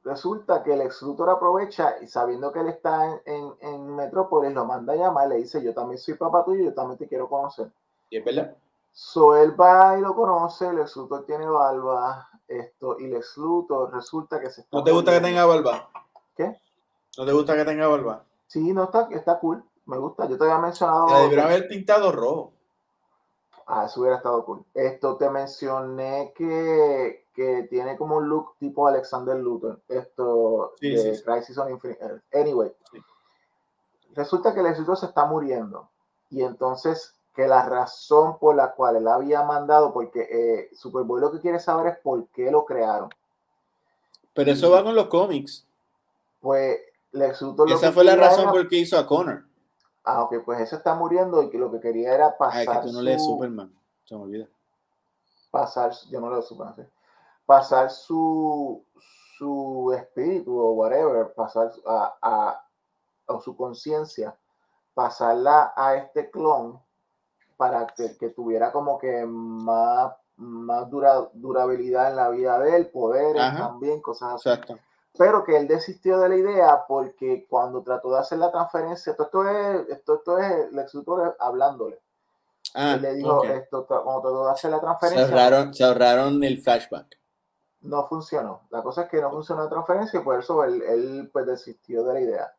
[0.04, 4.94] Resulta que el ex aprovecha y sabiendo que él está en, en, Metrópolis, lo manda
[4.94, 7.72] a llamar, le dice, yo también soy papá tuyo, yo también te quiero conocer.
[8.10, 8.56] Y es verdad.
[8.92, 13.36] So él va y lo conoce, el ex tiene barba, esto, y el ex
[13.92, 14.78] resulta que se está...
[14.78, 15.90] ¿No te gusta que tenga barba?
[16.36, 16.56] ¿Qué?
[17.18, 18.24] ¿No te gusta que tenga barba?
[18.48, 21.08] Sí, no, está, está cool, me gusta, yo te había mencionado...
[21.22, 22.54] debería haber pintado rojo.
[23.70, 24.64] Ah, eso hubiera estado cool.
[24.74, 29.80] Esto te mencioné que, que tiene como un look tipo Alexander Luthor.
[29.88, 32.24] Esto de Crisis on Infinite.
[32.34, 32.74] Anyway,
[34.16, 35.88] resulta que el ejército se está muriendo.
[36.32, 41.32] Y entonces que la razón por la cual él había mandado, porque eh, Superboy lo
[41.32, 43.10] que quiere saber es por qué lo crearon.
[44.34, 45.64] Pero eso va con los cómics.
[46.42, 46.80] Pues
[47.12, 49.44] Lex Luthor Esa fue la razón por qué hizo a Connor.
[50.04, 52.66] Ah, ok, pues ese está muriendo y que lo que quería era pasar.
[52.68, 53.72] Ah, que tú no lees Superman,
[54.06, 54.48] se me olvida.
[55.52, 56.90] Pasar, yo no leo Superman,
[57.48, 58.86] Pasar su,
[59.40, 62.64] su espíritu o whatever, pasar a, a
[63.26, 64.38] o su conciencia,
[64.94, 66.80] pasarla a este clon
[67.58, 72.88] para que, que tuviera como que más, más dura, durabilidad en la vida de él,
[72.92, 74.50] poderes también, cosas así.
[74.50, 74.78] Exacto
[75.18, 79.24] pero que él desistió de la idea porque cuando trató de hacer la transferencia, esto,
[79.24, 80.22] esto es, esto,
[80.84, 82.00] esto es hablándole.
[82.74, 85.28] Ah, él le dijo esto, cuando trató de hacer la transferencia.
[85.28, 87.18] Se ahorraron, se ahorraron, el flashback.
[87.82, 88.62] No funcionó.
[88.70, 92.14] La cosa es que no funcionó la transferencia y por eso él, pues desistió de
[92.14, 92.56] la idea.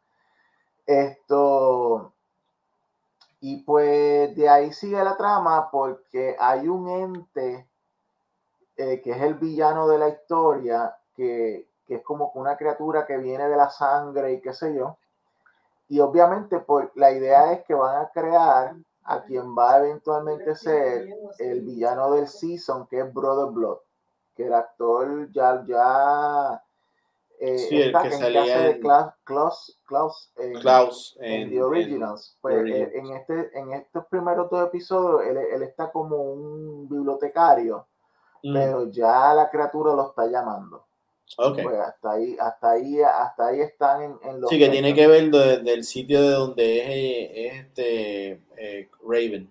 [0.86, 2.12] Esto.
[3.40, 7.68] Y pues de ahí sigue la trama porque hay un ente
[8.76, 13.16] eh, que es el villano de la historia que, que es como una criatura que
[13.16, 14.98] viene de la sangre y qué sé yo.
[15.88, 20.54] Y obviamente pues, la idea es que van a crear a quien va a eventualmente
[20.54, 21.08] ser
[21.38, 23.78] el villano del season, que es Brother Blood,
[24.38, 26.62] que el actor ya, ya
[27.40, 30.32] eh, sí, el que salía de Klaus, Klaus,
[31.20, 32.38] en, The Originals.
[32.40, 37.88] Pues, eh, en, este, en estos primeros dos episodios, él, él está como un bibliotecario,
[38.44, 38.54] mm.
[38.54, 40.84] pero ya la criatura lo está llamando.
[41.36, 41.64] Okay.
[41.64, 44.48] Pues hasta ahí, hasta ahí, hasta ahí están en, en los.
[44.48, 49.50] Sí, que tiene que ver del sitio de donde es, este eh, Raven.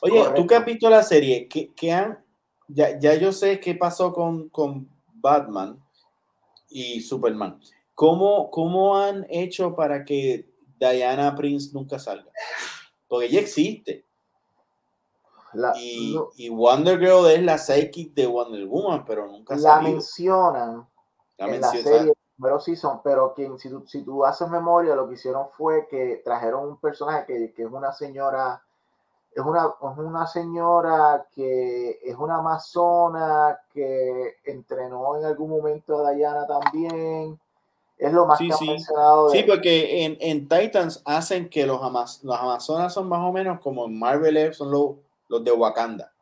[0.00, 2.25] Oye, tú que has visto la serie, ¿qué, han,
[2.68, 5.82] ya, ya, yo sé qué pasó con, con Batman
[6.68, 7.60] y Superman.
[7.94, 10.48] ¿Cómo, ¿Cómo han hecho para que
[10.78, 12.30] Diana Prince nunca salga?
[13.08, 14.06] Porque ella existe
[16.36, 20.86] y, Wonder Girl es la psychic de Wonder Woman, pero nunca La mencionan
[21.38, 24.94] la en la serie pero sí son, pero quien, si, tú, si tú haces memoria,
[24.94, 28.62] lo que hicieron fue que trajeron un personaje que, que es una señora,
[29.36, 36.12] es una, es una señora que es una amazona que entrenó en algún momento a
[36.12, 37.38] Diana también.
[37.98, 38.66] Es lo más sí, que sí.
[38.66, 39.30] mencionado.
[39.30, 41.80] Sí, porque en, en, Titans hacen que los,
[42.22, 44.96] los amazonas son más o menos como en Marvel, son los
[45.28, 46.12] los de Wakanda,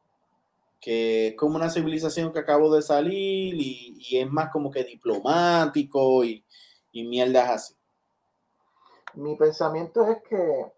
[0.81, 6.25] que es como una civilización que acabo de salir y, es más como que diplomático
[6.25, 6.45] y,
[6.93, 7.75] y mierdas así.
[9.15, 10.73] Mi pensamiento es que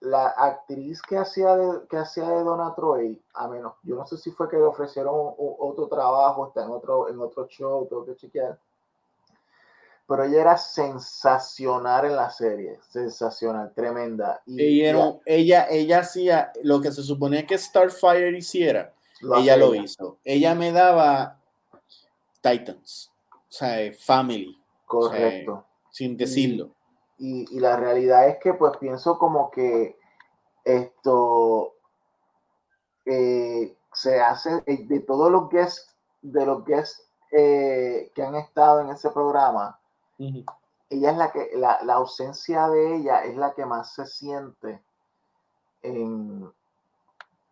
[0.00, 4.16] la actriz que hacía de, que hacía de Donna Troy, a menos, yo no sé
[4.16, 8.16] si fue que le ofrecieron otro trabajo, está en otro, en otro show, tengo que
[8.16, 8.58] chequear
[10.08, 14.40] pero ella era sensacional en la serie, sensacional, tremenda.
[14.46, 14.80] Y
[15.26, 18.94] ella, ella, hacía lo que se suponía que Starfire hiciera,
[19.36, 20.18] ella lo hizo.
[20.24, 21.38] Ella me daba
[22.40, 24.58] Titans, o sea, Family.
[24.86, 25.66] Correcto.
[25.90, 26.70] sin decirlo.
[27.18, 29.98] Y, la realidad es que pues pienso como que
[30.64, 31.74] esto
[33.04, 38.90] eh, se hace de todos los guests, de los guests eh, que han estado en
[38.90, 39.80] ese programa,
[40.18, 44.82] ella es la que, la, la ausencia de ella es la que más se siente
[45.82, 46.50] en,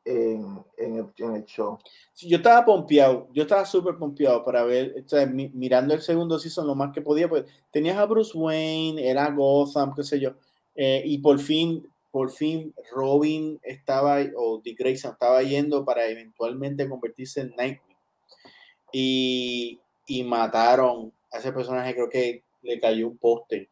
[0.07, 1.79] en, en, el, en el, show.
[2.15, 6.39] yo estaba pompeado, yo estaba súper pompeado para ver, o sea, mi, mirando el segundo
[6.39, 10.35] season lo más que podía, pues tenías a Bruce Wayne, era Gotham, qué sé yo,
[10.77, 16.89] eh, y por fin, por fin Robin estaba, o Dick Grayson estaba yendo para eventualmente
[16.89, 17.97] convertirse en Nightwing.
[18.93, 23.69] Y, y mataron a ese personaje, creo que le cayó un poste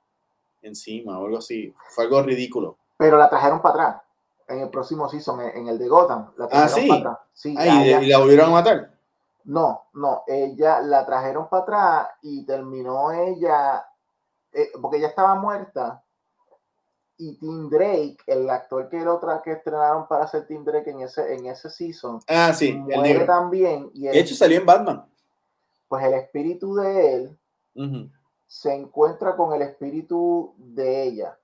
[0.62, 2.76] encima o algo así, fue algo ridículo.
[2.98, 4.03] Pero la trajeron para atrás
[4.48, 6.32] en el próximo season, en el de Gotham.
[6.36, 6.88] La ah, sí.
[7.32, 8.94] sí ah, y, la volvieron a matar.
[9.44, 13.84] No, no, ella la trajeron para atrás y terminó ella,
[14.52, 16.02] eh, porque ella estaba muerta.
[17.16, 21.02] Y Tim Drake, el actor que el otro que estrenaron para hacer Tim Drake en
[21.02, 23.90] ese, en ese season, ah, sí, muere también.
[23.94, 25.04] Y de hecho salió en Batman.
[25.88, 27.38] Pues el espíritu de él
[28.46, 31.38] se encuentra con el espíritu de ella.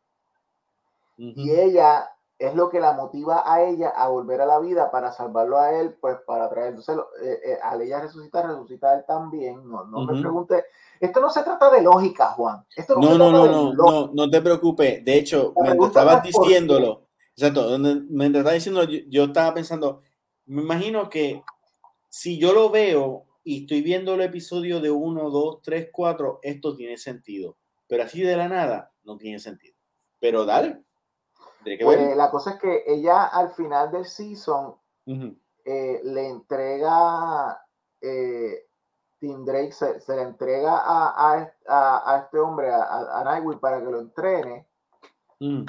[1.16, 2.09] Y ella
[2.41, 5.78] es lo que la motiva a ella a volver a la vida para salvarlo a
[5.78, 6.68] él, pues para traer.
[6.68, 9.68] Entonces, eh, eh, al ella resucitar, resucita él también.
[9.68, 10.64] No, no me pregunte.
[10.99, 12.64] Esto no se trata de lógica, Juan.
[12.74, 15.05] Esto no, no, no, no, no, no, te preocupes.
[15.05, 20.01] De hecho, mientras estabas diciéndolo, exacto, mientras estabas diciendo, yo, yo estaba pensando,
[20.47, 21.43] me imagino que
[22.09, 26.74] si yo lo veo y estoy viendo el episodio de 1, 2, 3, 4, esto
[26.74, 27.59] tiene sentido.
[27.86, 29.74] Pero así de la nada, no tiene sentido.
[30.18, 30.82] Pero dale,
[31.62, 34.74] pues, la cosa es que ella al final del season
[35.06, 37.64] eh, le entrega,
[38.00, 38.66] eh,
[39.18, 44.00] Tim Drake se, le entrega a, a, a, este hombre, a, Nightwing, para que lo
[44.00, 44.66] entrene.
[45.40, 45.64] Mm.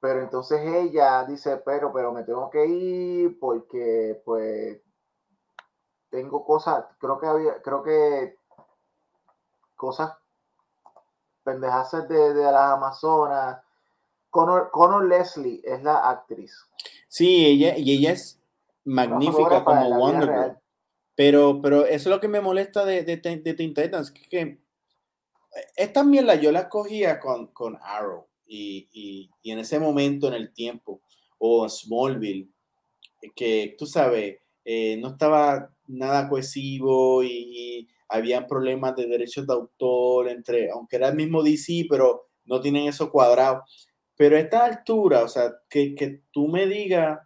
[0.00, 4.80] Pero entonces ella dice, pero, pero me tengo que ir porque pues
[6.08, 8.36] tengo cosas, creo que había, creo que
[9.76, 10.16] cosas
[11.44, 13.62] pendejas de, de las Amazonas
[14.30, 16.54] Connor, Leslie es la actriz.
[17.08, 18.40] Sí, ella, y ella es
[18.84, 20.56] magnífica como Wonder Girl.
[21.14, 24.58] Pero, pero eso es lo que me molesta de, de, de Teen Titans, que, que
[25.76, 30.34] esta mierda yo la cogía con, con Arrow y, y, y, en ese momento en
[30.34, 31.02] el tiempo,
[31.38, 32.48] o Smallville,
[33.34, 39.52] que tú sabes, eh, no estaba nada cohesivo y, y había problemas de derechos de
[39.52, 43.62] autor entre, aunque era el mismo DC, pero no tienen eso cuadrado.
[44.20, 47.20] Pero a esta altura, o sea, que, que tú me digas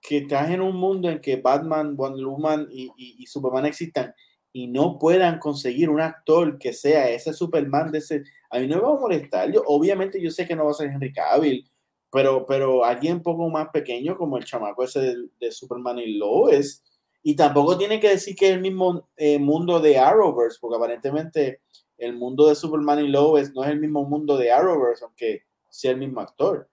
[0.00, 4.14] que estás en un mundo en que Batman, Wonder Woman y, y, Superman existan
[4.50, 8.76] y no puedan conseguir un actor que sea ese Superman de ese, a mí no
[8.76, 9.52] me va a molestar.
[9.52, 11.70] Yo, obviamente yo sé que no va a ser Henry Cavill,
[12.10, 16.14] pero, pero alguien un poco más pequeño como el chamaco ese de, de Superman y
[16.14, 16.82] Lois.
[17.22, 21.60] Y tampoco tiene que decir que es el mismo eh, mundo de Arrowverse, porque aparentemente
[21.98, 25.92] el mundo de Superman y Lois no es el mismo mundo de Arrowverse, aunque sea
[25.92, 26.68] el mismo actor.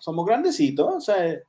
[0.00, 1.40] Somos grandecitos, o sea,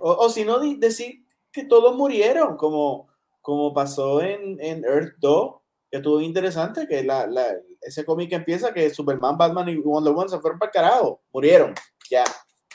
[0.00, 3.08] o, si no, decir que todos murieron, como,
[3.40, 5.54] como pasó en, en Earth 2,
[5.90, 7.46] que estuvo interesante, que la, la,
[7.80, 11.74] ese cómic empieza que Superman, Batman y Wonder Woman se fueron para el carajo, murieron,
[12.10, 12.24] ya.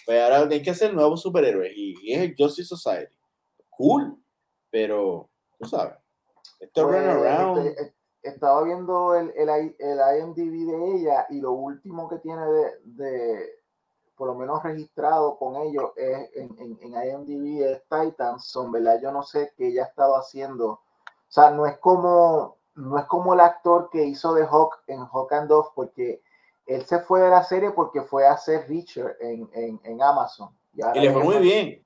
[0.06, 3.14] Pues ahora hay que hacer nuevos superhéroes y, es el Justice Society.
[3.70, 4.18] Cool,
[4.70, 5.30] pero
[5.60, 5.96] tú sabes,
[6.60, 7.68] esto pues, around.
[7.68, 9.50] Este, estaba viendo el, el,
[9.80, 13.58] el, IMDb de ella y lo último que tiene de, de
[14.18, 17.82] por lo menos registrado con ellos es, en, en, en, IMDb es
[18.40, 19.00] Son, ¿verdad?
[19.02, 20.70] Yo no sé qué ella ha estado haciendo.
[20.70, 20.82] O
[21.30, 25.32] sea, no es como, no es como el actor que hizo de Hawk en Hawk
[25.34, 26.22] and Dove, porque
[26.66, 30.50] él se fue de la serie porque fue a hacer Richard en, en, en Amazon.
[30.74, 31.86] Y, le fue muy bien.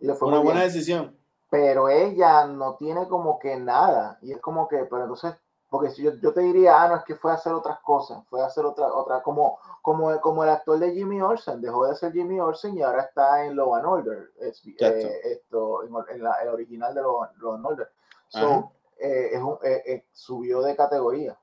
[0.00, 1.16] Y le fue una buena decisión.
[1.48, 4.18] Pero ella no tiene como que nada.
[4.22, 5.34] Y es como que, pero entonces
[5.72, 8.22] porque si yo, yo, te diría, ah, no, es que fue a hacer otras cosas,
[8.28, 11.94] fue a hacer otra, otra, como, como, como el actor de Jimmy Olsen, dejó de
[11.96, 16.34] ser Jimmy Olsen y ahora está en Law and Order, es, eh, esto, en, la,
[16.42, 17.90] el original de Law, and Order.
[18.28, 21.38] So, eh, es un, eh, subió de categoría.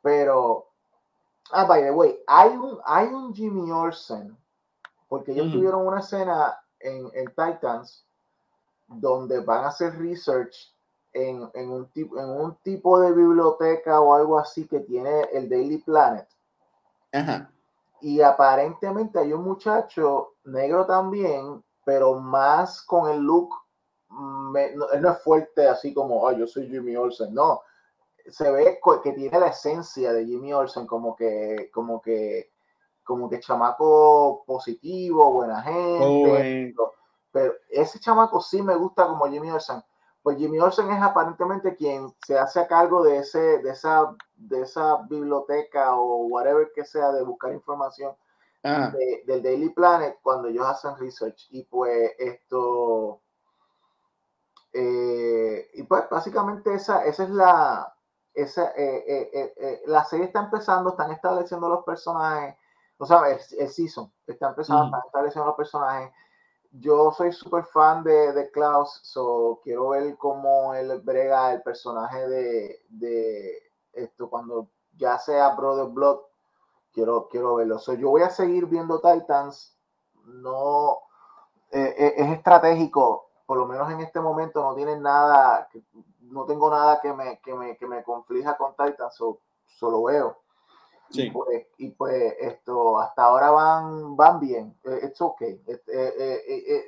[0.00, 0.70] Pero,
[1.50, 4.38] ah, by the way, hay un, hay un Jimmy Olsen,
[5.06, 8.06] porque ellos tuvieron una escena en, en Titans
[8.86, 10.74] donde van a hacer research
[11.12, 15.48] en, en, un tipo, en un tipo de biblioteca o algo así que tiene el
[15.48, 16.28] Daily Planet.
[18.00, 23.50] Y aparentemente hay un muchacho negro también, pero más con el look,
[24.10, 27.62] no, él no es fuerte así como, oh, yo soy Jimmy Olsen, no.
[28.28, 32.50] Se ve que tiene la esencia de Jimmy Olsen, como que, como que,
[33.02, 36.74] como que chamaco positivo, buena gente.
[37.32, 39.82] Pero ese chamaco sí me gusta como Jimmy Olsen
[40.22, 44.62] pues Jimmy Olsen es aparentemente quien se hace a cargo de, ese, de, esa, de
[44.62, 48.14] esa biblioteca o whatever que sea de buscar información
[48.62, 51.46] del Daily Planet cuando ellos hacen research.
[51.50, 53.22] Y pues esto,
[54.74, 57.94] eh, y pues básicamente esa, esa es la,
[58.34, 62.56] esa, eh, eh, la serie está empezando, están estableciendo los personajes,
[62.98, 66.12] o sea, el, season está empezando, están estableciendo los personajes
[66.72, 72.28] yo soy súper fan de, de, Klaus, so quiero ver cómo él brega el personaje
[72.28, 76.20] de, de esto cuando ya sea Brother Blood.
[76.92, 77.78] Quiero, quiero verlo.
[77.78, 79.76] So, yo voy a seguir viendo Titans.
[80.24, 80.98] No
[81.72, 85.68] eh, eh, es estratégico, por lo menos en este momento no tiene nada,
[86.22, 89.14] no tengo nada que me, que me, que me conflija con Titans,
[89.66, 90.36] solo veo.
[91.12, 94.76] Y, pues, y pues esto, hasta ahora van, van bien.
[94.84, 95.42] Es ok.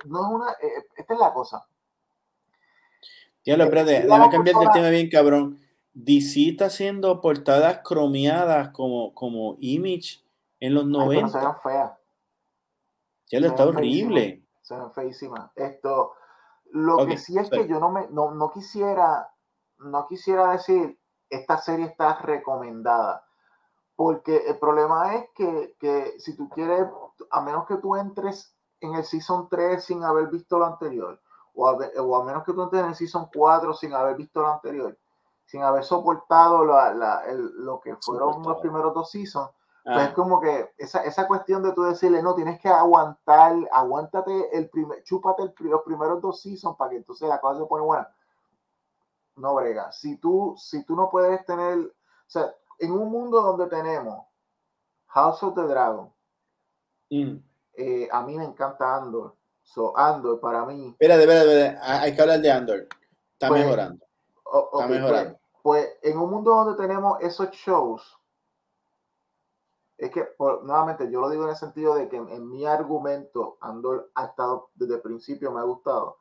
[0.07, 0.57] no es una,
[0.97, 1.67] esta es la cosa.
[3.45, 5.59] Ya lo espérate, déjame cambiar el tema bien, cabrón.
[5.95, 10.23] DC está haciendo portadas cromeadas como, como Image
[10.61, 11.29] en los 90.
[11.29, 11.93] se ven feas.
[13.31, 14.45] Ya lo está horrible.
[14.63, 15.51] Se ven feísimas.
[15.57, 16.13] Esto,
[16.71, 19.29] lo que sí es que yo no me, no, no quisiera,
[19.79, 20.99] no quisiera decir,
[21.29, 23.25] esta serie está recomendada
[23.97, 26.89] porque el problema es que, si tú quieres,
[27.31, 31.21] a menos que tú entres en el Season 3 sin haber visto lo anterior,
[31.55, 34.41] o a, o a menos que tú entres en el Season 4 sin haber visto
[34.41, 34.99] lo anterior,
[35.45, 39.51] sin haber soportado lo que fueron los primeros dos Seasons,
[39.85, 40.15] pues es ah.
[40.15, 45.03] como que esa, esa cuestión de tú decirle, no, tienes que aguantar, aguántate el primer,
[45.03, 48.09] chúpate el, los primeros dos Seasons para que entonces la cosa se pone buena.
[49.37, 49.91] No brega.
[49.91, 51.91] Si tú, si tú no puedes tener, o
[52.27, 54.27] sea, en un mundo donde tenemos
[55.07, 56.13] House of the Dragon,
[57.11, 57.37] mm.
[57.75, 59.37] eh, a mí me encanta Andor.
[59.63, 60.89] So, Andor para mí.
[60.89, 62.89] Espera, espera, hay que hablar de Andor.
[63.33, 64.05] Está pues, mejorando.
[64.05, 65.39] Está pues, mejorando.
[65.63, 68.19] Pues, en un mundo donde tenemos esos shows,
[70.03, 74.11] es que nuevamente yo lo digo en el sentido de que en, mi argumento Andor
[74.17, 76.19] ha estado desde el principio, me ha gustado.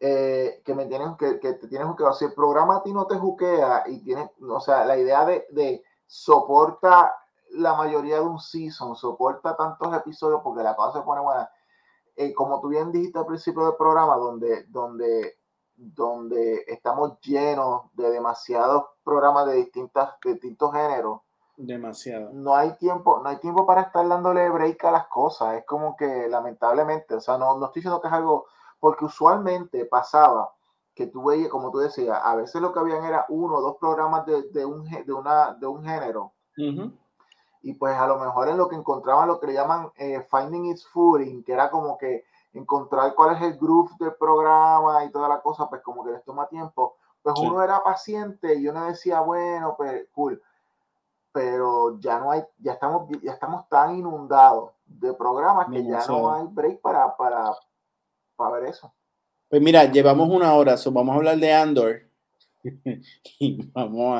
[0.00, 3.06] Eh, que me tienes que, que te tienes que si el programa a ti no
[3.06, 7.12] te juquea y tienes, o sea, la idea de, de soporta
[7.50, 11.50] la mayoría de un season, soporta tantos episodios porque la cosa se pone buena.
[12.16, 15.38] Eh, como tú bien dijiste al principio del programa, donde, donde,
[15.76, 21.20] donde estamos llenos de demasiados programas de, distintas, de distintos géneros.
[21.56, 22.30] Demasiado.
[22.32, 25.56] No hay tiempo, no hay tiempo para estar dándole break a las cosas.
[25.56, 28.46] Es como que lamentablemente, o sea, no, no estoy diciendo que es algo
[28.80, 30.52] porque usualmente pasaba
[30.94, 33.76] que tú veías, como tú decías, a veces lo que habían era uno o dos
[33.78, 36.32] programas de, de, un, de, una, de un género.
[37.62, 40.66] Y pues a lo mejor en lo que encontraban lo que le llaman eh, Finding
[40.66, 45.28] Its Footing, que era como que encontrar cuál es el groove del programa y toda
[45.28, 46.96] la cosa, pues como que les toma tiempo.
[47.22, 50.42] Pues uno era paciente y uno decía, bueno, pues cool.
[51.30, 56.32] Pero ya no hay, ya estamos, ya estamos tan inundados de programas que ya no
[56.32, 57.52] hay break para, para,
[58.38, 58.94] para ver eso.
[59.50, 62.02] Pues mira, llevamos una hora, vamos a hablar de Andor
[63.38, 64.18] y vamos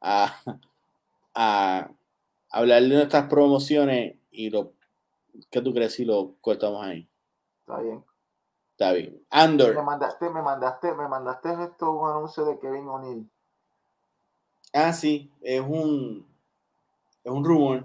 [0.00, 0.36] a,
[1.34, 1.90] a,
[2.50, 4.72] hablar de nuestras promociones y lo
[5.50, 7.08] ¿qué tú crees si lo cortamos ahí?
[7.60, 8.04] Está bien.
[8.72, 9.26] Está bien.
[9.30, 9.74] Andor.
[9.74, 13.30] Me mandaste, me mandaste, me mandaste esto un anuncio de Kevin O'Neill.
[14.72, 16.26] Ah, sí, es un
[17.24, 17.84] es un rumor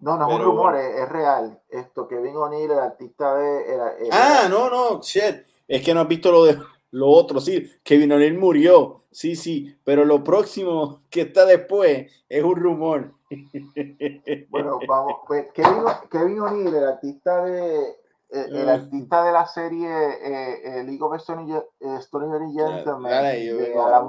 [0.00, 1.60] no, no es un rumor, es, real.
[1.68, 4.08] Esto, Kevin O'Neill, el artista de.
[4.12, 5.44] ah, no, no, shit.
[5.66, 6.58] Es que no has visto lo de
[6.90, 7.70] lo otro, sí.
[7.82, 9.76] Kevin O'Neill murió, sí, sí.
[9.84, 13.14] Pero lo próximo que está después es un rumor.
[14.48, 15.16] Bueno, vamos.
[15.26, 17.90] Pues Kevin, Kevin O'Neill, el artista de.
[18.30, 18.74] Eh, el, ah.
[18.74, 24.08] artista de la serie eh, League of Extraordinary Gentlemen de Alan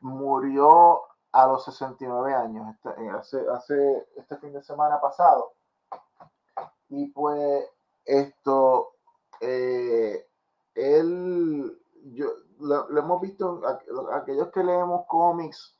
[0.00, 1.00] murió
[1.32, 5.52] a los 69 años, este, eh, hace, hace este fin de semana pasado.
[6.88, 7.64] Y pues
[8.04, 8.92] esto,
[9.40, 10.26] eh,
[10.74, 11.78] él,
[12.12, 12.26] yo,
[12.60, 13.62] lo, hemos visto,
[14.12, 15.76] aquellos que leemos cómics,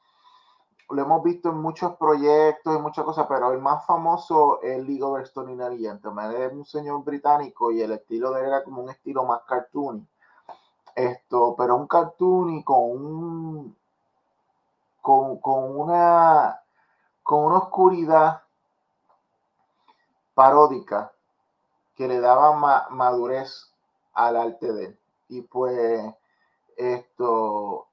[0.91, 5.03] lo hemos visto en muchos proyectos y muchas cosas, pero el más famoso es League
[5.03, 6.33] of Extraordinary Gentlemen.
[6.33, 10.07] Es un señor británico y el estilo de él era como un estilo más cartoony.
[10.95, 13.77] Esto, pero un cartoony con un
[15.07, 16.61] con, una,
[17.23, 18.43] con una oscuridad
[20.35, 21.13] paródica
[21.95, 23.73] que le daba madurez
[24.15, 24.99] al arte de él.
[25.29, 26.13] Y pues
[26.77, 27.87] esto,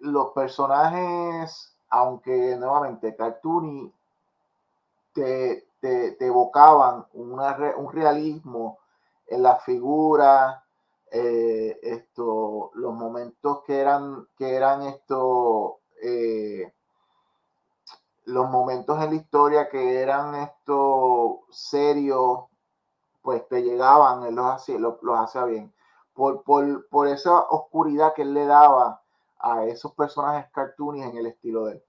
[0.00, 3.90] los personajes, aunque nuevamente cartoony,
[5.14, 8.80] te, te, evocaban un realismo
[9.28, 10.62] en la figura,
[11.16, 16.74] eh, esto, los momentos que eran, que eran esto, eh,
[18.24, 22.46] los momentos en la historia que eran esto serios,
[23.22, 25.72] pues te llegaban, él los hacía, los, hacía bien.
[26.14, 29.00] Por, por, por, esa oscuridad que él le daba
[29.38, 31.84] a esos personajes cartoonies en el estilo de él.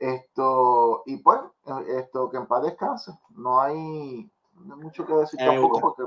[0.00, 1.38] Esto, y pues,
[1.86, 3.16] esto, que en paz descanse.
[3.30, 6.02] No hay, mucho que decir tampoco porque.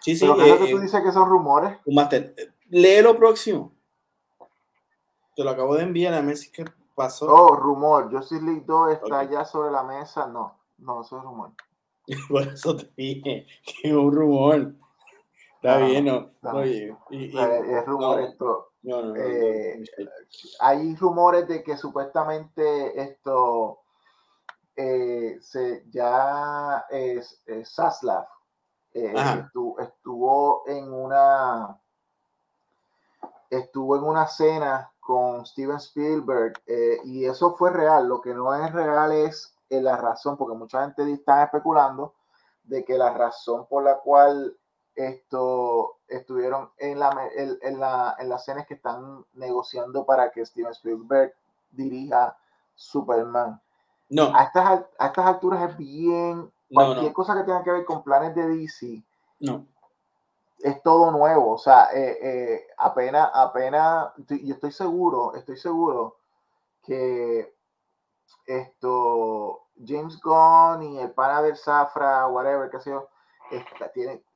[0.00, 1.78] Sí, sí, pero que tú eh, dices que son rumores.
[2.70, 3.72] Lee lo próximo.
[5.36, 6.64] Te lo acabo de enviar a Messi que
[6.94, 7.26] pasó.
[7.26, 8.10] Oh, rumor.
[8.10, 10.26] Justice League 2 está ya sobre la mesa.
[10.26, 11.52] No, no, eso es rumor.
[12.28, 14.74] Por eso te dije que es un rumor.
[15.56, 16.30] Está bien, ¿no?
[16.52, 18.72] Oye, y, es rumor esto.
[18.82, 19.84] Eh,
[20.60, 23.80] hay rumores de que supuestamente esto
[24.74, 28.26] eh, se, ya es, Saslav
[28.92, 29.14] eh,
[29.78, 31.78] estuvo, en una
[33.48, 36.60] estuvo en una cena con Steven Spielberg
[37.04, 38.08] y eso fue real.
[38.08, 42.14] Lo que no es real es la razón, porque mucha gente está especulando
[42.64, 44.56] de que la razón por la cual
[44.94, 50.72] esto estuvieron en la, en, la, en las escenas que están negociando para que Steven
[50.72, 51.34] Spielberg
[51.70, 52.36] dirija
[52.74, 53.60] Superman.
[54.08, 54.34] No.
[54.34, 56.52] A estas, a estas alturas es bien.
[56.72, 59.02] Cualquier cosa que tenga que ver con planes de DC.
[59.40, 59.66] No.
[60.58, 61.52] Es todo nuevo.
[61.52, 64.12] O sea, eh, eh, apenas, apenas.
[64.28, 66.16] Yo estoy seguro, estoy seguro
[66.82, 67.54] que
[68.46, 69.66] esto.
[69.82, 73.08] James Gunn y el pana del Safra, whatever, qué sé yo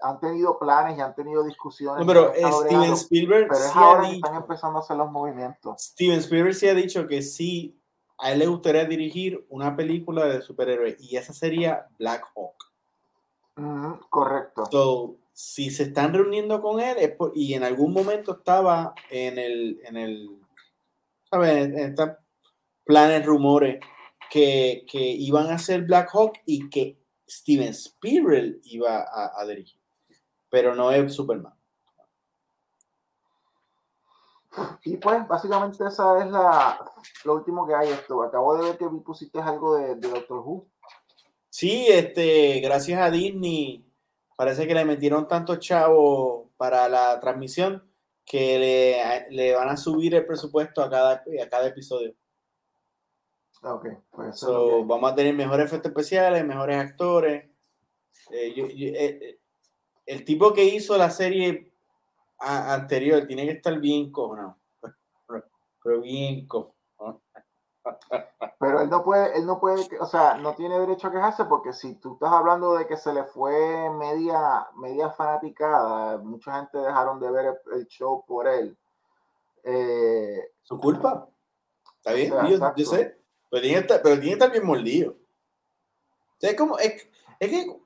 [0.01, 2.05] han tenido planes y han tenido discusiones.
[2.07, 5.83] pero Steven Spielberg pero es ahora que están empezando a hacer los movimientos.
[5.83, 7.79] Steven Spielberg sí ha dicho que sí,
[8.19, 12.73] a él le gustaría dirigir una película de superhéroes y esa sería Black Hawk.
[14.11, 14.67] correcto.
[14.71, 16.97] So, si se están reuniendo con él
[17.35, 20.31] y en algún momento estaba en el, en el,
[21.29, 21.67] ¿sabes?
[21.67, 22.11] En estos
[22.85, 23.81] planes, rumores
[24.31, 29.81] que, que iban a hacer Black Hawk y que Steven Spielberg iba a, dirigir,
[30.51, 31.54] pero no es Superman.
[34.85, 36.79] Y pues básicamente esa es la
[37.25, 38.23] lo último que hay esto.
[38.23, 40.67] Acabo de ver que pusiste algo de, Doctor Who.
[41.49, 43.85] Sí, este, gracias a Disney,
[44.37, 47.89] parece que le metieron tantos chavos para la transmisión
[48.25, 52.15] que le, van a subir el presupuesto a cada, a cada episodio.
[53.63, 54.45] Ok, pues
[54.85, 57.45] vamos a tener mejores efectos especiales, mejores actores.
[58.31, 59.39] Eh, eh, eh,
[60.07, 61.74] el tipo que hizo la serie
[62.45, 64.57] anterior tiene que estar bien cojonado.
[65.83, 66.75] Pero bien cojonado.
[68.59, 71.73] Pero él no puede, él no puede, o sea, no tiene derecho a quejarse porque
[71.73, 77.21] si tú estás hablando de que se le fue media, media fanaticada, mucha gente dejaron
[77.21, 78.77] de ver el, show por él.
[80.63, 81.29] Su culpa.
[81.99, 83.19] Está bien, yo, sé.
[83.51, 83.95] Pero tiene que
[84.35, 85.17] estar, bien mordido.
[86.41, 87.07] es como, es,
[87.39, 87.77] que,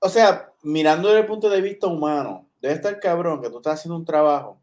[0.00, 3.74] o sea, mirando desde el punto de vista humano, debe estar cabrón que tú estás
[3.74, 4.60] haciendo un trabajo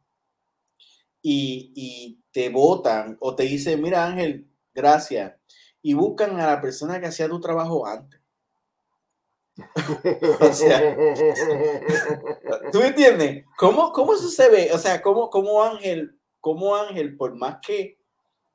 [1.22, 5.36] y, te votan o te dicen, mira Ángel, gracias,
[5.84, 8.20] y buscan a la persona que hacía tu trabajo antes.
[10.42, 10.98] o sea,
[12.72, 13.46] ¿tú me entiendes?
[13.56, 14.72] ¿Cómo, ¿Cómo eso se ve?
[14.74, 18.00] O sea, ¿cómo, cómo Ángel, cómo Ángel, por más que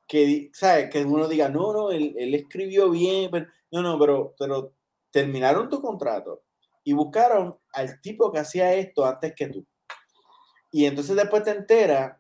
[0.08, 0.90] que, ¿sabes?
[0.90, 4.72] que uno diga, no, no, él, él escribió bien, pero, no, no, pero, pero
[5.12, 6.42] terminaron tu contrato
[6.84, 9.66] y buscaron al tipo que hacía esto antes que tú.
[10.70, 12.16] Y entonces después te enteras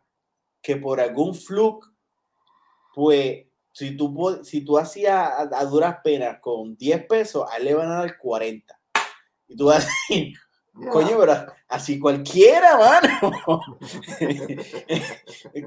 [0.62, 1.86] que por algún fluke,
[2.94, 7.74] pues, si tú, si tú hacías a, duras penas con 10 pesos, a él le
[7.74, 8.80] van a dar 40.
[9.48, 10.34] Y tú vas a decir,
[10.90, 13.32] Coño, pero así cualquiera, mano.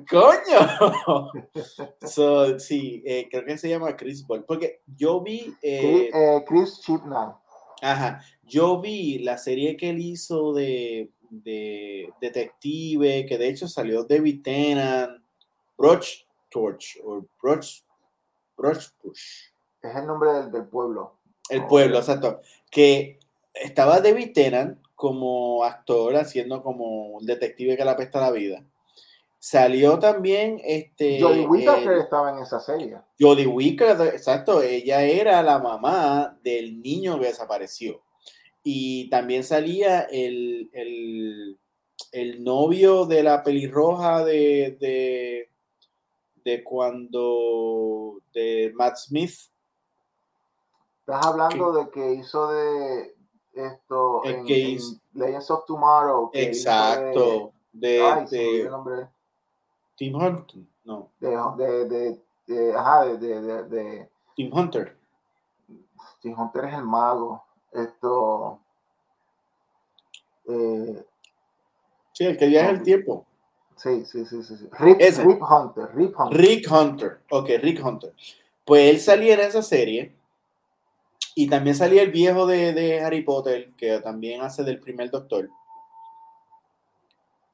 [0.10, 1.32] Coño.
[2.08, 4.46] So, sí, eh, creo que se llama Chris Ball.
[4.46, 5.54] Porque yo vi.
[5.62, 7.34] Eh, eh, Chris Chipman.
[7.82, 8.24] Ajá.
[8.44, 14.42] Yo vi la serie que él hizo de, de Detective, que de hecho salió David
[14.44, 15.24] Tennant,
[15.78, 17.84] Broch Torch, o Broch,
[18.56, 19.50] Broch Push.
[19.82, 21.18] Es el nombre del, del pueblo.
[21.50, 22.42] El pueblo, exacto.
[22.70, 23.20] Que
[23.54, 28.64] estaba David Tennant como actor, haciendo como un detective que la apesta la vida.
[29.44, 31.20] Salió también este.
[31.20, 33.02] Jodie Whittaker estaba en esa serie.
[33.20, 38.04] Jodie Whittaker, exacto, ella era la mamá del niño que desapareció.
[38.62, 40.70] Y también salía el,
[42.12, 45.50] el, novio de la pelirroja de, de,
[46.46, 48.22] de cuando.
[48.36, 49.34] de Matt Smith.
[51.00, 53.16] Estás hablando de que hizo de,
[53.54, 54.46] esto en,
[55.14, 56.30] Legends of Tomorrow.
[56.32, 57.54] Exacto.
[57.74, 59.21] De, ay, se me de olvidó el nombre.
[60.02, 60.64] Tim Hunter.
[60.84, 64.98] No, De, de, de, ajá, de, de, de, de- Tim Hunter.
[66.24, 67.44] Tim Hunter es el mago.
[67.72, 68.60] Esto.
[70.48, 71.06] Eh,
[72.14, 73.28] Sí, el que viaja el tiempo.
[73.76, 74.58] sí, sí, sí, sí.
[74.58, 74.68] sí.
[74.72, 75.00] Rip
[75.42, 75.96] Hunter.
[75.96, 76.40] Rip Hunter.
[76.42, 77.22] Rick Hunter.
[77.30, 78.14] Ok, Rick Hunter.
[78.66, 80.16] Pues él salía en esa serie.
[81.36, 85.48] Y también salía el viejo de, de Harry Potter, que también hace del primer doctor.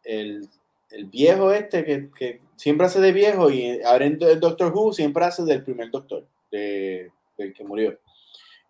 [0.06, 0.50] El,
[0.92, 4.94] el viejo este que, que siempre hace de viejo y ahora en Do- Doctor Who
[4.94, 8.00] siempre hace del primer doctor, de, del que murió.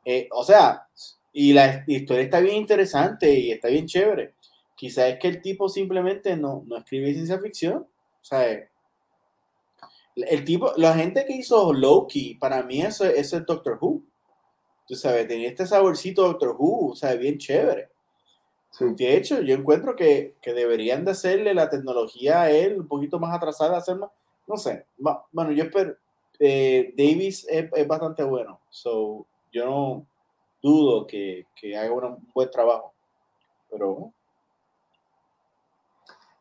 [0.05, 0.87] Eh, o sea,
[1.33, 4.33] y la historia está bien interesante y está bien chévere.
[4.75, 7.77] Quizás es que el tipo simplemente no, no escribe ciencia ficción.
[8.21, 8.67] O sea,
[10.15, 14.01] el tipo, la gente que hizo Loki, para mí eso, eso es Doctor Who.
[14.87, 17.89] Tú sabes, tenía este saborcito Doctor Who, o sea, bien chévere.
[18.71, 18.85] Sí.
[18.95, 23.19] De hecho, yo encuentro que, que deberían de hacerle la tecnología a él un poquito
[23.19, 24.11] más atrasada, hacer más,
[24.45, 24.85] no sé,
[25.31, 25.95] bueno, yo espero,
[26.39, 30.05] eh, Davis es, es bastante bueno, so, yo no
[30.61, 32.93] dudo que, que haga un buen trabajo,
[33.71, 34.11] pero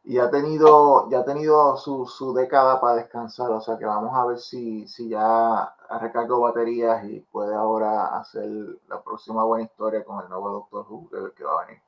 [0.04, 4.14] Y ha tenido, ya ha tenido su, su década para descansar, o sea que vamos
[4.14, 8.48] a ver si, si ya ha recargado baterías y puede ahora hacer
[8.88, 11.82] la próxima buena historia con el nuevo Doctor Who que va a venir.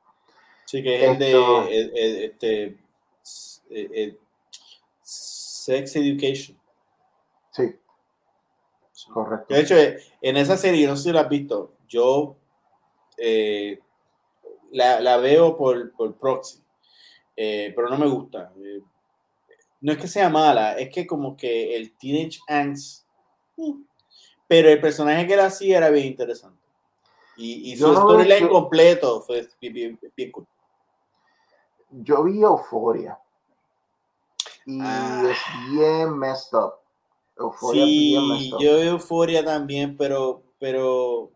[0.69, 1.33] Sí que es el de
[1.71, 2.79] el- el- este,
[3.71, 4.17] eh,
[5.03, 6.59] Sex Education.
[7.51, 7.75] Sí,
[9.13, 9.55] correcto.
[9.55, 12.37] De hecho, eh, en esa serie, no sé si la has visto, yo
[13.17, 13.79] eh,
[14.73, 16.63] la, la veo por, por proxy,
[17.37, 18.53] eh, pero no me gusta.
[18.63, 18.83] Eh,
[19.81, 23.07] no es que sea mala, es que como que el Teenage Angst,
[23.57, 23.83] mm,
[24.47, 26.59] pero el personaje que él hacía era bien interesante.
[27.37, 30.47] Y, y su no storyline completo fue bien, bien- bien cool.
[31.91, 33.19] Yo vi Euforia
[34.67, 35.23] y Ah.
[35.31, 35.39] es
[35.71, 36.75] bien messed up.
[37.73, 38.61] Bien Sí, messed up.
[38.61, 41.31] yo veo Euforia también, pero, pero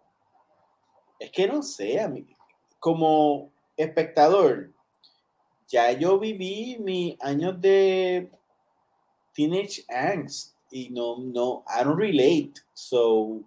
[1.19, 2.27] es que no sé, a mí,
[2.79, 4.71] como espectador,
[5.69, 8.31] ya yo viví mis años de
[9.33, 13.41] teenage angst y no, no, I don't relate, so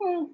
[0.00, 0.24] mm.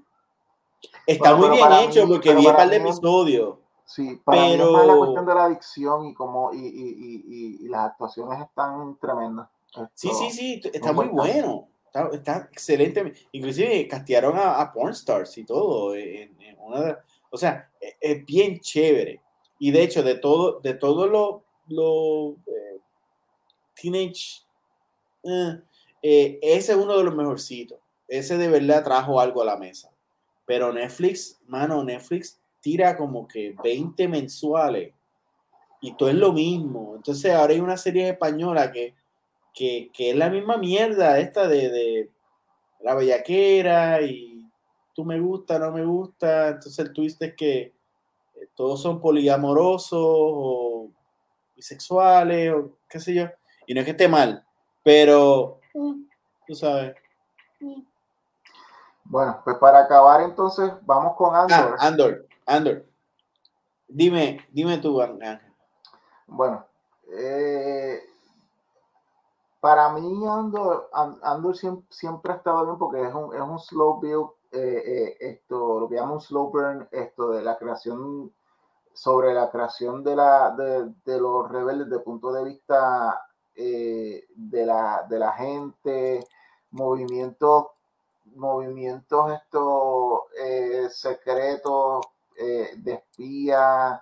[1.07, 3.57] está Bueno, muy bien hecho mí- porque vi un par de episodios.
[3.91, 7.25] Sí, para mí es más la pero- cuestión de la adicción y como y, y,
[7.27, 9.49] y, y- las actuaciones están tremendas.
[9.95, 11.69] Sí, Esto- sí, sí, está muy bueno.
[11.87, 13.15] Está, está excelente.
[13.33, 15.95] Inclusive castearon a, a pornstars y todo.
[15.95, 16.97] en- en una de-
[17.31, 19.23] o sea, e- es, bien chévere.
[19.59, 22.81] Y de hecho, de todo, de todo lo, lo eh,
[23.75, 24.43] teenage,
[25.25, 25.61] eh,
[26.03, 27.79] eh, ese es uno de los mejorcitos.
[28.07, 29.91] Ese de verdad trajo algo a la mesa.
[30.45, 34.93] Pero Netflix, mano, Netflix tira como que 20 mensuales
[35.81, 36.95] y todo es lo mismo.
[36.97, 38.95] Entonces ahora hay una serie española que
[39.59, 42.11] que, que es la misma mierda esta de, de
[42.81, 44.49] la bellaquera y
[44.95, 46.49] tú me gusta, no me gusta.
[46.51, 50.91] Entonces el twist es que eh, todos son poliamorosos o
[51.57, 53.27] bisexuales o qué sé yo.
[53.67, 54.45] Y no es que esté mal,
[54.85, 55.59] pero
[56.47, 56.95] tú sabes.
[59.03, 62.28] Bueno, pues para acabar entonces vamos con Ah, Andor.
[62.49, 62.87] Andor.
[63.87, 65.39] Dime, dime tú, Ángel.
[66.27, 66.65] Bueno,
[67.13, 68.03] eh,
[69.61, 74.01] para mí Andor, An- Andor siempre, ha estado bien porque es un, es un slow
[74.01, 78.33] build, eh, eh, esto, lo que llama un slow burn, esto de la creación,
[78.95, 83.23] sobre la creación de, la, de, los rebeldes desde el punto de vista
[83.55, 84.27] de,
[84.65, 86.27] la, de la gente,
[86.71, 87.67] movimientos,
[88.35, 92.07] movimientos estos secretos
[92.39, 94.01] eh, de espías,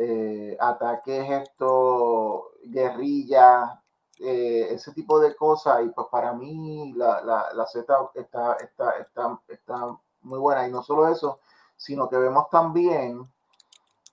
[0.00, 3.82] eh, ataques esto, guerrilla,
[4.20, 5.84] eh, ese tipo de cosas.
[5.84, 9.86] Y pues para mí la, la, la Z está, está, está, está
[10.22, 10.68] muy buena.
[10.68, 11.40] Y no solo eso,
[11.76, 13.22] sino que vemos también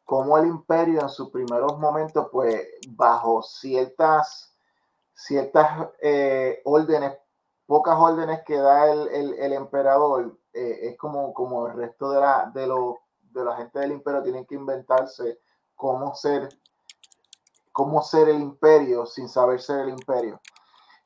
[0.06, 4.56] cómo el imperio en sus primeros momentos, pues bajo ciertas,
[5.14, 7.18] ciertas eh, órdenes,
[7.68, 12.68] pocas órdenes que da el, el, emperador, es como, como el resto de la, de,
[12.68, 13.05] lo,
[13.40, 15.40] de la gente del imperio tienen que inventarse
[15.76, 16.50] cómo ser,
[17.72, 20.40] cómo ser el imperio sin saber ser el imperio.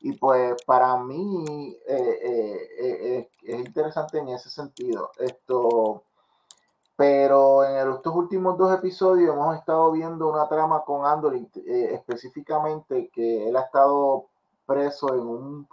[0.02, 5.12] Y pues para mí eh, eh, eh, es interesante en ese sentido.
[5.18, 6.04] Esto,
[6.96, 13.10] pero en estos últimos dos episodios hemos estado viendo una trama con Andor, eh, específicamente
[13.10, 14.26] que él ha estado
[14.66, 15.70] preso en un,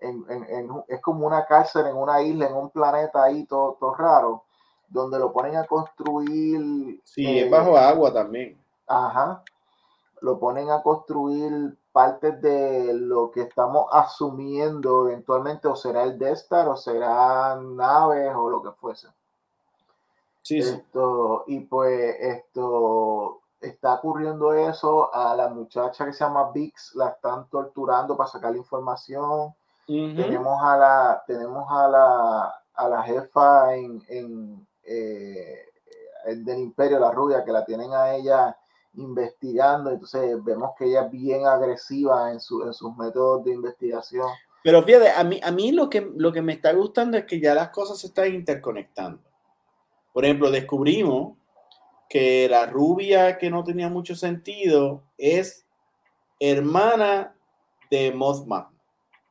[0.00, 4.44] en, es como una cárcel en una isla, en un planeta ahí todo, todo raro,
[4.90, 7.00] donde lo ponen a construir.
[7.04, 8.60] Sí, eh, es bajo agua también.
[8.86, 9.42] Ajá.
[10.20, 16.36] Lo ponen a construir partes de lo que estamos asumiendo eventualmente, o será el Death
[16.38, 19.08] Star, o serán naves, o lo que fuese.
[20.42, 20.70] Sí, sí.
[20.70, 27.10] Esto, y pues esto está ocurriendo eso a la muchacha que se llama Vix, la
[27.10, 29.54] están torturando para sacar la información.
[29.86, 35.66] Tenemos a la, tenemos a la, a la jefa en, en, eh,
[36.26, 38.56] el del imperio, la rubia, que la tienen a ella
[38.94, 44.26] investigando, entonces vemos que ella es bien agresiva en, su, en sus métodos de investigación.
[44.64, 47.40] Pero fíjate, a mí, a mí lo, que, lo que me está gustando es que
[47.40, 49.22] ya las cosas se están interconectando.
[50.12, 51.38] Por ejemplo, descubrimos
[52.08, 55.64] que la rubia que no tenía mucho sentido es
[56.40, 57.36] hermana
[57.90, 58.66] de Mothman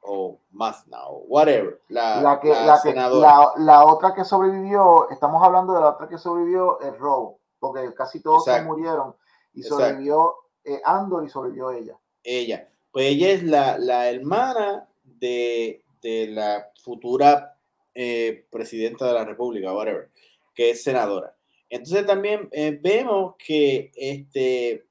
[0.01, 5.73] o Mazna o whatever, la, La, que, la la, que- otra que sobrevivió, estamos hablando
[5.73, 9.15] de la otra que sobrevivió, es Roe, porque casi todos se murieron
[9.53, 11.97] y sobrevivió eh, Andor y sobrevivió ella.
[12.23, 12.69] ella.
[12.91, 17.57] Pues ella es la, la hermana de, de la futura
[17.93, 20.09] eh, presidenta de la República, whatever,
[20.55, 21.35] que es senadora.
[21.69, 24.87] Entonces también eh, vemos que este,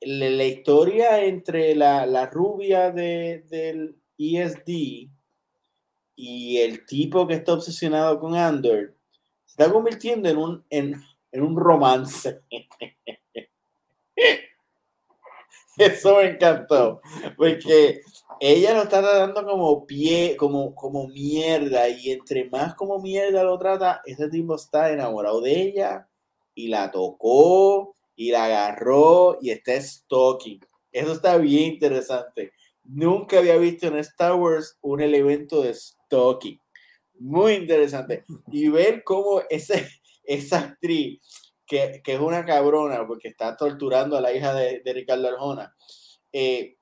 [0.00, 5.10] la, historia entre la, la rubia de, del ESD
[6.14, 8.94] y el tipo que está obsesionado con Andor
[9.46, 11.02] se está convirtiendo en un, en,
[11.32, 12.42] en un romance.
[15.78, 17.00] Eso me encantó,
[17.38, 18.02] porque
[18.38, 23.58] ella lo está tratando como pie, como, como mierda, y entre más como mierda lo
[23.58, 26.06] trata, ese tipo está enamorado de ella,
[26.54, 30.60] y la tocó, y la agarró, y está stalking.
[30.92, 32.52] Eso está bien interesante.
[32.92, 36.60] Nunca había visto en Star Wars un elemento de stalking.
[37.20, 38.24] Muy interesante.
[38.50, 39.88] Y ver cómo ese,
[40.24, 41.20] esa actriz
[41.66, 45.74] que, que es una cabrona porque está torturando a la hija de, de Ricardo Arjona,
[46.32, 46.76] eh,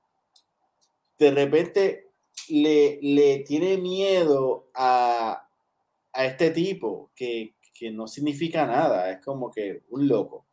[1.19, 2.07] de repente
[2.49, 5.47] le, le tiene miedo a,
[6.13, 10.47] a este tipo que, que no significa nada, es como que un loco.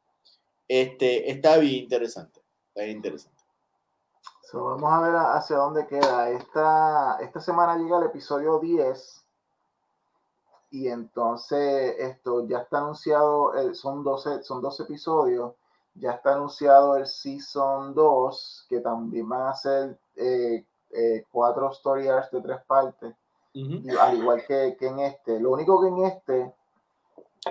[0.69, 3.36] Este, está bien interesante, está bien interesante.
[4.47, 6.31] So, vamos a ver hacia dónde queda.
[6.31, 9.27] Esta, esta semana llega el episodio 10
[10.71, 15.55] y entonces esto ya está anunciado, eh, son, 12, son 12 episodios,
[15.95, 22.07] ya está anunciado el Season 2, que también van a ser eh, eh, cuatro story
[22.07, 23.17] arcs de tres partes,
[23.53, 23.81] Ujú.
[23.83, 25.41] y al igual que, que en este.
[25.41, 26.55] Lo único que en este,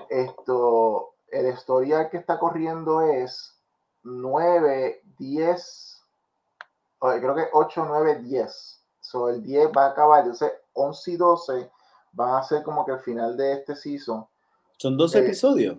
[0.07, 3.53] esto, el story arc que está corriendo es
[4.03, 5.94] 9, 10, o
[6.99, 8.81] creo que 8, 9, 10.
[9.01, 11.71] So, el 10 va a acabar, entonces 11 y 12
[12.13, 14.25] van a ser como que el final de este season.
[14.77, 15.77] Son 12 Eh, episodios.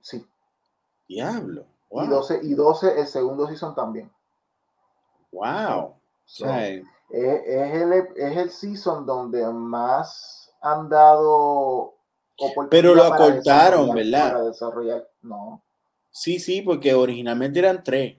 [0.00, 0.26] Sí,
[1.08, 1.62] Diablo.
[1.90, 2.06] y, Wow.
[2.08, 4.10] 12, y 12 el segundo season también.
[5.32, 5.94] Wow.
[6.24, 11.94] So, sea, es, es el, es el season donde más han dado
[12.70, 14.32] Pero lo acortaron, ¿verdad?
[14.32, 15.62] Para desarrollar, no.
[16.10, 18.16] sí, sí, porque originalmente eran tres.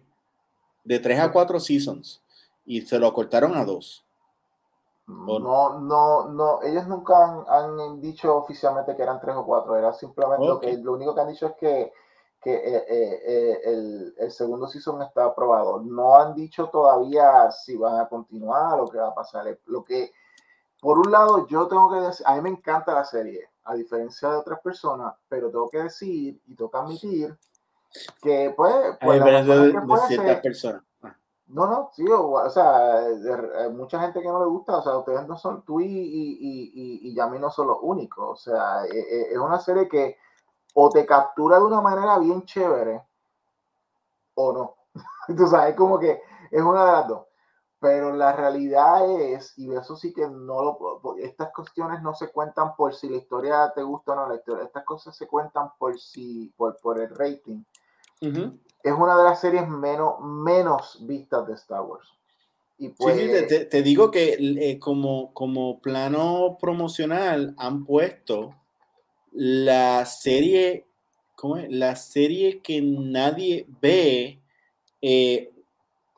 [0.86, 2.22] De tres a cuatro seasons.
[2.66, 4.06] Y se lo cortaron a dos.
[5.08, 9.76] ¿O No, no, no, ellos nunca han, han dicho oficialmente que eran tres o cuatro,
[9.76, 10.62] era simplemente lo Ok.
[10.62, 11.94] que lo único que han dicho es que,
[12.42, 15.80] que eh, eh, eh, el, el segundo season está aprobado.
[15.82, 19.46] No han dicho todavía si van a continuar o qué va a pasar.
[19.66, 20.12] Lo que,
[20.82, 24.30] por un lado, yo tengo que decir, a mí me encanta la serie, a diferencia
[24.30, 27.38] de otras personas, pero tengo que decir y tengo que admitir
[28.22, 30.84] que pues, A pues la razón de, que de puede ciertas personas.
[31.02, 31.16] Ah,
[31.48, 34.98] no, no, sí, o, o sea, de- mucha gente que no le gusta, o sea,
[34.98, 38.86] ustedes no son, tú y, y, y, y, Yami no son los únicos, o sea,
[38.86, 40.18] eh, eh, es una serie que
[40.74, 43.02] o te captura de una manera bien chévere
[44.36, 44.76] o no.
[45.38, 47.26] Tú sabes, como que es una de las dos.
[47.80, 52.76] Pero la realidad es, y eso sí que no lo estas cuestiones no se cuentan
[52.76, 56.00] por si la historia te gusta o no, la historia, estas cosas se cuentan por
[56.00, 57.64] si, por, por el rating
[58.84, 62.08] es una de las series menos, menos vistas de Star Wars.
[62.78, 67.86] Y Sí, pues, sí, te, te- te digo que eh, como, como plano promocional han
[67.86, 68.56] puesto
[69.32, 70.86] la serie,
[71.36, 71.72] ¿cómo es?
[71.72, 74.40] La serie que nadie ve,
[75.02, 75.52] eh,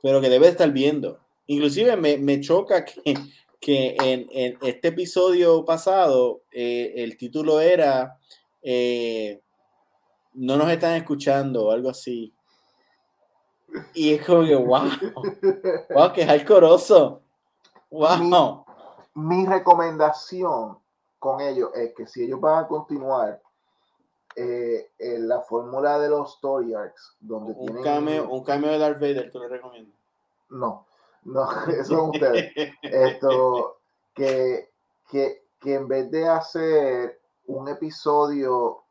[0.02, 1.20] pero que debe estar viendo.
[1.48, 3.16] Inclusive me, me choca que,
[3.60, 8.20] que en, en este episodio pasado eh, el título era
[8.62, 9.42] eh,
[10.38, 12.34] No nos están escuchando o algo así.
[13.94, 14.90] Y es como que, wow.
[15.94, 17.22] Wow, que es alcoroso.
[17.90, 18.66] Wow.
[19.16, 20.78] mi recomendación
[21.20, 23.42] con ellos es que si ellos van a continuar,
[24.36, 27.84] eh, la fórmula de los story arcs, donde un tienen...
[27.84, 29.92] Cameo, un cameo de Darth Vader, tú le recomiendo.
[30.50, 30.86] No,
[31.24, 32.54] no, eso son ustedes.
[32.84, 33.78] Esto,
[34.14, 34.70] que,
[35.10, 38.84] que, que en vez de hacer un episodio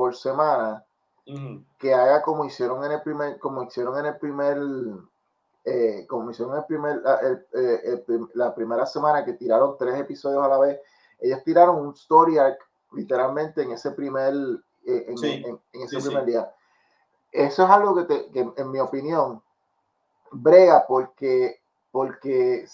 [0.00, 0.82] por semana,
[1.78, 4.56] que haga como hicieron en el primer, como hicieron en el primer,
[5.62, 7.02] eh, como hicieron en el primer,
[7.52, 10.80] eh, la primera semana que tiraron tres episodios a la vez,
[11.20, 12.58] ellos tiraron un story arc
[12.92, 14.32] literalmente en ese primer,
[14.86, 16.50] eh, en, ese primer día.
[17.30, 19.42] Eso es algo que, te, que, en mi opinión,
[20.32, 21.60] brega porque,
[21.92, 22.66] porque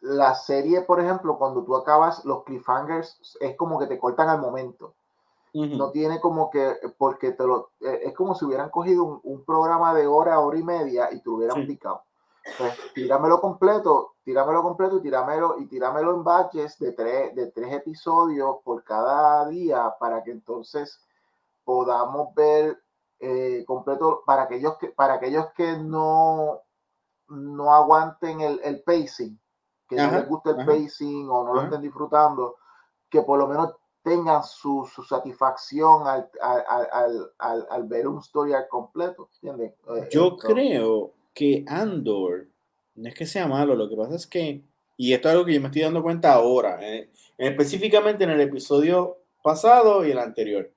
[0.00, 4.40] la serie, por ejemplo, cuando tú acabas los cliffhangers, es como que te cortan al
[4.40, 4.94] momento.
[5.52, 9.92] No tiene como que, porque te lo, eh, es como si hubieran cogido un, programa
[9.94, 12.04] de hora, hora y media y te hubieran picado.
[12.56, 17.72] Pues tíramelo completo, tíramelo completo y tíramelo, y tíramelo en batches de tres, de tres
[17.72, 21.00] episodios por cada día para que entonces
[21.64, 22.80] podamos ver
[23.18, 26.60] eh, completo para aquellos que, para aquellos que no,
[27.28, 29.38] no aguanten el, el pacing,
[29.88, 32.56] que no les guste el pacing o no lo estén disfrutando,
[33.10, 38.52] que por lo menos tengan su, su satisfacción al, al, al, al, ver un story
[38.68, 39.28] completo.
[39.34, 39.74] ¿entiendes?
[39.88, 42.48] Eh, Yo creo que Andor,
[42.94, 44.62] no es que sea malo, lo que pasa es que,
[44.96, 48.40] y esto es algo que yo me estoy dando cuenta ahora, eh, específicamente en el
[48.40, 50.70] episodio pasado y el anterior,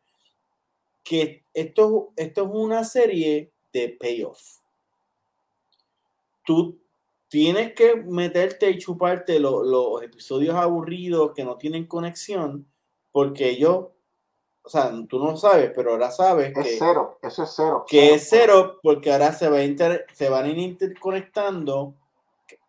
[1.04, 4.60] que esto, esto es una serie de payoff.
[6.46, 6.80] Tú
[7.28, 12.68] tienes que meterte y chuparte los episodios aburridos que no tienen conexión,
[13.14, 13.94] porque ellos
[14.66, 17.86] o sea, tú no sabes, pero ahora sabes es cero, eso es cero.
[17.86, 19.58] Que es cero porque ahora se, va
[20.14, 21.96] se van interconectando,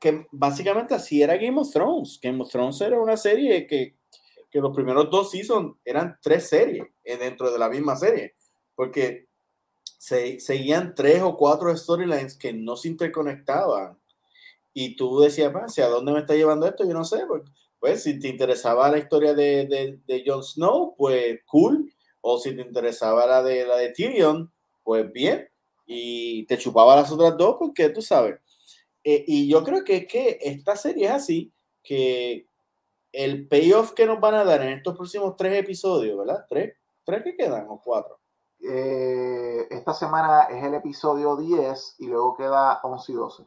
[0.00, 2.18] que, básicamente así era Game of Thrones.
[2.20, 3.94] Game of Thrones era una serie que,
[4.50, 8.34] que los primeros dos seasons eran tres series eh, dentro de la misma serie,
[8.74, 9.28] porque
[9.96, 13.96] se, seguían tres o cuatro storylines que no se interconectaban.
[14.72, 16.84] Y tú decías, ¿hacia dónde me está llevando esto?
[16.84, 17.52] Yo no sé, porque
[17.84, 21.92] pues si te interesaba la historia de, de, de Jon Snow, pues cool.
[22.22, 24.50] O si te interesaba la de, la de Tyrion,
[24.82, 25.46] pues bien.
[25.84, 28.40] Y te chupaba las otras dos, porque tú sabes.
[29.04, 31.52] Eh, y yo creo que, que esta serie es así,
[31.82, 32.46] que
[33.12, 36.46] el payoff que nos van a dar en estos próximos tres episodios, ¿verdad?
[36.48, 36.78] ¿Tres?
[37.04, 38.18] ¿Tres que quedan o cuatro?
[38.66, 43.42] Eh, esta semana es el episodio 10 y luego queda 11 y 12.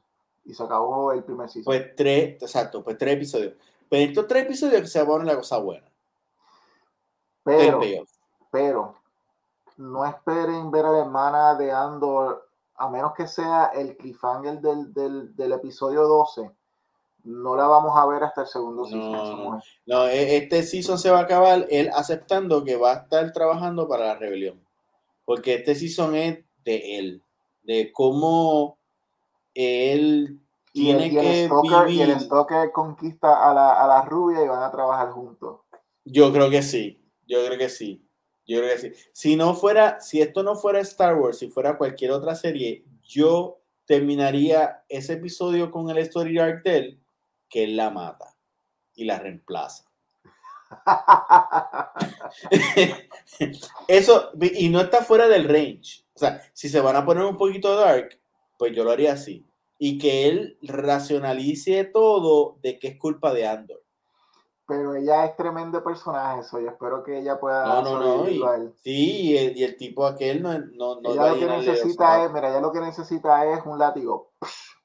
[0.45, 1.65] Y se acabó el primer season.
[1.65, 3.55] Pues tres, exacto, pues tres episodios.
[3.89, 5.87] Pero estos tres episodios que se la cosa buena.
[7.43, 7.79] Pero,
[8.51, 8.95] pero,
[9.77, 14.93] no esperen ver a la hermana de Andor, a menos que sea el cliffhanger del,
[14.93, 16.51] del, del episodio 12.
[17.23, 19.61] No la vamos a ver hasta el segundo season.
[19.85, 23.87] No, e, este season se va a acabar él aceptando que va a estar trabajando
[23.87, 24.61] para la rebelión.
[25.25, 27.23] Porque este season es de él,
[27.63, 28.77] de cómo
[29.53, 30.39] él
[30.73, 31.17] y el, y
[32.71, 35.61] conquista a la, a la rubia y van a trabajar juntos.
[36.05, 38.03] Yo creo que sí, yo creo que sí.
[38.45, 38.93] Yo creo que sí.
[39.11, 43.59] Si no fuera, si esto no fuera Star Wars, si fuera cualquier otra serie, yo
[43.85, 47.03] terminaría ese episodio con el story arc de él,
[47.49, 48.35] que él la mata
[48.95, 49.85] y la reemplaza.
[53.87, 56.05] Eso, y no está fuera del range.
[56.13, 58.19] O sea, si se van a poner un poquito dark,
[58.57, 59.46] pues yo lo haría así
[59.77, 63.83] y que él racionalice todo de que es culpa de Andor.
[64.67, 66.59] Pero ella es tremendo personaje, eso.
[66.59, 67.65] Yo espero que ella pueda.
[67.65, 68.29] No, no, no.
[68.29, 68.41] Y,
[68.83, 72.59] sí, y el, tipo aquel no, no, no ella lo que necesita es, mira, ella
[72.59, 74.33] lo que necesita es un látigo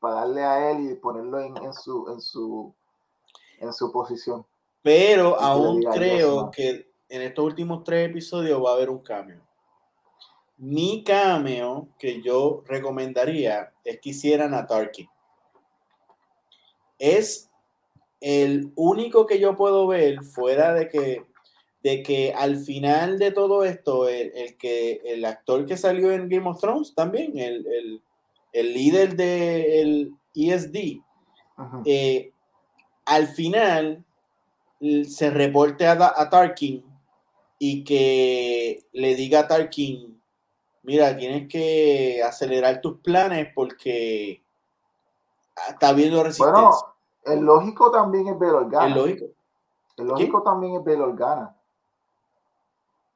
[0.00, 2.72] para darle a él y ponerlo en, en, su, en, su,
[3.58, 4.46] en su posición.
[4.82, 9.42] Pero aún creo que en estos últimos tres episodios va a haber un cambio.
[10.62, 15.08] Mi cameo que yo recomendaría es que hicieran a Tarkin.
[17.00, 17.50] Es
[18.20, 21.24] el único que yo puedo ver fuera de que,
[21.82, 26.48] de que al final de todo esto, el, que, el actor que salió en Game
[26.48, 28.00] of Thrones también, el,
[28.52, 31.00] líder del ESD,
[31.84, 32.30] eh,
[33.04, 34.04] al final
[35.08, 36.84] se reporte a, a Tarkin
[37.58, 40.21] y que le diga a Tarkin,
[40.82, 44.42] mira, tienes que acelerar tus planes porque
[45.68, 46.52] está habiendo resistencia.
[46.54, 46.76] Bueno,
[47.24, 48.86] el lógico también es ver Organa.
[48.86, 49.26] El lógico.
[49.96, 51.56] El lógico también es ver Organa.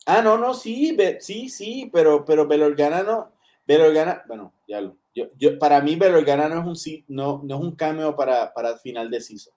[0.06, 3.32] Ah, no, no, sí, sí, sí, pero, pero Belorgana no.
[3.66, 4.96] Belorgana, bueno, ya lo.
[5.12, 8.70] Yo, yo, para mí, Belorgana no es un, no, no es un cameo para, para
[8.70, 9.52] el final de season.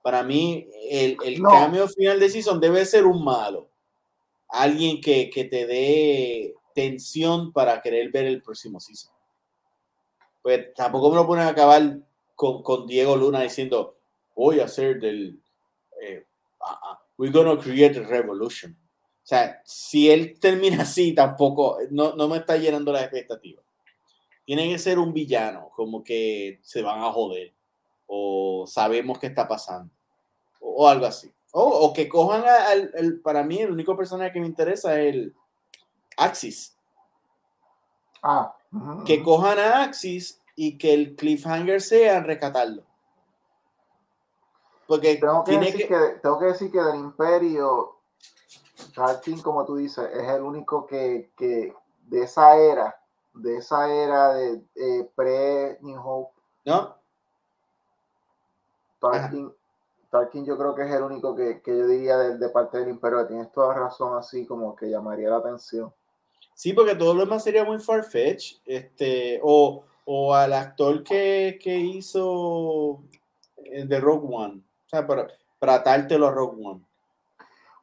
[0.00, 3.68] Para mí, el, el cameo final de season debe ser un malo.
[4.48, 9.10] alguien que, que te dé tensión para querer ver el próximo season.
[10.42, 11.98] Pues tampoco me lo ponen a acabar
[12.34, 13.96] con, con Diego Luna diciendo,
[14.36, 15.40] voy a hacer del...
[16.02, 16.26] Eh,
[17.16, 18.72] we're gonna create a revolution.
[18.72, 23.64] O sea, si él termina así, tampoco, no, no me está llenando las expectativas.
[24.44, 27.54] Tiene que ser un villano, como que se van a joder,
[28.06, 29.92] o sabemos qué está pasando,
[30.60, 31.32] o, algo así.
[31.52, 35.34] O, o que cojan al, para mí, el único personaje que me interesa es el
[36.16, 36.76] Axis.
[38.22, 38.56] Ah.
[39.04, 42.82] Que cojan a Axis y que el cliffhanger sea recatarlo.
[44.86, 45.98] Porque tengo que, decir que...
[46.22, 47.96] tengo que decir que del Imperio,
[48.94, 53.00] Tarkin, como tú dices, es el único que, que de esa era,
[53.34, 56.40] de esa era de eh, pre-New Hope.
[56.64, 56.96] ¿No?
[59.00, 59.52] Tarkin,
[60.10, 62.88] Tarkin yo creo que es el único que, que yo diría de, de, parte del
[62.88, 65.92] Imperio, tienes toda razón así como que llamaría la atención.
[66.56, 71.76] Sí, porque todo lo demás sería muy farfetch, este, o, o al actor que, que
[71.76, 73.02] hizo
[73.58, 75.28] de Rogue One, o sea, para,
[75.58, 76.80] para atártelo a Rogue One.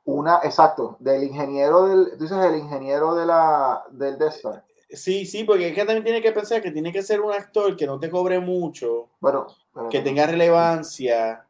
[0.05, 4.65] Una, exacto, del ingeniero del, tú dices el ingeniero de la, del Death Star.
[4.89, 7.77] Sí, sí, porque es que también tiene que pensar que tiene que ser un actor
[7.77, 9.45] que no te cobre mucho, bueno,
[9.91, 11.45] que tenga relevancia,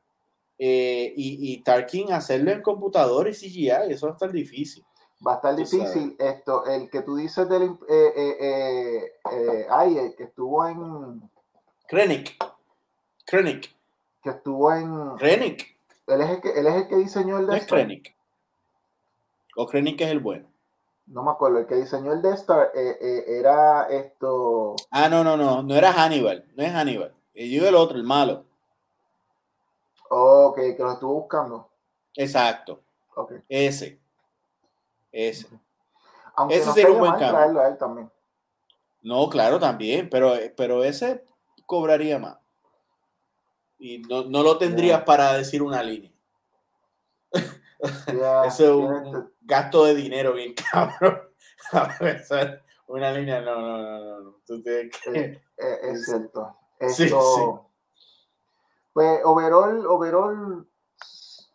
[0.59, 4.83] eh, y, y Tarkin hacerlo en computador y CGI, eso va a estar difícil.
[5.25, 9.97] Va a estar difícil esto, el que tú dices del, eh, eh, eh, eh ay,
[9.97, 11.29] el que estuvo en...
[11.87, 12.35] Krennic.
[13.25, 13.73] Krennic
[14.23, 15.17] que estuvo en.
[15.17, 15.77] Krennic.
[16.07, 17.79] Él es el que, él es el que diseñó el de Star.
[17.79, 18.15] Krennic.
[19.55, 20.47] O Krennic es el bueno.
[21.05, 24.75] No me acuerdo, el que diseñó el de Star era esto.
[24.89, 27.13] Ah, no, no, no, no era Hannibal, no es Hannibal.
[27.35, 28.45] Yo el otro, el malo.
[30.09, 31.69] Ok, que lo estuvo buscando.
[32.15, 32.79] Exacto.
[33.15, 33.39] Okay.
[33.49, 33.99] Ese.
[35.13, 35.47] Ese.
[36.35, 37.61] Aunque ese no sería un buen cambio.
[37.61, 38.11] A él también.
[39.01, 41.23] No, claro, también, pero, pero ese
[41.65, 42.43] cobraría más
[43.83, 46.09] y no, no lo tendrías para decir una línea.
[48.45, 51.19] Eso es un gasto de dinero bien cabrón.
[52.87, 54.35] una línea, no, no, no, no.
[54.45, 55.19] Tú tienes que...
[55.19, 56.57] Eh, eh, es cierto.
[56.79, 57.69] Esto,
[58.93, 60.65] Pues overall, overall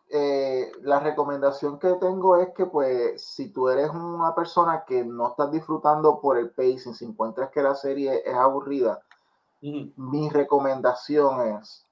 [0.09, 5.29] eh, la recomendación que tengo es que pues si tú eres una persona que no
[5.29, 9.01] estás disfrutando por el pacing, si encuentras que la serie es aburrida,
[9.61, 11.85] mi recomendación es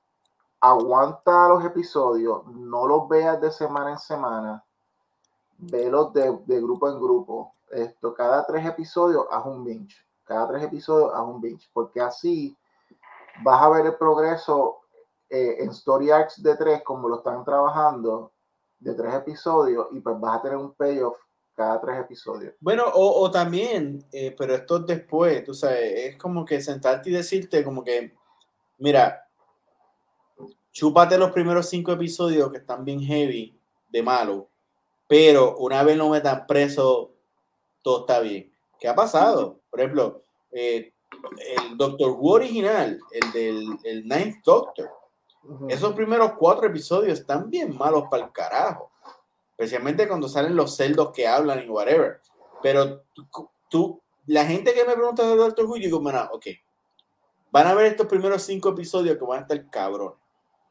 [0.59, 4.63] aguanta los episodios, no los veas de semana en semana,
[5.57, 7.51] velos de, de grupo en grupo.
[7.69, 9.95] Esto, cada tres episodios haz un binge.
[10.23, 12.57] Cada tres episodios haz un binge, porque así
[13.43, 14.79] vas a ver el progreso
[15.29, 18.31] eh, en story arcs de tres, como lo están trabajando,
[18.79, 21.17] de tres episodios, y pues vas a tener un payoff
[21.55, 22.53] cada tres episodios.
[22.59, 27.13] Bueno, o, o también, eh, pero esto después, tú sabes, es como que sentarte y
[27.13, 28.13] decirte como que,
[28.77, 29.27] mira,
[30.71, 33.59] chúpate los primeros cinco episodios que están bien heavy
[33.89, 34.47] de malo,
[35.07, 37.15] pero una vez lo metan preso,
[37.81, 38.53] todo está bien.
[38.79, 39.59] ¿Qué ha pasado?
[39.71, 40.21] Por ejemplo,
[40.51, 40.93] eh,
[41.57, 44.91] el Doctor Who original, el del el Ninth Doctor,
[45.69, 48.91] esos primeros cuatro episodios están bien malos para el carajo.
[49.51, 52.21] Especialmente cuando salen los celdos que hablan y whatever.
[52.61, 53.03] Pero
[53.69, 56.45] tú, la gente que me pregunta de Doctor Who, digo, bueno, ok,
[57.51, 60.17] van a ver estos primeros cinco episodios que van a estar cabrones.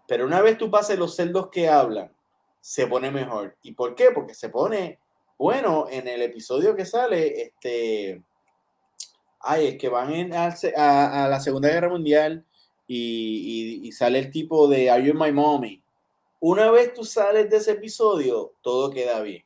[0.06, 2.14] Pero una vez tú pases los celdos que hablan,
[2.60, 3.56] se pone mejor.
[3.62, 4.10] ¿Y por qué?
[4.12, 5.00] Porque se pone,
[5.38, 8.22] bueno, en el episodio que sale, este,
[9.40, 12.44] ay, es que van a, la Segunda Guerra Mundial
[12.86, 15.82] y, y, sale el tipo de Are You My Mommy?
[16.40, 19.44] Una vez tú sales de ese episodio, todo queda bien.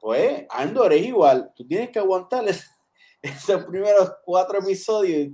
[0.00, 2.44] Pues Andor es igual, tú tienes que aguantar
[3.22, 5.30] esos primeros cuatro episodios,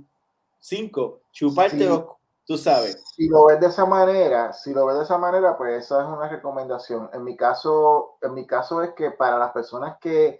[0.59, 2.05] cinco, chuparte los
[2.49, 2.99] tú sabes.
[3.15, 6.07] Si lo ves de esa manera, si lo ves de esa manera, pues esa es
[6.07, 7.07] una recomendación.
[7.13, 10.39] En mi caso, en mi caso es que para las personas que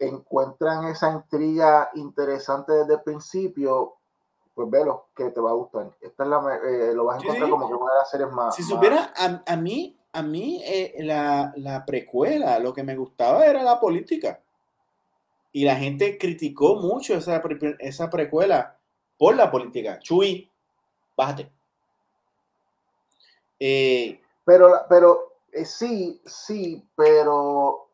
[0.00, 3.98] encuentran esa intriga interesante desde el principio,
[4.54, 5.90] pues velo, que te va a gustar.
[6.00, 8.54] Esta es la, eh, lo vas a encontrar como que una de las series más.
[8.54, 13.46] Si supiera, a, a, mí, a mí eh, la, la, precuela, lo que me gustaba
[13.46, 14.40] era la política.
[15.52, 17.42] Y la gente criticó mucho esa,
[17.78, 18.78] esa precuela
[19.18, 19.98] por la política.
[20.00, 20.50] Chuy,
[21.16, 21.50] bájate.
[23.60, 27.88] Eh, pero pero eh, sí, sí, pero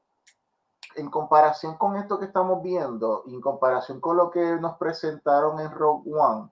[0.99, 5.70] en comparación con esto que estamos viendo, en comparación con lo que nos presentaron en
[5.70, 6.51] Rogue One,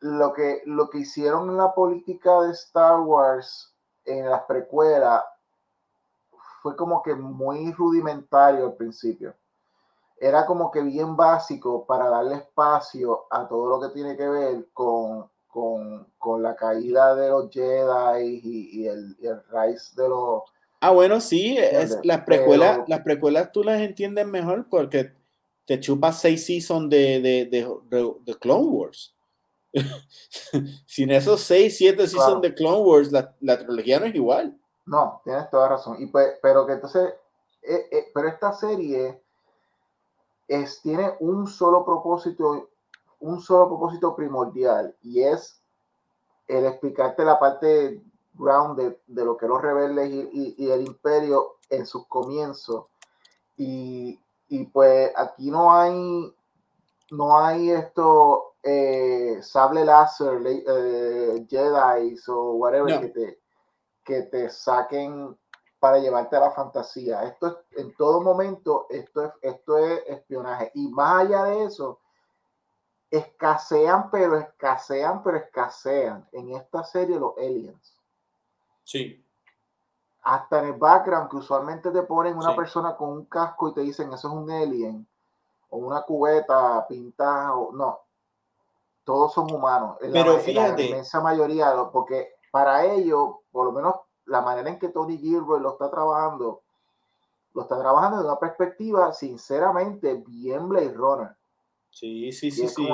[0.00, 3.74] lo que, lo que hicieron en la política de Star Wars
[4.04, 5.24] en las precuelas
[6.62, 9.34] fue como que muy rudimentario al principio.
[10.20, 14.68] Era como que bien básico para darle espacio a todo lo que tiene que ver
[14.72, 20.42] con, con, la caída de los Jedi y, el, y el rise de los...
[20.80, 25.12] Ah, bueno, sí, es, las, precuelas, las precuelas tú las entiendes mejor porque
[25.66, 27.44] te chupas seis seasons de, de,
[28.24, 29.14] de, Clone Wars.
[30.86, 34.56] Sin esos seis, siete seasons de Clone Wars, la, la, trilogía no es igual.
[34.86, 35.96] No, tienes toda razón.
[36.00, 37.12] Y pues, pero que entonces,
[37.62, 39.20] eh, eh, pero esta serie
[40.46, 42.70] es, tiene un solo propósito,
[43.18, 45.60] un solo propósito primordial, y es
[46.46, 48.00] el explicarte la parte
[48.38, 52.86] ground de, lo que los rebeldes y, y, el imperio en sus comienzos.
[53.56, 56.34] Y, y pues aquí no hay,
[57.10, 63.40] no hay esto, eh, sable láser, eh, Jedi o whatever que, te,
[64.04, 65.36] que te saquen
[65.78, 67.24] para llevarte a la fantasía.
[67.24, 70.70] Esto es, en todo momento, esto es, esto es espionaje.
[70.74, 72.00] Y más allá de eso,
[73.10, 77.97] escasean, pero escasean, pero escasean en esta serie los aliens.
[78.88, 79.24] Sí
[80.28, 83.80] hasta en el background, que usualmente te ponen una persona con un casco y te
[83.80, 85.06] dicen eso es un alien,
[85.70, 88.00] o una cubeta pintada, o no.
[89.04, 89.96] Todos son humanos.
[90.00, 90.82] Pero la, fíjate.
[90.82, 93.94] La inmensa mayoría, porque para ellos, por lo menos
[94.26, 96.60] la manera en que Tony Gilbert lo está trabajando,
[97.54, 101.30] lo está trabajando de una perspectiva, sinceramente, bien Blade Runner.
[101.88, 102.86] Sí, sí, sí, sí.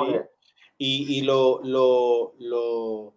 [0.77, 3.13] Y, y lo, lo, lo,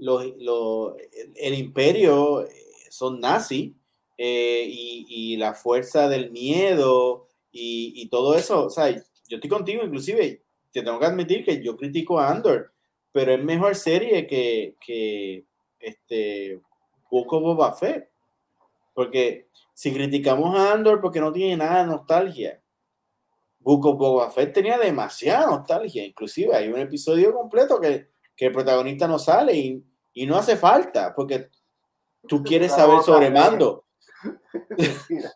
[0.00, 0.96] lo,
[1.36, 2.46] el imperio
[2.90, 3.72] son nazis
[4.18, 8.66] eh, y, la fuerza del miedo y, todo eso.
[8.66, 12.72] O sea, yo estoy contigo, inclusive, te tengo que admitir que yo critico a Andor,
[13.12, 15.44] pero es mejor serie que, que
[15.78, 16.60] este
[17.10, 18.10] Boba Fett.
[18.92, 22.60] Porque si criticamos a Andor porque no tiene nada de nostalgia,
[23.62, 26.04] of Boba Fett tenía demasiada nostalgia.
[26.04, 30.56] Inclusive hay un episodio completo que, que el protagonista no sale y, y no hace
[30.56, 31.50] falta, porque
[32.28, 33.84] Tú quieres saber sobre mando.
[35.08, 35.32] Tira,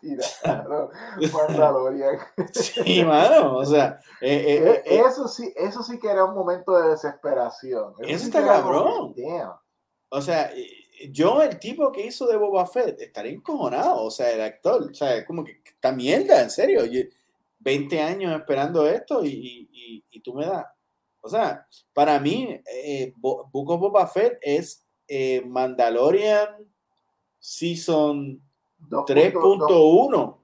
[0.00, 0.24] tira,
[2.52, 6.76] sí, mano, o sea, eh, eh, eh, eso sí, eso sí que era un momento
[6.76, 7.94] de desesperación.
[7.98, 9.14] Eso, está cabrón.
[10.08, 10.52] O sea,
[11.10, 14.94] yo, el tipo que hizo de Boba Fett, estaría encojonado, o sea, el actor, o
[14.94, 16.82] sea, como que esta mierda, en serio,
[17.58, 20.66] 20 años esperando esto y, y, y, tú me das.
[21.20, 26.48] O sea, para mí, eh, Book of Boba Fett es eh, Mandalorian
[27.38, 28.40] Season
[28.90, 30.36] 3.1.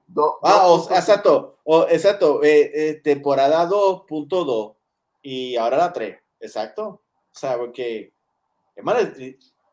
[0.43, 4.75] Ah, exacto, exacto, eh, eh, temporada 2.2
[5.21, 7.01] y ahora la 3, exacto.
[7.33, 8.13] O sea, porque,
[8.75, 8.99] hermano,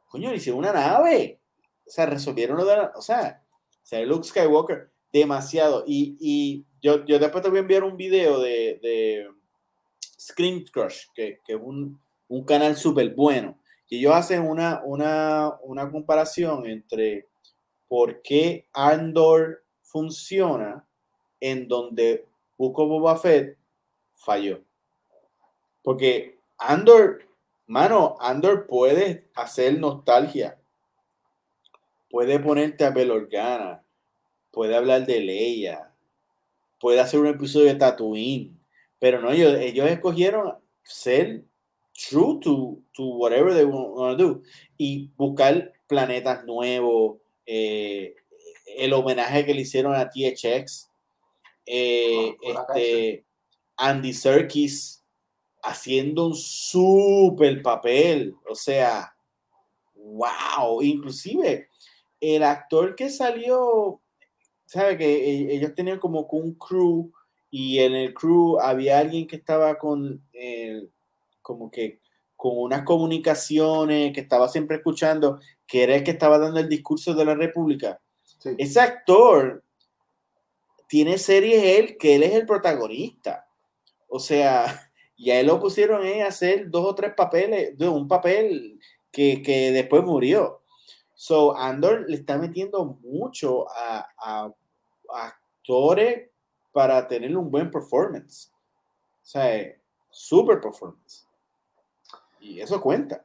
[0.08, 1.40] coño, hicieron una nave.
[1.86, 5.84] O sea, resolvieron lo de la, o sea, o sea, Luke Skywalker, demasiado.
[5.86, 9.28] Y, y yo, yo después te voy a enviar un video de, de
[10.28, 13.58] Screen Crush, que, que es un, un canal súper bueno
[13.92, 17.28] y ellos hacen una, una, una comparación entre
[17.88, 20.88] por qué Andor funciona
[21.38, 22.24] en donde
[22.56, 23.20] Buco Boba
[24.14, 24.62] falló.
[25.82, 27.28] Porque Andor,
[27.66, 30.58] mano, Andor puede hacer nostalgia.
[32.08, 33.84] Puede ponerte a Belorgana.
[34.52, 35.92] Puede hablar de Leia.
[36.80, 38.51] Puede hacer un episodio de Tatooine.
[39.02, 40.54] Pero no, ellos, ellos escogieron
[40.84, 41.44] ser
[42.08, 44.42] true to, to whatever they want to do
[44.78, 48.14] y buscar planetas nuevos, eh,
[48.76, 50.88] el homenaje que le hicieron a THX,
[51.66, 53.24] eh, este,
[53.76, 55.02] Andy Serkis
[55.64, 59.12] haciendo un super papel, o sea,
[59.96, 61.66] wow, inclusive
[62.20, 64.00] el actor que salió,
[64.64, 67.10] sabe que e, ellos tenían como un crew
[67.54, 70.90] y en el crew había alguien que estaba con el
[71.42, 72.00] como que
[72.34, 77.14] con unas comunicaciones que estaba siempre escuchando, que era el que estaba dando el discurso
[77.14, 78.00] de la República.
[78.56, 79.62] Ese actor
[80.88, 83.46] tiene series él, que él es el protagonista.
[84.08, 88.08] O sea, y a él lo pusieron a hacer dos o tres papeles, de un
[88.08, 88.80] papel
[89.12, 90.62] que, que, después murió.
[91.14, 94.52] So, Andor le está metiendo mucho a, a,
[95.14, 96.31] a actores
[96.72, 98.50] para tener un buen performance.
[99.22, 99.72] O sea,
[100.10, 101.26] super performance.
[102.40, 103.24] Y eso cuenta.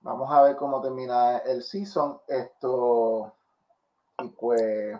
[0.00, 2.20] Vamos a ver cómo termina el season.
[2.28, 3.32] Esto.
[4.22, 4.98] Y pues.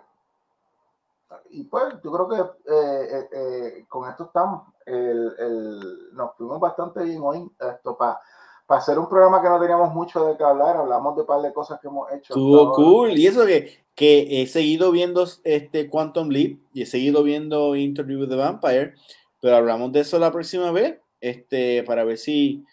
[1.51, 4.73] Y pues yo creo que eh, eh, eh, con esto estamos.
[4.86, 7.51] El, el, nos fuimos bastante bien hoy.
[7.59, 8.20] Esto para
[8.67, 11.41] para hacer un programa que no teníamos mucho de qué hablar, hablamos de un par
[11.41, 12.35] de cosas que hemos hecho.
[12.35, 13.17] Estuvo cool.
[13.17, 18.21] Y eso que, que he seguido viendo este Quantum Leap y he seguido viendo Interview
[18.21, 18.95] with the Vampire,
[19.41, 22.65] pero hablamos de eso la próxima vez, este, para ver si...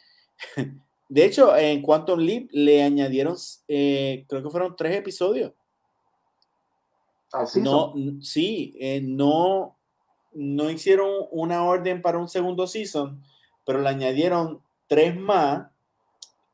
[1.10, 3.36] De hecho, en Quantum Leap le añadieron,
[3.68, 5.52] eh, creo que fueron tres episodios.
[7.32, 9.78] Así no, sí, eh, no,
[10.34, 13.24] no hicieron una orden para un segundo season,
[13.64, 15.68] pero le añadieron tres más,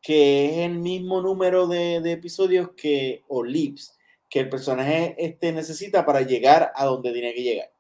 [0.01, 3.97] que es el mismo número de, episodios que, o leaps,
[4.29, 7.71] que el personaje este necesita para llegar a donde tiene que llegar.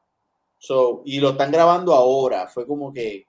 [0.57, 3.25] So, y lo están grabando ahora, fue como que,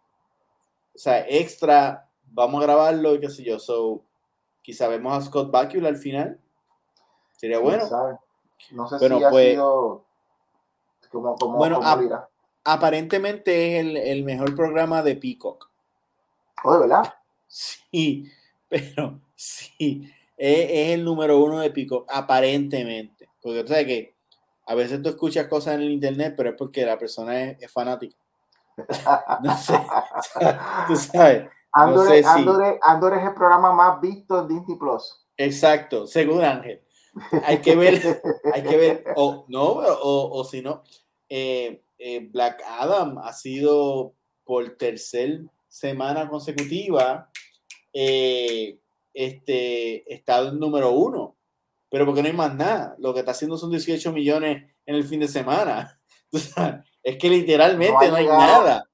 [0.95, 3.59] o sea, extra, vamos a grabarlo y qué sé yo.
[3.59, 4.03] So,
[4.63, 6.41] quizá vemos a Scott Bakula al final.
[7.37, 7.85] Sería bueno.
[8.73, 10.05] No sé si ha pues, sido
[11.11, 11.81] como, bueno,
[12.65, 15.69] aparentemente es el, mejor programa de Peacock.
[16.65, 17.15] Oh, ¿de verdad?
[17.53, 18.31] Sí,
[18.71, 23.29] pero sí, es, el número uno de Peacock, aparentemente.
[23.43, 24.15] Porque tú sabes que
[24.67, 28.17] a veces tú escuchas cosas en el internet, pero es porque la persona es, fanática.
[29.43, 29.75] no sé,
[30.87, 31.51] tú sabes.
[31.73, 35.27] Andor, es el programa más visto en Disney Plus.
[35.37, 36.83] Exacto, según Ángel.
[37.45, 38.23] Hay que ver,
[38.55, 40.83] hay que ver, o no, o, o si no,
[41.29, 44.15] eh, eh, Black Adam ha sido
[44.45, 47.31] por tercer semana consecutiva
[47.93, 48.79] eh,
[49.15, 51.37] este, estado en número uno.
[51.91, 52.95] Pero porque no hay más nada.
[52.99, 56.01] Lo que está haciendo son 18 millones en el fin de semana.
[57.03, 58.89] es que literalmente no, hay nada.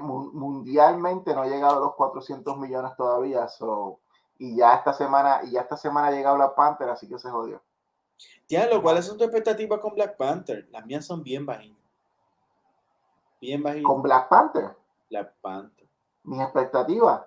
[0.00, 3.46] mundialmente no ha llegado a los 400 millones todavía.
[4.38, 7.30] y ya esta semana, y ya esta semana ha llegado Black Panther, así que se
[7.30, 7.62] jodió.
[8.48, 10.66] lo ¿cuáles son tus expectativas con Black Panther?
[10.70, 11.78] Las mías son bien bajitas.
[13.40, 13.86] Bien bajitas.
[13.86, 14.76] ¿Con Black Panther?
[15.08, 15.88] Black Panther.
[16.24, 17.22] Mis expectativas.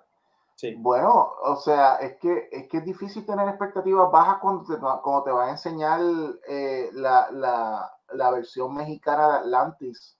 [0.56, 0.74] Sí.
[0.74, 5.22] Bueno, o sea, es que, es que es difícil tener expectativas bajas cuando te, cuando
[5.22, 6.00] te va a enseñar
[6.48, 10.16] eh, la, la, la, versión mexicana de Atlantis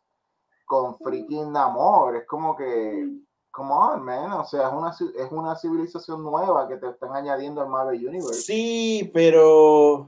[0.67, 2.17] con freaking Namor.
[2.17, 3.09] Es como que,
[3.51, 4.33] como on, man.
[4.33, 8.43] O sea, es una, es una civilización nueva que te están añadiendo al Marvel Universe.
[8.43, 10.07] Sí, pero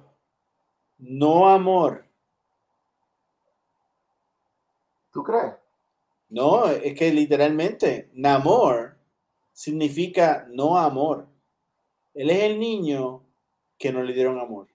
[0.99, 2.05] no amor.
[5.11, 5.55] ¿Tú crees?
[6.29, 8.98] No, es que literalmente Namor
[9.59, 11.27] significa no amor.
[12.15, 13.27] Él es el niño
[13.77, 14.69] que no le dieron amor.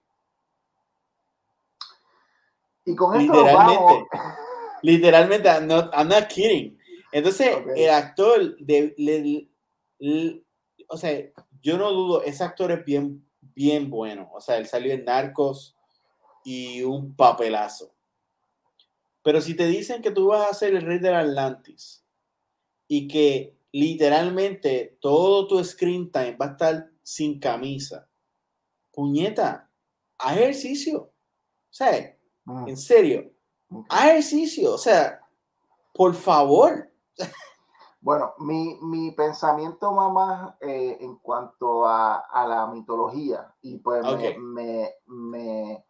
[2.84, 4.08] Y con esto literalmente,
[4.82, 6.78] literalmente, I'm not, kidding.
[7.12, 9.48] Entonces, el actor, de,
[10.88, 11.30] o sea,
[11.62, 14.30] yo no dudo, ese actor es bien, bien bueno.
[14.34, 15.78] O sea, él salió en Narcos
[16.44, 17.94] y un papelazo.
[19.22, 22.04] Pero si te dicen que tú vas a ser el rey del Atlantis
[22.86, 28.08] y que literalmente todo tu screen time va a estar sin camisa,
[28.92, 29.68] puñeta,
[30.16, 31.00] haz ejercicio.
[31.00, 31.12] O
[31.72, 32.68] sea, mm.
[32.68, 33.32] en serio,
[33.88, 34.74] haz ejercicio.
[34.74, 35.20] O sea,
[35.92, 36.88] por favor.
[38.00, 44.04] Bueno, mi, mi pensamiento más eh, en cuanto a, a, la mitología, y pues
[44.38, 45.84] me, me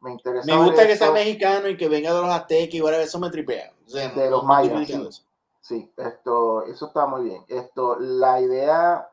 [0.00, 3.18] me Me gusta que sea mexicano y que venga de los aztecas y bueno, eso
[3.20, 3.72] me tripea.
[3.86, 4.88] de los mayas.
[4.88, 5.22] Sí.
[5.70, 7.44] Esto, eso está muy bien.
[7.48, 9.08] Esto, la idea,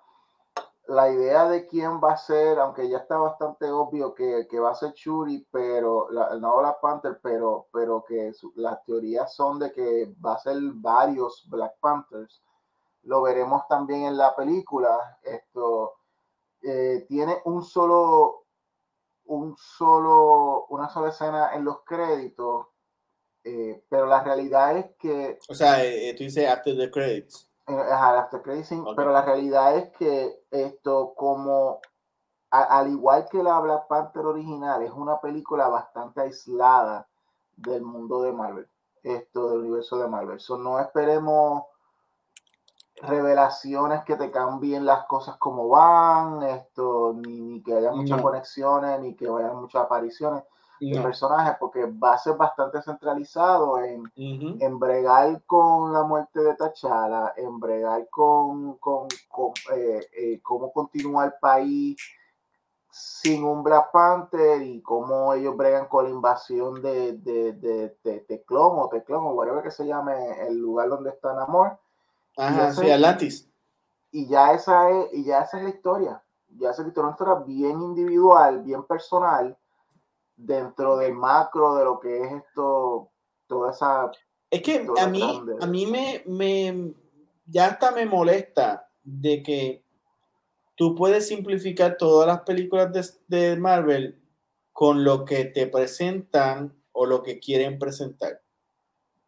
[0.88, 4.76] la idea de quién va a ser, aunque ya está bastante obvio que, va a
[4.76, 10.14] ser Churi, pero la, no Black Panther, pero, pero que las teorías son de que
[10.26, 12.44] va a ser varios Black Panthers.
[13.04, 15.20] Lo veremos también en la película.
[15.24, 15.94] Esto
[16.62, 18.46] eh, tiene un solo
[19.30, 22.68] un solo, una sola escena en los créditos,
[23.44, 25.40] eh, pero la realidad es que...
[25.50, 27.50] O sea, eh, tú dices after the credits.
[27.68, 31.80] Eh, after credits, pero la realidad es que esto como,
[32.50, 37.08] al igual que la Black Panther original, es una película bastante aislada
[37.56, 38.68] del mundo de Marvel,
[39.04, 40.38] esto del universo de Marvel.
[40.38, 41.64] eso no esperemos
[43.02, 49.16] revelaciones que te cambien las cosas como van, esto, ni, que haya muchas conexiones, ni
[49.16, 50.44] que haya muchas apariciones
[50.80, 56.56] de personajes, porque va a ser bastante centralizado en, en bregar con la muerte de
[56.56, 59.08] T'Challa, en bregar con, con,
[59.74, 61.98] eh, eh, cómo continúa el país
[62.92, 68.20] sin un Black Panther y cómo ellos bregan con la invasión de, de, de, de
[68.22, 71.78] Teclón o Teclón o whatever que se llame el lugar donde está Namor
[72.38, 73.50] Ajá, sí, Atlantis.
[74.12, 76.24] Y ya esa es, y ya esa es la historia.
[76.58, 79.58] Ya esa es una historia bien individual, bien personal,
[80.40, 83.12] dentro del macro de lo que es esto,
[83.48, 84.12] toda esa.
[84.50, 86.94] Es que a mí, a mí me, me,
[87.46, 89.84] ya hasta me molesta de que
[90.76, 92.92] tú puedes simplificar todas las películas
[93.28, 94.20] de, de Marvel
[94.72, 98.42] con lo que te presentan o lo que quieren presentar.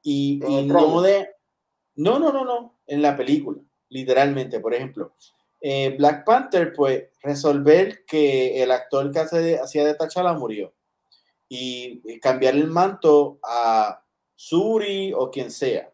[0.01, 1.29] Y, no de...
[1.95, 3.59] No, no, no, no, en la película,
[3.89, 5.13] literalmente, por ejemplo.
[5.59, 10.73] Eh, Black Panther, pues resolver que el actor que hacía de T'Challa murió
[11.53, 14.01] y cambiar el manto a
[14.33, 15.91] Suri o quien sea.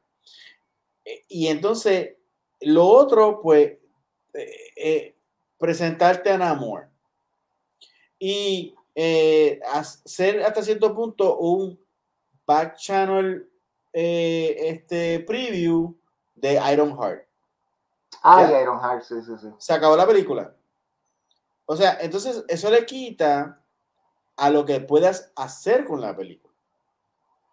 [1.04, 2.16] Eh, y entonces,
[2.62, 3.76] lo otro, pues,
[4.36, 5.16] eh,
[5.58, 6.90] presentarte a Namor
[8.20, 8.76] y
[9.74, 11.84] hacer hasta cierto punto un
[12.46, 13.50] back channel
[13.92, 15.98] este preview
[16.36, 17.28] de Ironheart.
[18.22, 19.48] Ah, Iron Heart, sí, sí, sí.
[19.58, 20.56] Se acabó la película.
[21.66, 23.64] O sea, entonces eso le quita
[24.38, 26.53] a lo que puedas hacer con la película.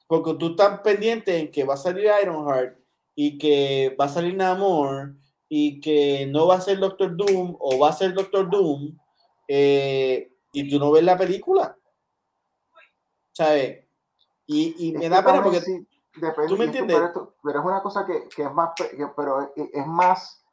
[0.06, 2.78] Porque tú estás pendiente en que va a salir Ironheart
[3.14, 5.14] y que va a salir Namor
[5.48, 8.98] y que no va a ser Doctor Doom o va a ser Doctor Doom
[9.48, 11.76] eh, y tú no ves la película.
[13.32, 13.84] ¿Sabes?
[14.46, 15.62] Y, y me da pena porque...
[16.46, 16.96] ¿Tú me entiendes?
[17.42, 18.70] Pero, es una cosa que, que es más,
[19.16, 20.43] pero es más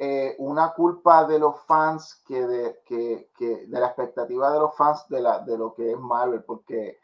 [0.00, 4.76] eh, una culpa de los fans que de, que, que de la expectativa de los
[4.76, 6.98] fans de, la, de lo que es Marvel, porque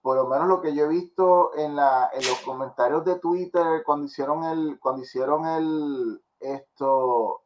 [0.00, 3.82] por lo menos lo que yo he visto en, la, en los comentarios de Twitter
[3.84, 7.42] cuando hicieron el, cuando hicieron el, esto,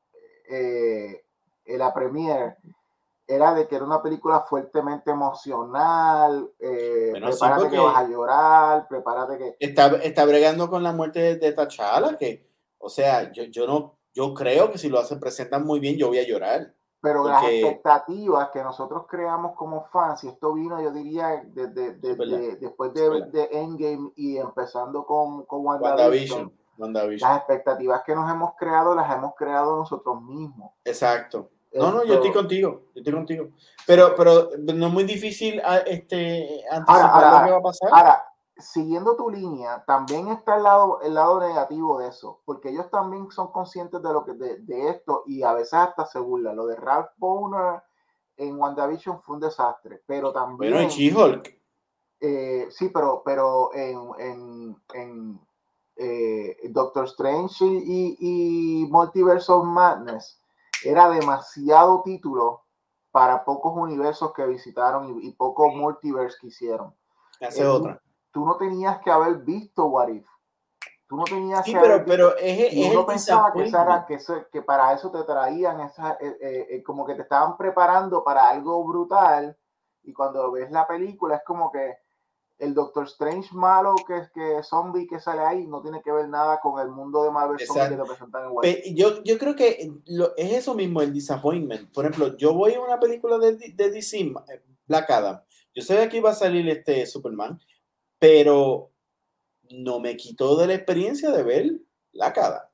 [0.49, 1.25] eh,
[1.67, 2.59] la premiere,
[3.27, 9.39] era de que era una película fuertemente emocional, eh, prepárate que vas a llorar, prepárate
[9.39, 9.57] que...
[9.59, 12.49] Está, está bregando con la muerte de, de T'Challa, que,
[12.79, 16.09] o sea, yo, yo no yo creo que si lo hacen, presentan muy bien, yo
[16.09, 16.75] voy a llorar.
[17.01, 22.95] Pero las expectativas que nosotros creamos como fans, y esto vino, yo diría, desde, después
[22.95, 29.35] de, Endgame y empezando con, con WandaVision, las expectativas que nos hemos creado, las hemos
[29.35, 30.71] creado nosotros mismos.
[30.85, 31.51] Exacto.
[31.75, 33.49] No, no, yo estoy contigo, yo estoy contigo.
[33.85, 37.89] Pero, pero no es muy difícil ah, este, anticipar lo que va a pasar.
[37.91, 38.25] Ahora,
[38.57, 43.31] siguiendo tu línea, también está el lado, el lado negativo de eso, porque ellos también
[43.31, 46.57] son conscientes de lo que de, esto y a veces hasta se burlan.
[46.57, 47.83] Lo de Ralph Boner
[48.37, 50.73] en WandaVision fue un desastre, pero también.
[50.73, 51.63] Bueno, en She-Hulk.
[52.21, 55.41] Eh, sí, pero, pero en, en,
[55.97, 60.41] eh, Doctor Strange y, Multiverse of Madness
[60.85, 62.63] era demasiado título
[63.11, 66.95] para pocos universos que visitaron y, pocos multiverse que hicieron.
[67.41, 68.01] Hace otra
[68.33, 70.27] tú no tenías que haber visto What If.
[71.07, 74.95] Tú no tenías sí, que pero, pero es, es uno pensaba que, que, que, para
[74.95, 79.55] eso te traían esa, eh, eh, eh, como que te estaban preparando para algo brutal
[80.05, 81.99] y cuando ves la película es como que
[82.59, 86.29] el Doctor Strange malo que es que zombie que sale ahí no tiene que ver
[86.31, 88.65] nada con el mundo de Marvel zombie que en What
[88.95, 89.93] yo, yo creo que
[90.39, 91.93] es eso mismo el disappointment.
[91.93, 94.33] Por ejemplo, yo voy a una película de, de DC,
[94.87, 95.43] Black Adam.
[95.75, 97.61] Yo sé que aquí va a salir este Superman
[98.23, 98.93] pero
[99.69, 101.73] no me quitó de la experiencia de ver
[102.13, 102.71] la cara.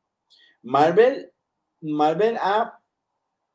[0.60, 1.32] Marvel,
[1.80, 2.82] Marvel ha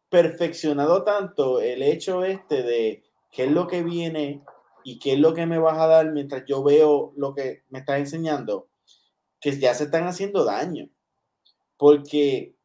[0.10, 4.42] perfeccionado tanto el hecho este de qué es lo que viene
[4.84, 7.78] y qué es lo que me vas a dar mientras yo veo lo que me
[7.78, 8.70] estás enseñando,
[9.40, 10.90] que ya se están haciendo daño.
[11.78, 12.56] Porque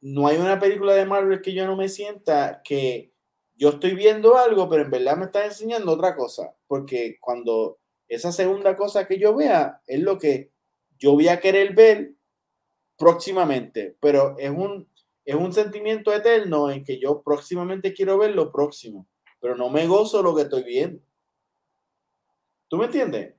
[0.00, 3.12] no hay una película de Marvel que yo no me sienta que
[3.54, 6.56] yo estoy viendo algo, pero en verdad me está enseñando otra cosa.
[6.66, 10.52] Porque cuando esa segunda cosa que yo vea es lo que
[10.98, 12.12] yo voy a querer ver
[12.96, 14.88] próximamente, pero es un,
[15.24, 19.06] es un sentimiento eterno en que yo próximamente quiero ver lo próximo,
[19.40, 21.02] pero no me gozo lo que estoy viendo.
[22.68, 23.34] ¿Tú me entiendes?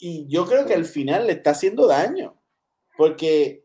[0.00, 2.40] Y, yo creo que al final le está haciendo daño,
[2.96, 3.64] porque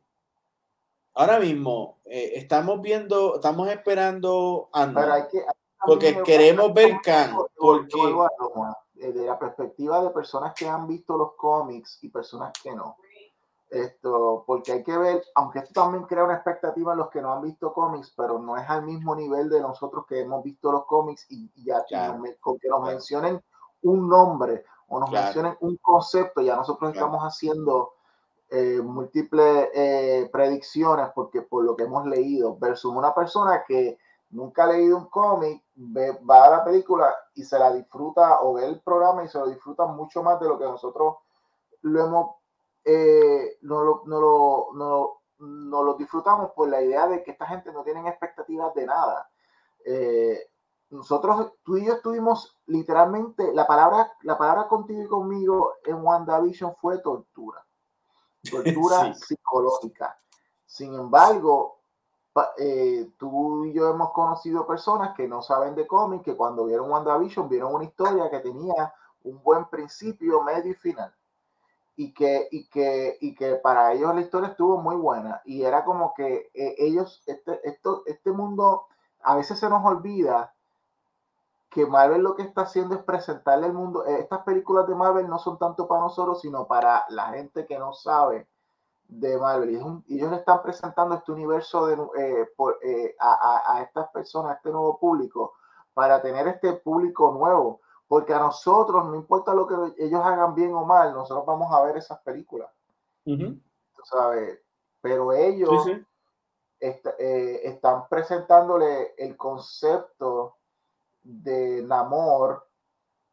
[1.14, 5.28] ahora mismo eh, estamos viendo, estamos esperando a
[5.86, 7.98] porque queremos ver Khan, porque
[9.12, 12.96] de la perspectiva de personas que han visto los cómics y personas que no.
[13.70, 17.34] Esto, porque hay que ver, aunque esto también crea una expectativa en los que no
[17.34, 20.86] han visto cómics, pero no es al mismo nivel de nosotros que hemos visto los
[20.86, 21.84] cómics y, ya
[22.40, 23.44] con que nos mencionen
[23.82, 27.94] un nombre o nos mencionen un concepto, ya nosotros estamos haciendo
[28.52, 33.98] eh, múltiples eh, predicciones porque por lo que hemos leído, versus una persona que
[34.34, 38.66] nunca ha leído un cómic, va a la película y se la disfruta o ve
[38.66, 41.18] el programa y se lo disfruta mucho más de lo que nosotros
[41.82, 42.36] lo hemos,
[42.84, 47.46] eh, no, lo, no, lo, no, no, lo disfrutamos por la idea de que esta
[47.46, 49.30] gente no tiene expectativas de nada.
[49.86, 50.50] Eh,
[50.90, 56.76] nosotros, tú y yo estuvimos literalmente, la palabra, la palabra contigo y conmigo en WandaVision
[56.76, 57.66] fue tortura,
[58.52, 60.18] tortura psicológica.
[60.66, 61.83] Sin embargo,
[62.58, 66.90] eh, tú y yo hemos conocido personas que no saben de cómics, que cuando vieron
[66.90, 68.94] WandaVision vieron una historia que tenía
[69.24, 71.14] un buen principio, medio y final.
[71.96, 75.42] Y que, y que, y que para ellos la historia estuvo muy buena.
[75.46, 78.88] Y era como que eh, ellos, este, esto, este mundo,
[79.22, 80.54] a veces se nos olvida
[81.70, 84.06] que Marvel lo que está haciendo es presentarle el mundo.
[84.06, 87.78] Eh, estas películas de Marvel no son tanto para nosotros, sino para la gente que
[87.78, 88.48] no sabe
[89.08, 90.04] de Marvel.
[90.08, 92.48] Y, ellos están presentando este universo de, eh,
[92.84, 95.54] eh, a, estas personas, a este nuevo público,
[95.94, 97.82] para tener este público nuevo.
[98.08, 101.82] Porque a nosotros, no importa lo que ellos hagan bien o mal, nosotros vamos a
[101.84, 102.70] ver esas películas.
[104.04, 104.60] sabes?
[105.02, 105.86] Pero ellos
[106.80, 110.58] están presentándole el concepto
[111.24, 112.68] de Namor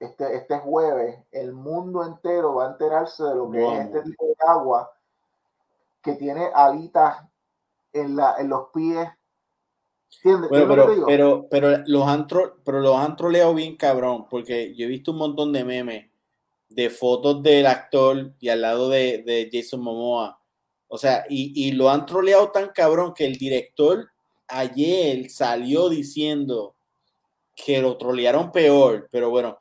[0.01, 4.25] este, este jueves, el mundo entero va a enterarse de lo que es este tipo
[4.25, 4.91] de agua
[6.02, 7.18] que tiene alitas
[7.93, 9.09] en, la, en los pies.
[10.22, 15.12] pero, pero, pero, los han pero los han troleado bien cabrón, porque yo he visto
[15.12, 16.10] un montón de memes
[16.68, 20.40] de fotos del actor y al lado de, de Jason Momoa.
[20.89, 24.10] O sea, y, y, lo han troleado tan cabrón que el director
[24.48, 26.74] ayer salió diciendo
[27.55, 29.59] que lo trolearon peor, pero bueno,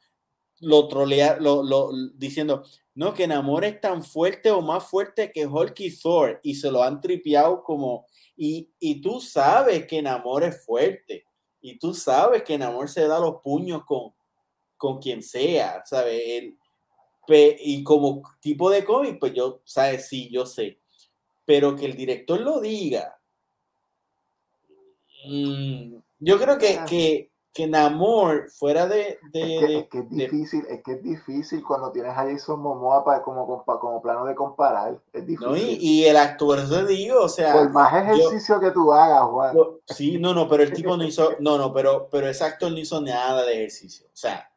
[0.61, 2.63] lo trolearon, lo, diciendo,
[2.99, 6.69] no, que Namor es tan fuerte o más fuerte que Hulk y Thor, y se
[6.69, 8.05] lo han tripeado como,
[8.35, 11.23] y, y tú sabes que Namor es fuerte,
[11.61, 14.13] y tú sabes que Namor se da los puños con,
[14.75, 16.53] con quien sea, ¿sabes?
[17.29, 20.09] y como tipo de cómic, pues yo, ¿sabes?
[20.09, 20.81] Sí, yo sé,
[21.45, 23.17] pero que el director lo diga.
[25.25, 29.19] Mm, yo creo que, que que Namor fuera de...
[29.33, 33.63] es, que, es, difícil, es que es difícil cuando tienes a Jason Momoa para, como,
[33.65, 34.99] como plano de comparar.
[35.11, 35.77] Es difícil.
[35.81, 37.53] y, el actor, eso digo, o sea...
[37.53, 39.55] Por más ejercicio que tú hagas, Juan.
[39.87, 41.31] sí, no, no, pero el tipo no hizo...
[41.39, 44.07] No, no, pero, pero ese actor no hizo nada de ejercicio.
[44.07, 44.51] O sea,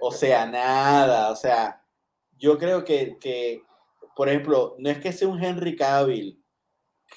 [0.00, 1.30] o sea, nada.
[1.30, 1.82] O sea,
[2.38, 3.64] yo creo que, que
[4.14, 6.42] por ejemplo, no es que sea un Henry Cavill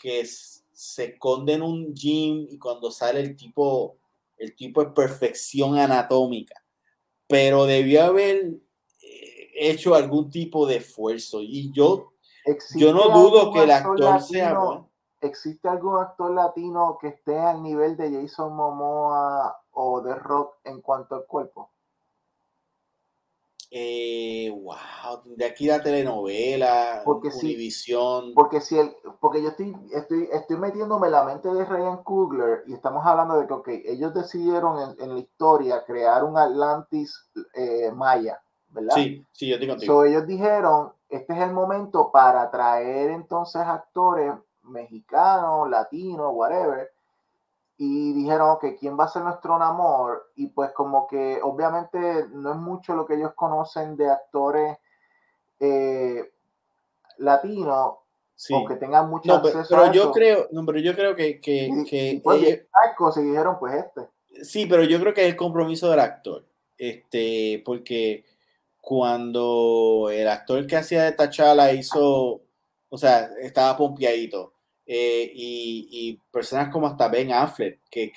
[0.02, 3.98] que se esconde en un gym y cuando sale el tipo
[4.44, 6.56] el tipo de perfección anatómica,
[7.28, 8.60] pero debió haber
[9.02, 11.42] eh, hecho algún tipo de esfuerzo.
[11.42, 12.14] Y yo,
[12.76, 14.58] yo no dudo que el actor sea
[15.24, 20.82] ¿Existe algún actor latino que esté al nivel de Jason Momoa o de Rock en
[20.82, 21.72] cuanto al cuerpo?
[23.76, 27.32] Eh, wow, de aquí la telenovela, porque
[28.36, 32.66] porque si el, porque yo estoy, estoy, estoy metiéndome en la mente de Ryan Coogler
[32.68, 37.92] y estamos hablando de que okay, ellos decidieron en, la historia crear un Atlantis eh,
[37.92, 38.94] maya, ¿verdad?
[38.94, 40.06] Sí, sí, yo digo contigo.
[40.06, 46.92] ellos dijeron, este es el momento para traer entonces actores mexicanos, latinos, whatever,
[47.86, 52.52] y dijeron que quién va a ser nuestro Namor y pues como que obviamente no
[52.52, 54.78] es mucho lo que ellos conocen de actores
[55.60, 56.32] eh,
[57.18, 57.96] latinos
[58.52, 62.22] o que tengan mucho acceso pero, yo creo no pero yo creo que que, que
[62.24, 62.42] pues,
[63.18, 64.08] dijeron pues este.
[64.44, 66.46] Sí pero yo creo que es el compromiso del actor
[66.78, 68.24] este porque
[68.80, 72.42] cuando el actor que hacía de Tachala hizo
[72.90, 74.53] o sea estaba pompeadito
[74.86, 78.12] eh, y, personas como hasta Ben Affleck, que,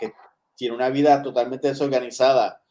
[0.55, 2.63] tiene una vida totalmente desorganizada,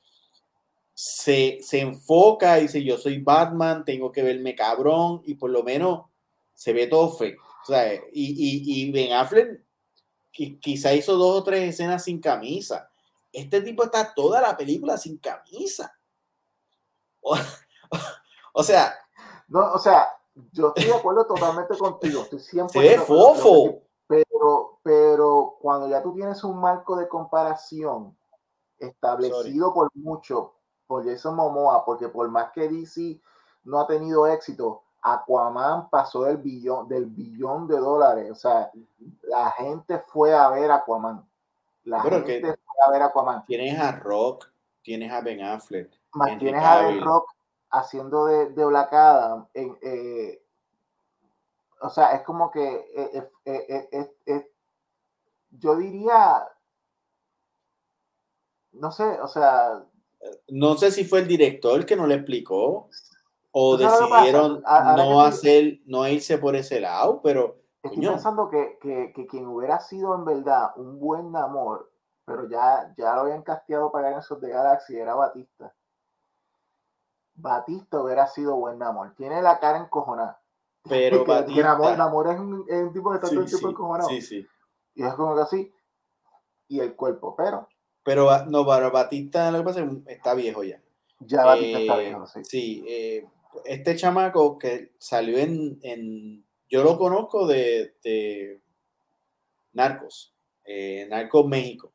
[0.94, 6.06] se, enfoca y dice, yo soy Batman, tengo que verme cabrón, y por lo menos
[6.54, 7.38] se ve todo feo.
[8.12, 9.62] y, Ben Affleck
[10.32, 12.90] quizá hizo dos o tres escenas sin camisa.
[13.32, 15.94] Este tipo está toda la película sin camisa.
[17.22, 17.38] O,
[18.64, 18.94] sea...
[19.48, 20.10] No, o sea,
[20.52, 22.24] yo estoy de acuerdo totalmente contigo.
[22.24, 23.85] Estoy Se ve fofo.
[24.08, 28.16] Pero, pero cuando ya tú tienes un marco de comparación
[28.80, 30.54] establecido por mucho,
[30.88, 33.20] por Jason Momoa, porque por más que DC
[33.64, 38.32] no ha tenido éxito, Aquaman pasó del billón, del billón de dólares.
[38.32, 38.72] O sea,
[39.24, 41.24] la gente fue a ver Aquaman.
[41.84, 43.46] La gente fue a ver Aquaman.
[43.46, 44.52] Tienes a Rock,
[44.82, 45.92] tienes a Ben Affleck.
[46.40, 47.30] tienes a Ben Rock
[47.70, 49.48] haciendo de, de Black Adam.
[49.54, 50.42] En, eh,
[51.86, 52.64] o sea, es como que
[52.96, 54.52] eh, eh, eh,
[55.52, 56.48] yo diría,
[58.72, 59.86] no sé, o sea...
[60.48, 62.90] No sé si fue el director que no le explicó
[63.52, 67.62] o decidieron no hacer, no irse por ese lado, pero...
[67.84, 68.80] Estoy pensando que,
[69.30, 71.92] quien hubiera sido en verdad un buen amor,
[72.26, 75.72] pero ya, ya lo habían casteado para esos de Galaxy, era Batista.
[77.36, 79.14] Batista hubiera sido buen amor.
[79.16, 80.42] Tiene la cara encojonada.
[80.88, 81.96] Pero Batista...
[81.98, 84.10] Namor, es, un, tipo que está todo el tiempo encojonado.
[84.10, 84.48] Sí, sí.
[84.94, 85.74] Y es como que así.
[86.68, 87.68] y el cuerpo, pero...
[88.04, 90.80] Pero no, para Batista lo que pasa es que está viejo ya.
[91.20, 92.40] Ya Batista está Eh, viejo, sí.
[92.44, 93.26] Sí, eh,
[93.66, 98.62] este chamaco que salió en, en- yo lo conozco de, de
[99.74, 100.36] Narcos,
[100.66, 101.94] eh, Narcos México.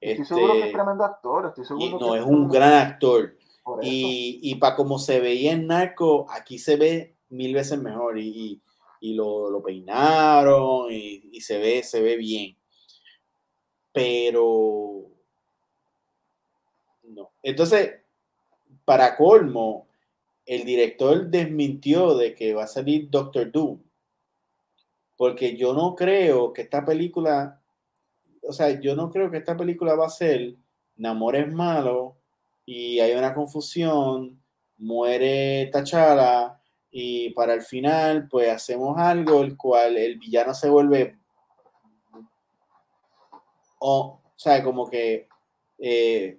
[0.00, 2.72] Estoy seguro que es Este, tremendo actor, estoy seguro y que no, es un gran
[2.74, 3.36] actor.
[3.80, 8.18] Y, y para como se veía en Narco, aquí se ve mil veces mejor.
[8.18, 8.60] Y,
[9.00, 12.56] y- lo, lo peinaron y, se ve, se ve bien.
[13.92, 15.10] Pero
[17.02, 17.32] no.
[17.42, 17.94] Entonces,
[18.84, 19.88] para colmo,
[20.46, 23.80] el director desmintió de que va a salir Doctor Doom.
[25.16, 27.60] Porque yo no creo que esta película,
[28.42, 30.56] o sea, yo no creo que esta película va a ser
[30.96, 32.16] Namor es malo
[32.66, 34.40] y hay una confusión,
[34.78, 36.61] muere T'Challa
[36.92, 41.18] y para el final pues hacemos algo el cual el villano se vuelve
[43.84, 45.28] o, o sea, como que
[45.78, 46.38] eh,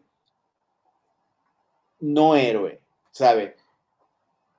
[2.00, 2.80] no héroe,
[3.12, 3.56] ¿sabes?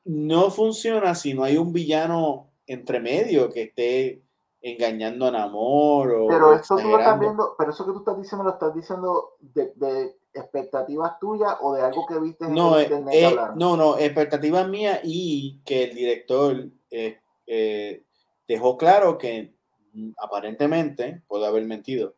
[0.05, 4.23] No funciona si no hay un villano entre medio que esté
[4.61, 8.19] engañando a Namor o Pero esto tú lo estás viendo, pero eso que tú estás
[8.19, 12.75] diciendo lo estás diciendo de, de expectativas tuyas o de algo que viste en No,
[12.77, 18.05] el eh, internet eh, no, no, expectativa mía y que el director eh, eh,
[18.47, 19.55] dejó claro que
[19.93, 22.15] mm, aparentemente, puede haber mentido,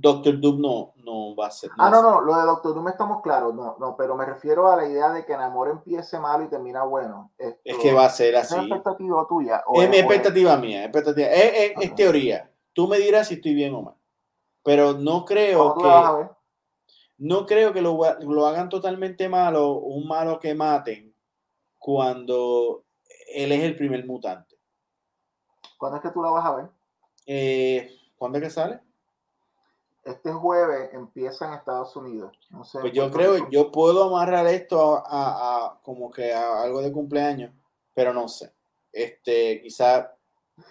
[0.00, 1.70] Doctor Doom no, no va a ser.
[1.76, 4.24] Ah, va a no, no, lo de Doctor Doom estamos claros, no, no, pero me
[4.24, 7.32] refiero a la idea de que Namor empiece malo y termina bueno.
[7.36, 8.60] Esto, Es que va a ser ¿Es así.
[8.60, 9.64] expectativa tuya?
[9.66, 11.26] o Es mi expectativa mía, expectativa.
[11.26, 11.96] Es, es- es Ok.
[11.96, 12.48] teoría.
[12.72, 13.94] Tú me dirás si estoy bien o mal.
[14.62, 16.37] Pero no creo ¿Cómo tú la vas a que?
[17.18, 18.04] No creo que lo,
[18.46, 21.14] hagan totalmente malo, un malo que maten
[21.78, 22.84] cuando
[23.34, 24.56] él es el primer mutante.
[25.76, 26.66] ¿Cuándo es que tú la vas a ver?
[27.26, 28.80] Eh, ¿Cuándo es que sale?
[30.04, 32.38] Este jueves empieza en Estados Unidos.
[32.50, 36.62] No sé, Pues yo creo, yo puedo amarrar esto a, a- a como que a
[36.62, 37.52] algo de cumpleaños,
[37.94, 38.52] pero no sé.
[38.92, 40.16] Este, quizá,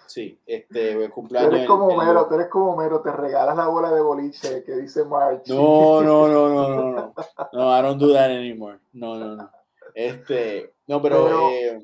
[0.06, 1.54] sí, este, el Tú cumpleaños.
[1.54, 4.72] eres como el- Homero, tú eres como Homero, te regalas la bola de boliche que
[4.76, 5.42] dice March.
[5.48, 7.14] No, no, no, no, no, no.
[7.52, 8.78] No, I don't do that anymore.
[8.92, 9.50] No, no, no.
[9.94, 11.82] Este, no, pero, Pero- eh,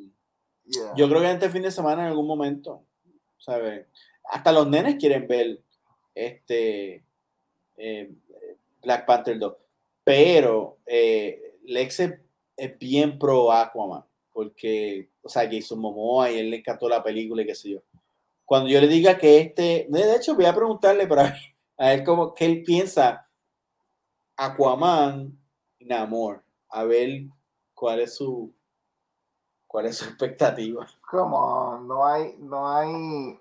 [0.67, 0.95] Yeah.
[0.97, 2.85] yo creo que este fin de semana en algún momento,
[3.37, 3.87] ¿sabes?
[4.31, 5.61] Hasta los nenes quieren ver
[6.15, 7.05] este
[7.77, 8.11] eh,
[8.83, 9.55] Black Panther 2.
[10.05, 12.15] Pero eh, Lex es,
[12.57, 17.43] es bien pro Aquaman, porque, o sea, Jason Momoa y él le encantó la película
[17.43, 17.81] y qué sé yo.
[18.45, 21.35] Cuando yo le diga que este, de hecho voy a preguntarle para ver,
[21.79, 23.27] a ver cómo, qué él piensa
[24.37, 25.39] Aquaman
[25.81, 27.25] Namor, a ver
[27.75, 28.53] cuál es su
[29.67, 30.87] cuál es su expectativa.
[31.11, 33.39] Come on, no hay, no hay,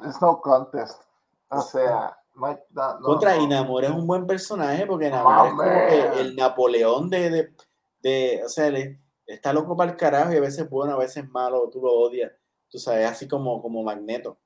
[0.00, 1.02] there's no contest.
[1.50, 3.42] O sea, no no, Contra no.
[3.84, 7.54] es un buen personaje porque Namor es como que el Napoleón de, de,
[8.00, 11.28] de- o sea, le- está loco para el carajo y a veces bueno, a veces
[11.28, 12.32] malo, tú lo odias,
[12.70, 14.38] tú sabes, así como, como Magneto.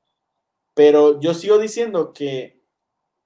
[0.74, 2.60] Pero yo sigo diciendo que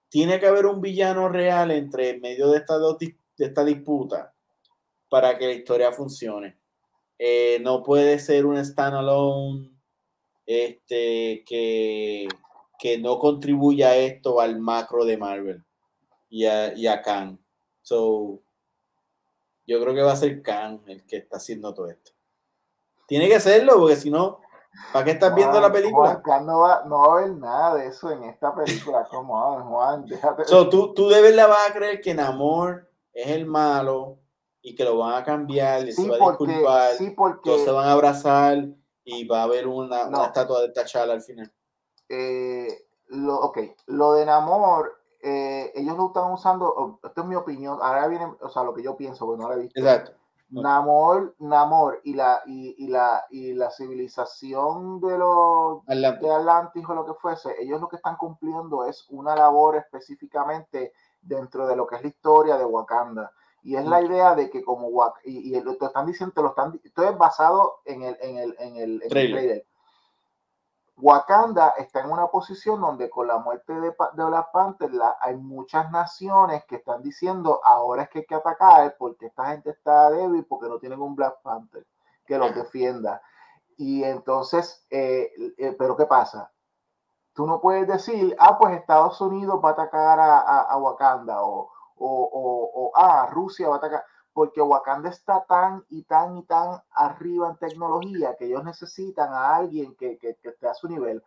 [0.09, 4.35] tiene que haber un villano real entre en medio de esta, dos de esta disputa
[5.09, 6.59] para que la historia funcione.
[7.19, 9.71] Eh, no puede ser un standalone
[10.45, 12.29] este, que,
[12.79, 15.65] que no contribuya esto al macro de Marvel
[16.29, 17.39] y a, y a Khan.
[17.83, 18.43] So,
[19.67, 22.13] yo creo que va a ser Khan el que está haciendo todo esto.
[23.07, 24.41] Tiene que hacerlo, porque si no,
[24.93, 26.21] ¿para qué estás viendo la Juan, película?
[26.25, 29.07] Juan, no va, no va a haber nada de eso en esta película.
[29.11, 30.45] Come on, Juan, déjate.
[30.45, 34.19] So, tú, tú de verdad vas a creer que Namor es el malo
[34.63, 36.93] y que lo van a cambiar y sí, se va a porque, disculpar.
[36.95, 38.65] sí, porque todos se van a abrazar
[39.05, 40.19] y va a haber una, No.
[40.19, 41.53] una estatua de T'Challa al final.
[42.09, 47.37] eh, lo, ok, lo de Namor, eh, ellos lo están usando, oh, esto es mi
[47.37, 49.79] opinión, ahora viene, o sea, lo que yo pienso, porque no lo he visto.
[49.79, 50.13] Exacto.
[50.49, 56.27] Namor, Namor y la, y, y la, y la civilización de los Adelante.
[56.27, 60.93] de Atlantis o lo que fuese, ellos lo que están cumpliendo es una labor específicamente
[61.21, 63.33] dentro de lo que es la historia de Wakanda.
[63.63, 66.51] Y es la idea de que como Wak y, y lo, están diciendo, te lo
[66.51, 69.67] están, esto es basado en el, en el, en el, en el Trailer.
[70.97, 75.91] Wakanda está en una posición donde con la muerte de, Black Panther la- hay muchas
[75.91, 80.45] naciones que están diciendo ahora es que hay que atacar porque esta gente está débil
[80.47, 81.87] porque no tienen un Black Panther
[82.27, 83.23] que los defienda.
[83.79, 86.53] Y entonces, eh, eh, pero ¿qué pasa?
[87.35, 91.43] Tú no puedes decir, ah, pues Estados Unidos va a atacar a, a- a Wakanda
[91.43, 94.05] o, o, o, o, ah, Rusia va a atacar,
[94.37, 99.57] porque Wakanda está tan y tan y tan arriba en tecnología que ellos necesitan a
[99.57, 101.25] alguien que, que, que esté a su nivel.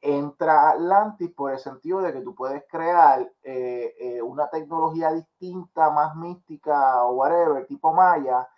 [0.00, 5.90] entra Atlantis por el sentido de que tú puedes crear eh, eh, una tecnología distinta,
[5.90, 8.48] más mística o whatever, tipo maya,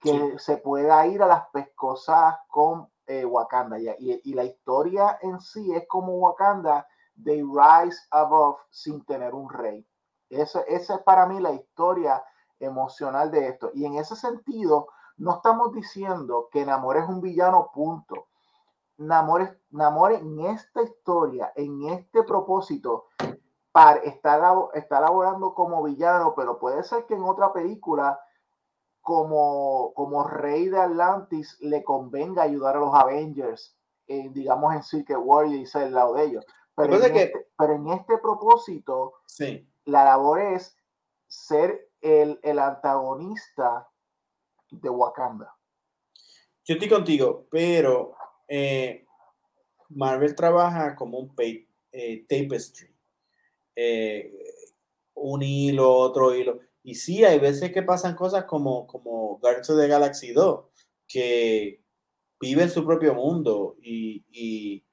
[0.00, 3.78] que se pueda ir a las pescosas con eh, Wakanda.
[3.78, 6.86] Y, y, la historia en sí es como Wakanda,
[7.24, 9.86] they rise above sin tener un rey.
[10.28, 12.22] Esa, esa es para mí la historia
[12.60, 13.70] emocional de esto.
[13.74, 18.26] Y en ese sentido, no estamos diciendo que Namor es un villano, punto.
[18.98, 23.06] Namor, Namor en esta historia, en este propósito,
[23.72, 24.42] para estar,
[24.74, 28.18] está laborando como villano, pero puede ser que en otra película,
[29.02, 33.76] como, como rey de Atlantis, le convenga ayudar a los Avengers,
[34.06, 36.46] digamos en Secret War y ser el lado de ellos.
[36.74, 39.68] Pero, en, este, pero en este propósito, sí.
[39.84, 40.76] la labor es
[41.26, 43.88] ser el, el antagonista
[44.70, 45.54] de Wakanda.
[46.64, 48.14] Yo estoy contigo, pero
[48.48, 49.06] eh,
[49.88, 51.34] Marvel trabaja como un
[51.92, 52.94] eh, tapestry.
[53.74, 54.32] Eh,
[55.14, 56.60] un hilo, otro hilo.
[56.82, 60.64] Y sí, hay veces que pasan cosas como, como Guardians of the Galaxy 2,
[61.08, 61.82] que
[62.40, 64.84] vive en su propio mundo y, y,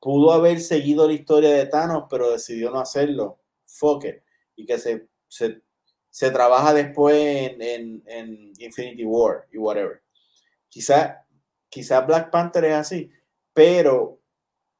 [0.00, 3.40] pudo haber seguido la historia de Thanos, pero decidió no hacerlo.
[3.66, 4.22] Fuck it.
[4.54, 5.62] Y que se, se,
[6.18, 10.02] se trabaja después en, en, en Infinity War y whatever.
[10.68, 11.24] Quizá
[11.68, 13.12] quizás Black Panther es así,
[13.52, 14.20] pero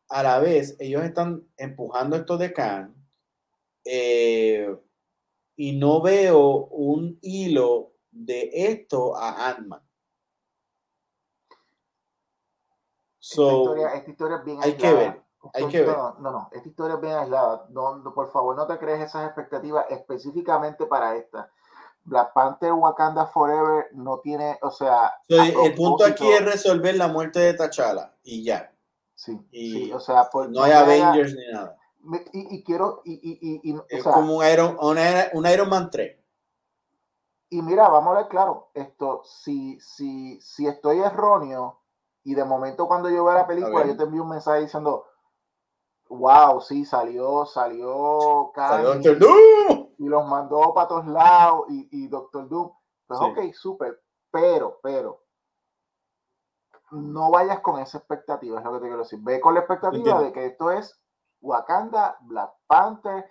[0.08, 2.92] a la vez ellos están empujando esto de Khan
[3.84, 4.76] eh,
[5.54, 9.88] y no veo un hilo de esto a Ant-Man.
[13.20, 15.22] So, esta, historia, es bien hay que ver.
[15.54, 15.96] Hay que ver.
[15.96, 17.66] No, no, esta historia es bien aislada.
[17.70, 21.50] No, por favor, no te crees esas expectativas específicamente para esta.
[22.04, 25.12] Black Panther Wakanda Forever no tiene, o sea...
[25.28, 28.72] el punto aquí es resolver la muerte de T'Challa y ya.
[29.14, 30.28] Sí, sí o sea...
[30.48, 31.76] no hay Avengers ni nada.
[32.32, 33.02] Y, quiero...
[33.04, 36.18] Y, y, es como un Iron, un Iron Man 3.
[37.50, 41.80] Y mira, vamos a ver claro, esto, si, si, si estoy erróneo
[42.24, 45.06] y de momento cuando yo veo la película yo te envío un mensaje diciendo,
[46.08, 49.88] wow, sí, salió, salió, salió Doom.
[49.98, 52.72] y los mandó para todos lados y, y Doctor Doom.
[53.06, 55.24] Pues ok, súper, pero, pero,
[56.90, 59.18] no vayas con esa expectativa, es lo que te quiero decir.
[59.22, 61.00] Ve con la expectativa de que esto es
[61.40, 63.28] Wakanda, Black Panther,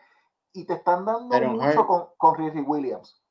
[0.53, 3.21] y te están dando mucho con, con Riri Williams.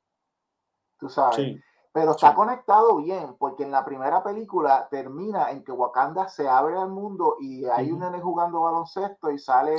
[0.99, 1.35] Tú sabes.
[1.35, 1.61] Sí.
[1.97, 6.77] Pero está conectado bien, porque en la primera película termina en que Wakanda se abre
[6.77, 9.73] al mundo y hay un nene jugando baloncesto y sale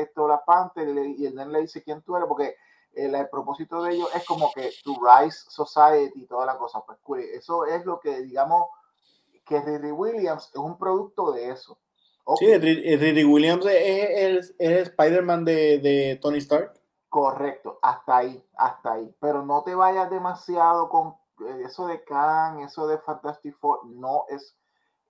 [0.00, 2.54] esto la Panther y, el nene le dice quién tú eres, porque
[2.92, 6.80] el, propósito de ellos es como que to rise society y toda la cosa.
[7.02, 8.68] Pues eso es lo que digamos
[9.44, 11.76] que Riri Williams es un producto de eso.
[12.38, 16.72] Sí, Riri Williams es el, Spider-Man de, de Tony Stark.
[17.08, 19.12] Correcto, hasta ahí, hasta ahí.
[19.18, 21.23] Pero no te vayas demasiado con eh,
[21.64, 24.56] eso de Khan, eso de Fantastic Four, no es,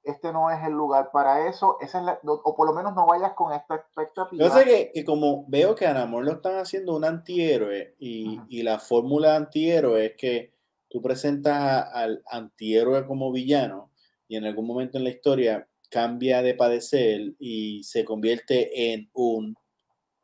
[0.02, 3.32] este no es el lugar para eso, esa es o por lo menos no vayas
[3.34, 4.44] con esta expectativa.
[4.44, 8.40] Yo sé que, que como veo que a Namor lo están haciendo un antihéroe y,
[8.48, 10.54] y la fórmula de antihéroe es que
[10.88, 13.90] tú presentas al antihéroe como villano
[14.28, 19.56] y en algún momento en la historia cambia de padecer y se convierte en un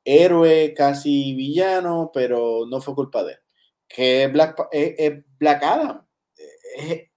[0.04, 3.38] héroe casi villano, pero no fue culpa de él
[3.90, 4.32] que es,
[5.38, 6.06] Black Adam.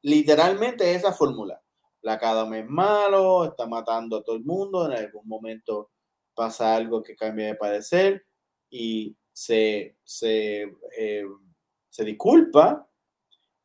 [0.02, 1.62] literalmente esa fórmula.
[2.02, 5.92] Black Adam es malo, está matando a todo el mundo, en algún momento
[6.34, 8.26] pasa algo que cambia de parecer
[8.70, 10.64] y se, se,
[10.98, 11.24] eh,
[11.90, 12.90] se disculpa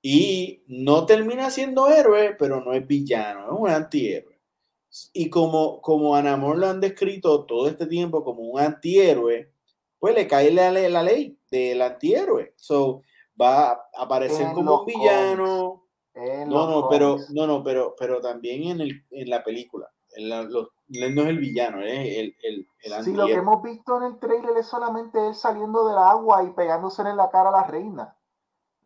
[0.03, 4.39] y no termina siendo héroe, pero no es villano, es un antihéroe.
[5.13, 9.51] Y como, como Anamor lo han descrito todo este tiempo como un antihéroe,
[9.99, 12.55] pues le cae la ley del antihéroe.
[12.57, 13.03] So,
[13.41, 15.85] va a aparecer como un villano.
[16.47, 19.89] No, no, pero, no, no, pero, pero también en, el, en la película.
[20.17, 23.99] En la, no es el villano, es el, el, el Sí, lo que hemos visto
[23.99, 27.53] en el trailer es solamente él saliendo del agua y pegándose en la cara a
[27.53, 28.17] la reina.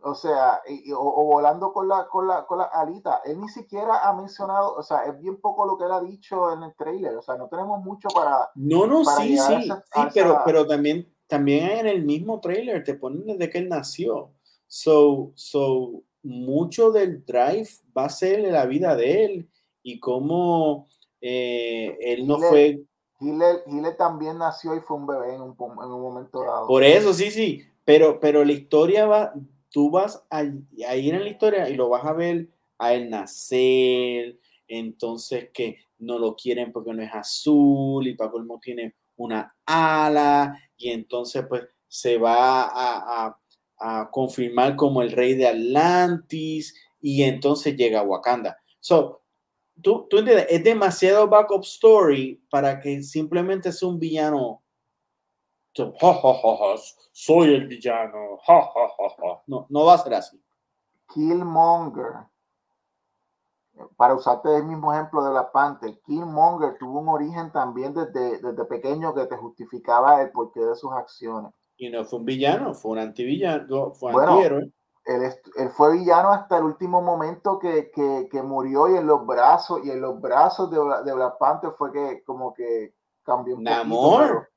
[0.04, 0.60] O sea,
[0.96, 3.22] o, volando con la, con, la, con la alita.
[3.24, 6.52] Él ni siquiera ha mencionado, o sea, es bien poco lo que él ha dicho
[6.52, 7.14] en el trailer.
[7.16, 8.50] O sea, no tenemos mucho para.
[8.56, 13.24] No, no, sí, sí, sí, pero, pero también, también en el mismo trailer te ponen
[13.24, 14.32] desde que él nació.
[14.66, 19.48] So, so, mucho del drive va a ser la vida de él
[19.82, 20.88] y cómo
[21.22, 22.82] eh, él no fue.
[23.18, 26.66] Gile, también nació y fue un bebé en un, en un, momento dado.
[26.66, 27.62] Por eso, sí, sí.
[27.86, 29.32] Pero, pero la historia va,
[29.70, 34.38] tú vas a, ir en la historia y lo vas a ver a él nacer,
[34.68, 40.58] entonces que no lo quieren porque no es azul y para colmo tiene una ala
[40.76, 43.38] y entonces pues se va a,
[44.12, 48.56] confirmar como el rey de Atlantis y entonces llega a Wakanda.
[48.78, 49.24] So,
[49.82, 54.62] tú, entiendes, es demasiado backup story para que simplemente sea un villano.
[57.12, 58.38] soy el villano.
[59.48, 60.40] no, no va a ser así.
[61.12, 62.31] Killmonger
[63.96, 68.64] para usarte el mismo ejemplo de la Panther, Killmonger tuvo un origen también desde, desde
[68.64, 71.52] pequeño que te justificaba el porqué de sus acciones.
[71.76, 74.72] Y no fue un villano, fue un antivillano, fue un antihéroe.
[75.04, 75.22] Él,
[75.56, 79.80] él, fue villano hasta el último momento que, que, que, murió y en los brazos,
[79.84, 82.94] y en los brazos de, de Black Panther fue que como que
[83.24, 84.48] cambió un Namor.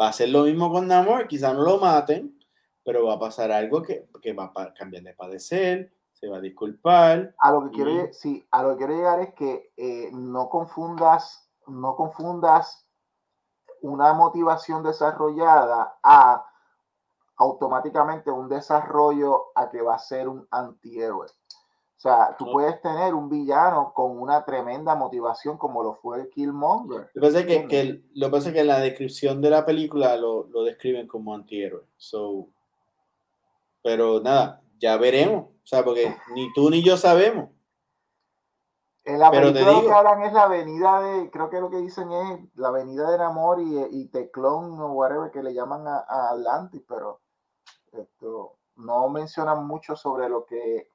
[0.00, 2.38] Va a ser lo mismo con Namor, quizá no lo maten,
[2.84, 6.40] pero va a pasar algo que, que va a cambiar de padecer, se va a
[6.40, 7.34] disculpar.
[7.38, 11.48] A lo que quiero, sí, a lo que quiero llegar es que eh, no confundas,
[11.66, 12.86] no confundas
[13.82, 16.44] una motivación desarrollada a
[17.36, 21.26] automáticamente un desarrollo a que va a ser un antihéroe.
[21.26, 27.10] O sea, tú puedes tener un villano con una tremenda motivación como lo fue Killmonger.
[27.12, 30.16] Lo que pasa es que, que, lo pasa que en la descripción de la película
[30.16, 31.84] lo, lo describen como antihéroe.
[31.96, 32.48] So,
[33.82, 35.44] pero nada, ya veremos.
[35.46, 37.50] O sea, porque ni tú ni yo sabemos.
[39.16, 42.12] La Pero película lo que hablan es la avenida de, creo que lo que dicen
[42.12, 46.82] es la avenida del amor y, y Teclón o whatever que le llaman a, Atlantis,
[46.86, 47.20] pero
[47.92, 50.90] esto no mencionan mucho sobre lo que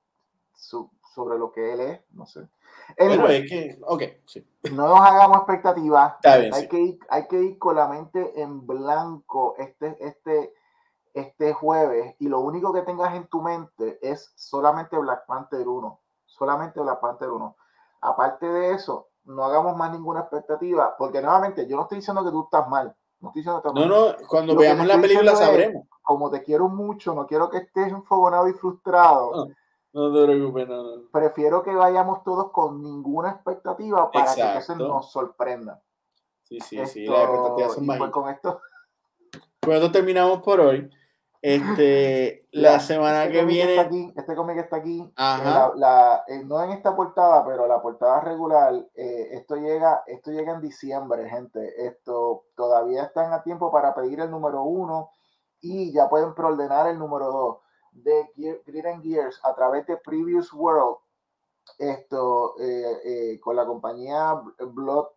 [0.54, 2.48] sobre lo que él es, no sé.
[2.96, 4.46] Pero es que, ok, sí.
[4.72, 6.16] No nos hagamos expectativas.
[6.24, 9.56] hay, que ir, hay que ir con la mente en blanco.
[9.58, 10.54] Este, este,
[11.14, 16.00] este jueves y lo único que tengas en tu mente es solamente Black Panther 1,
[16.26, 17.56] solamente Black Panther 1.
[18.02, 22.32] Aparte de eso, no hagamos más ninguna expectativa, porque nuevamente yo no estoy diciendo que
[22.32, 22.96] tú estás mal.
[23.20, 25.88] No, estoy diciendo que no, no, cuando veamos la película sabremos.
[26.02, 29.48] como te quiero mucho, no quiero que estés enfogonado y frustrado.
[29.94, 35.12] No, te preocupes, no, Prefiero que vayamos todos con ninguna expectativa para que eso nos
[35.12, 35.82] sorprenda.
[36.42, 38.60] Sí, sí, sí, las expectativas son pues con esto.
[39.66, 40.90] Bueno, terminamos por hoy.
[41.44, 43.78] Este, la semana este que viene.
[43.78, 45.02] Aquí, este cómic está aquí.
[45.02, 48.74] Eh, la, eh, no en esta portada, pero la portada regular.
[48.96, 51.86] Eh, esto llega, esto llega en diciembre, gente.
[51.86, 55.10] Esto todavía están a tiempo para pedir el número uno
[55.60, 57.58] y ya pueden preordenar el número dos
[57.92, 60.96] de Gear, Gears a través de Previous World.
[61.78, 62.56] Esto
[63.42, 65.08] con la compañía Blood,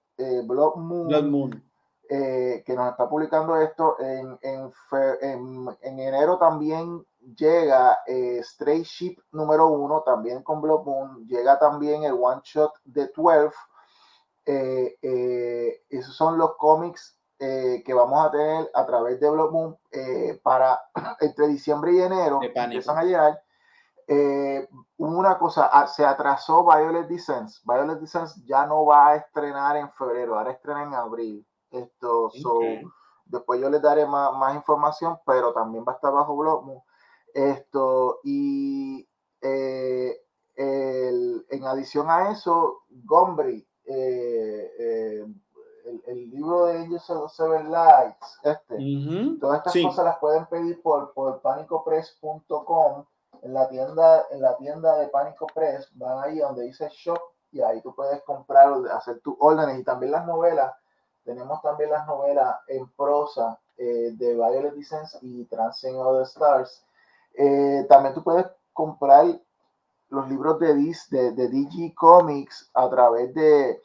[0.45, 1.07] Blood Moon.
[1.07, 1.66] Blood Moon
[2.09, 3.97] eh, que nos está publicando esto.
[3.99, 4.73] En, en,
[5.21, 7.05] en, enero también
[7.37, 11.27] llega eh, Stray Ship número uno, también con Blood Moon.
[11.27, 13.51] Llega también el One Shot de 12.
[14.45, 19.79] Eh, esos son los cómics que vamos a tener a través de Blood Moon
[20.43, 20.81] para
[21.21, 22.41] entre diciembre y enero.
[22.41, 23.43] Empiezan a llegar.
[24.97, 27.51] una cosa, ah, se atrasó Violet Descent.
[27.65, 31.47] Violet Descent ya no va a estrenar en febrero, ahora estrena en abril.
[31.79, 32.31] Esto,
[33.25, 36.83] después yo les daré más, más, información, pero también va a estar bajo blog.
[37.35, 39.07] Esto, y
[39.43, 40.23] eh,
[40.57, 45.27] en adición a eso, Gombri, eh, eh,
[46.07, 48.77] el, libro de Angels of Seven Lights, este,
[49.41, 53.05] todas estas cosas las pueden pedir por, por panicopress.com
[53.43, 57.21] en la tienda, en la tienda de Pánico Press, van ahí donde dice shop
[57.53, 60.75] y ahí tú puedes comprar, hacer tus órdenes y también las novelas
[61.27, 66.87] tenemos también las novelas en prosa eh, de Violet Descent y Transcend of the Stars.
[67.35, 69.27] Eh, también tú puedes comprar
[70.09, 70.75] los libros de,
[71.11, 73.83] de, de DG Comics a través de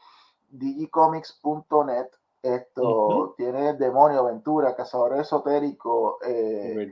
[0.49, 2.07] digicomics.net.
[2.43, 6.19] Esto tiene Demonio, Aventura, Cazador Esotérico.
[6.25, 6.91] Eh,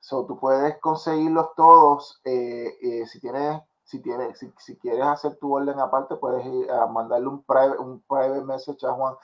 [0.00, 2.20] so, tú puedes conseguirlos todos.
[2.24, 6.86] Eh, si tienes si, tienes, si, si, quieres hacer tu orden aparte, puedes ir a
[6.86, 9.14] mandarle un private, un private message a Juan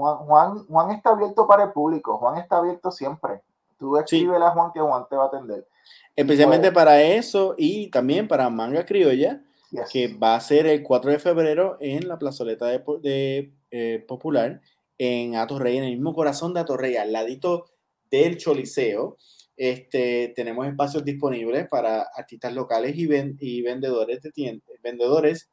[0.00, 3.40] Juan, Juan, está abierto para el público, Juan está abierto siempre.
[3.78, 5.66] Tú escríbele a Juan que Juan te va a atender.
[6.14, 9.42] Especialmente pues para eso y también para Manga Criolla,
[9.90, 14.60] que va a ser el 4 de febrero en la plazoleta de, eh, Popular
[14.98, 17.70] en Atorrey, en el mismo corazón de Atorrey, al ladito
[18.10, 19.16] del Choliseo.
[19.56, 23.08] Este, tenemos espacios disponibles para artistas locales y,
[23.40, 25.50] y vendedores de tiendas, vendedores,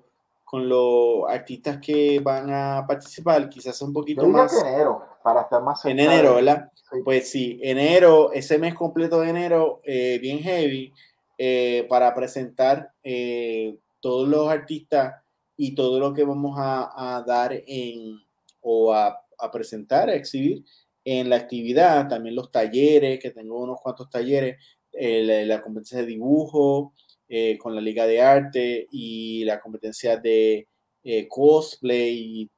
[0.47, 4.53] con los artistas que van a participar, quizás un poquito más.
[4.63, 6.71] En enero, para estar más En enero, ¿verdad?
[7.05, 10.93] Pues sí, enero, ese mes completo de enero, eh, bien heavy,
[11.39, 15.23] eh, para presentar eh, todos los artistas
[15.57, 18.19] y todo lo que vamos a, dar en,
[18.61, 19.23] o a,
[19.53, 20.65] presentar, a exhibir
[21.05, 24.59] en la actividad, también los talleres, que tengo unos cuantos talleres,
[24.93, 26.95] la, la competencia de dibujo,
[27.29, 30.69] eh, con la Liga de Arte y la competencia de
[31.03, 32.51] eh, cosplay y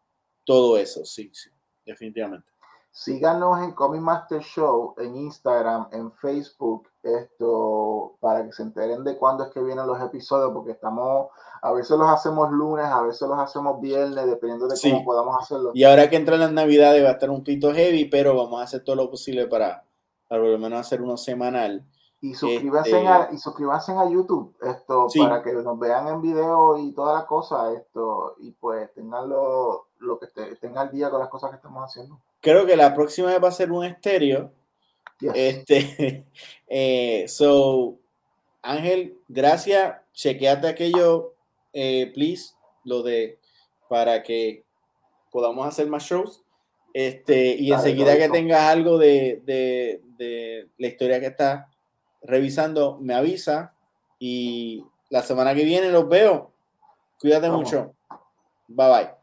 [0.44, 1.48] todo eso, sí, sí,
[1.86, 2.52] definitivamente.
[2.90, 9.16] Síganos en Comic Master Show en Instagram, en Facebook, esto para que se enteren de
[9.16, 11.28] cuándo es que vienen los episodios, porque estamos,
[11.62, 15.70] a veces los hacemos lunes, a veces los hacemos viernes, dependiendo de cómo podamos hacerlo.
[15.74, 18.64] Y ahora que entran las navidades va a estar un poquito heavy, pero vamos a
[18.64, 19.84] hacer todo lo posible para,
[20.26, 21.86] para por lo menos hacer uno semanal.
[22.20, 26.76] Y suscríbanse, a, este y suscríbanse a YouTube esto para que nos vean en video
[26.76, 31.20] y toda la cosa esto y pues tengan lo, lo que estén al día con
[31.20, 32.20] las cosas que estamos haciendo.
[32.40, 34.52] Creo que la próxima vez va a ser un estéreo.
[35.34, 36.24] Este,
[36.68, 37.98] eh, so,
[38.62, 39.96] Ángel, gracias.
[40.12, 41.34] Chequeate aquello,
[41.72, 42.54] eh, please,
[42.84, 43.38] lo de
[43.88, 44.64] para que
[45.30, 46.42] podamos hacer más shows.
[46.94, 51.68] Este, y enseguida que tengas algo de, de, de la historia que está
[52.22, 53.74] revisando, me avisa
[54.18, 56.52] y la semana que viene los veo.
[57.20, 57.94] Cuídate mucho.
[58.68, 59.17] Bye bye.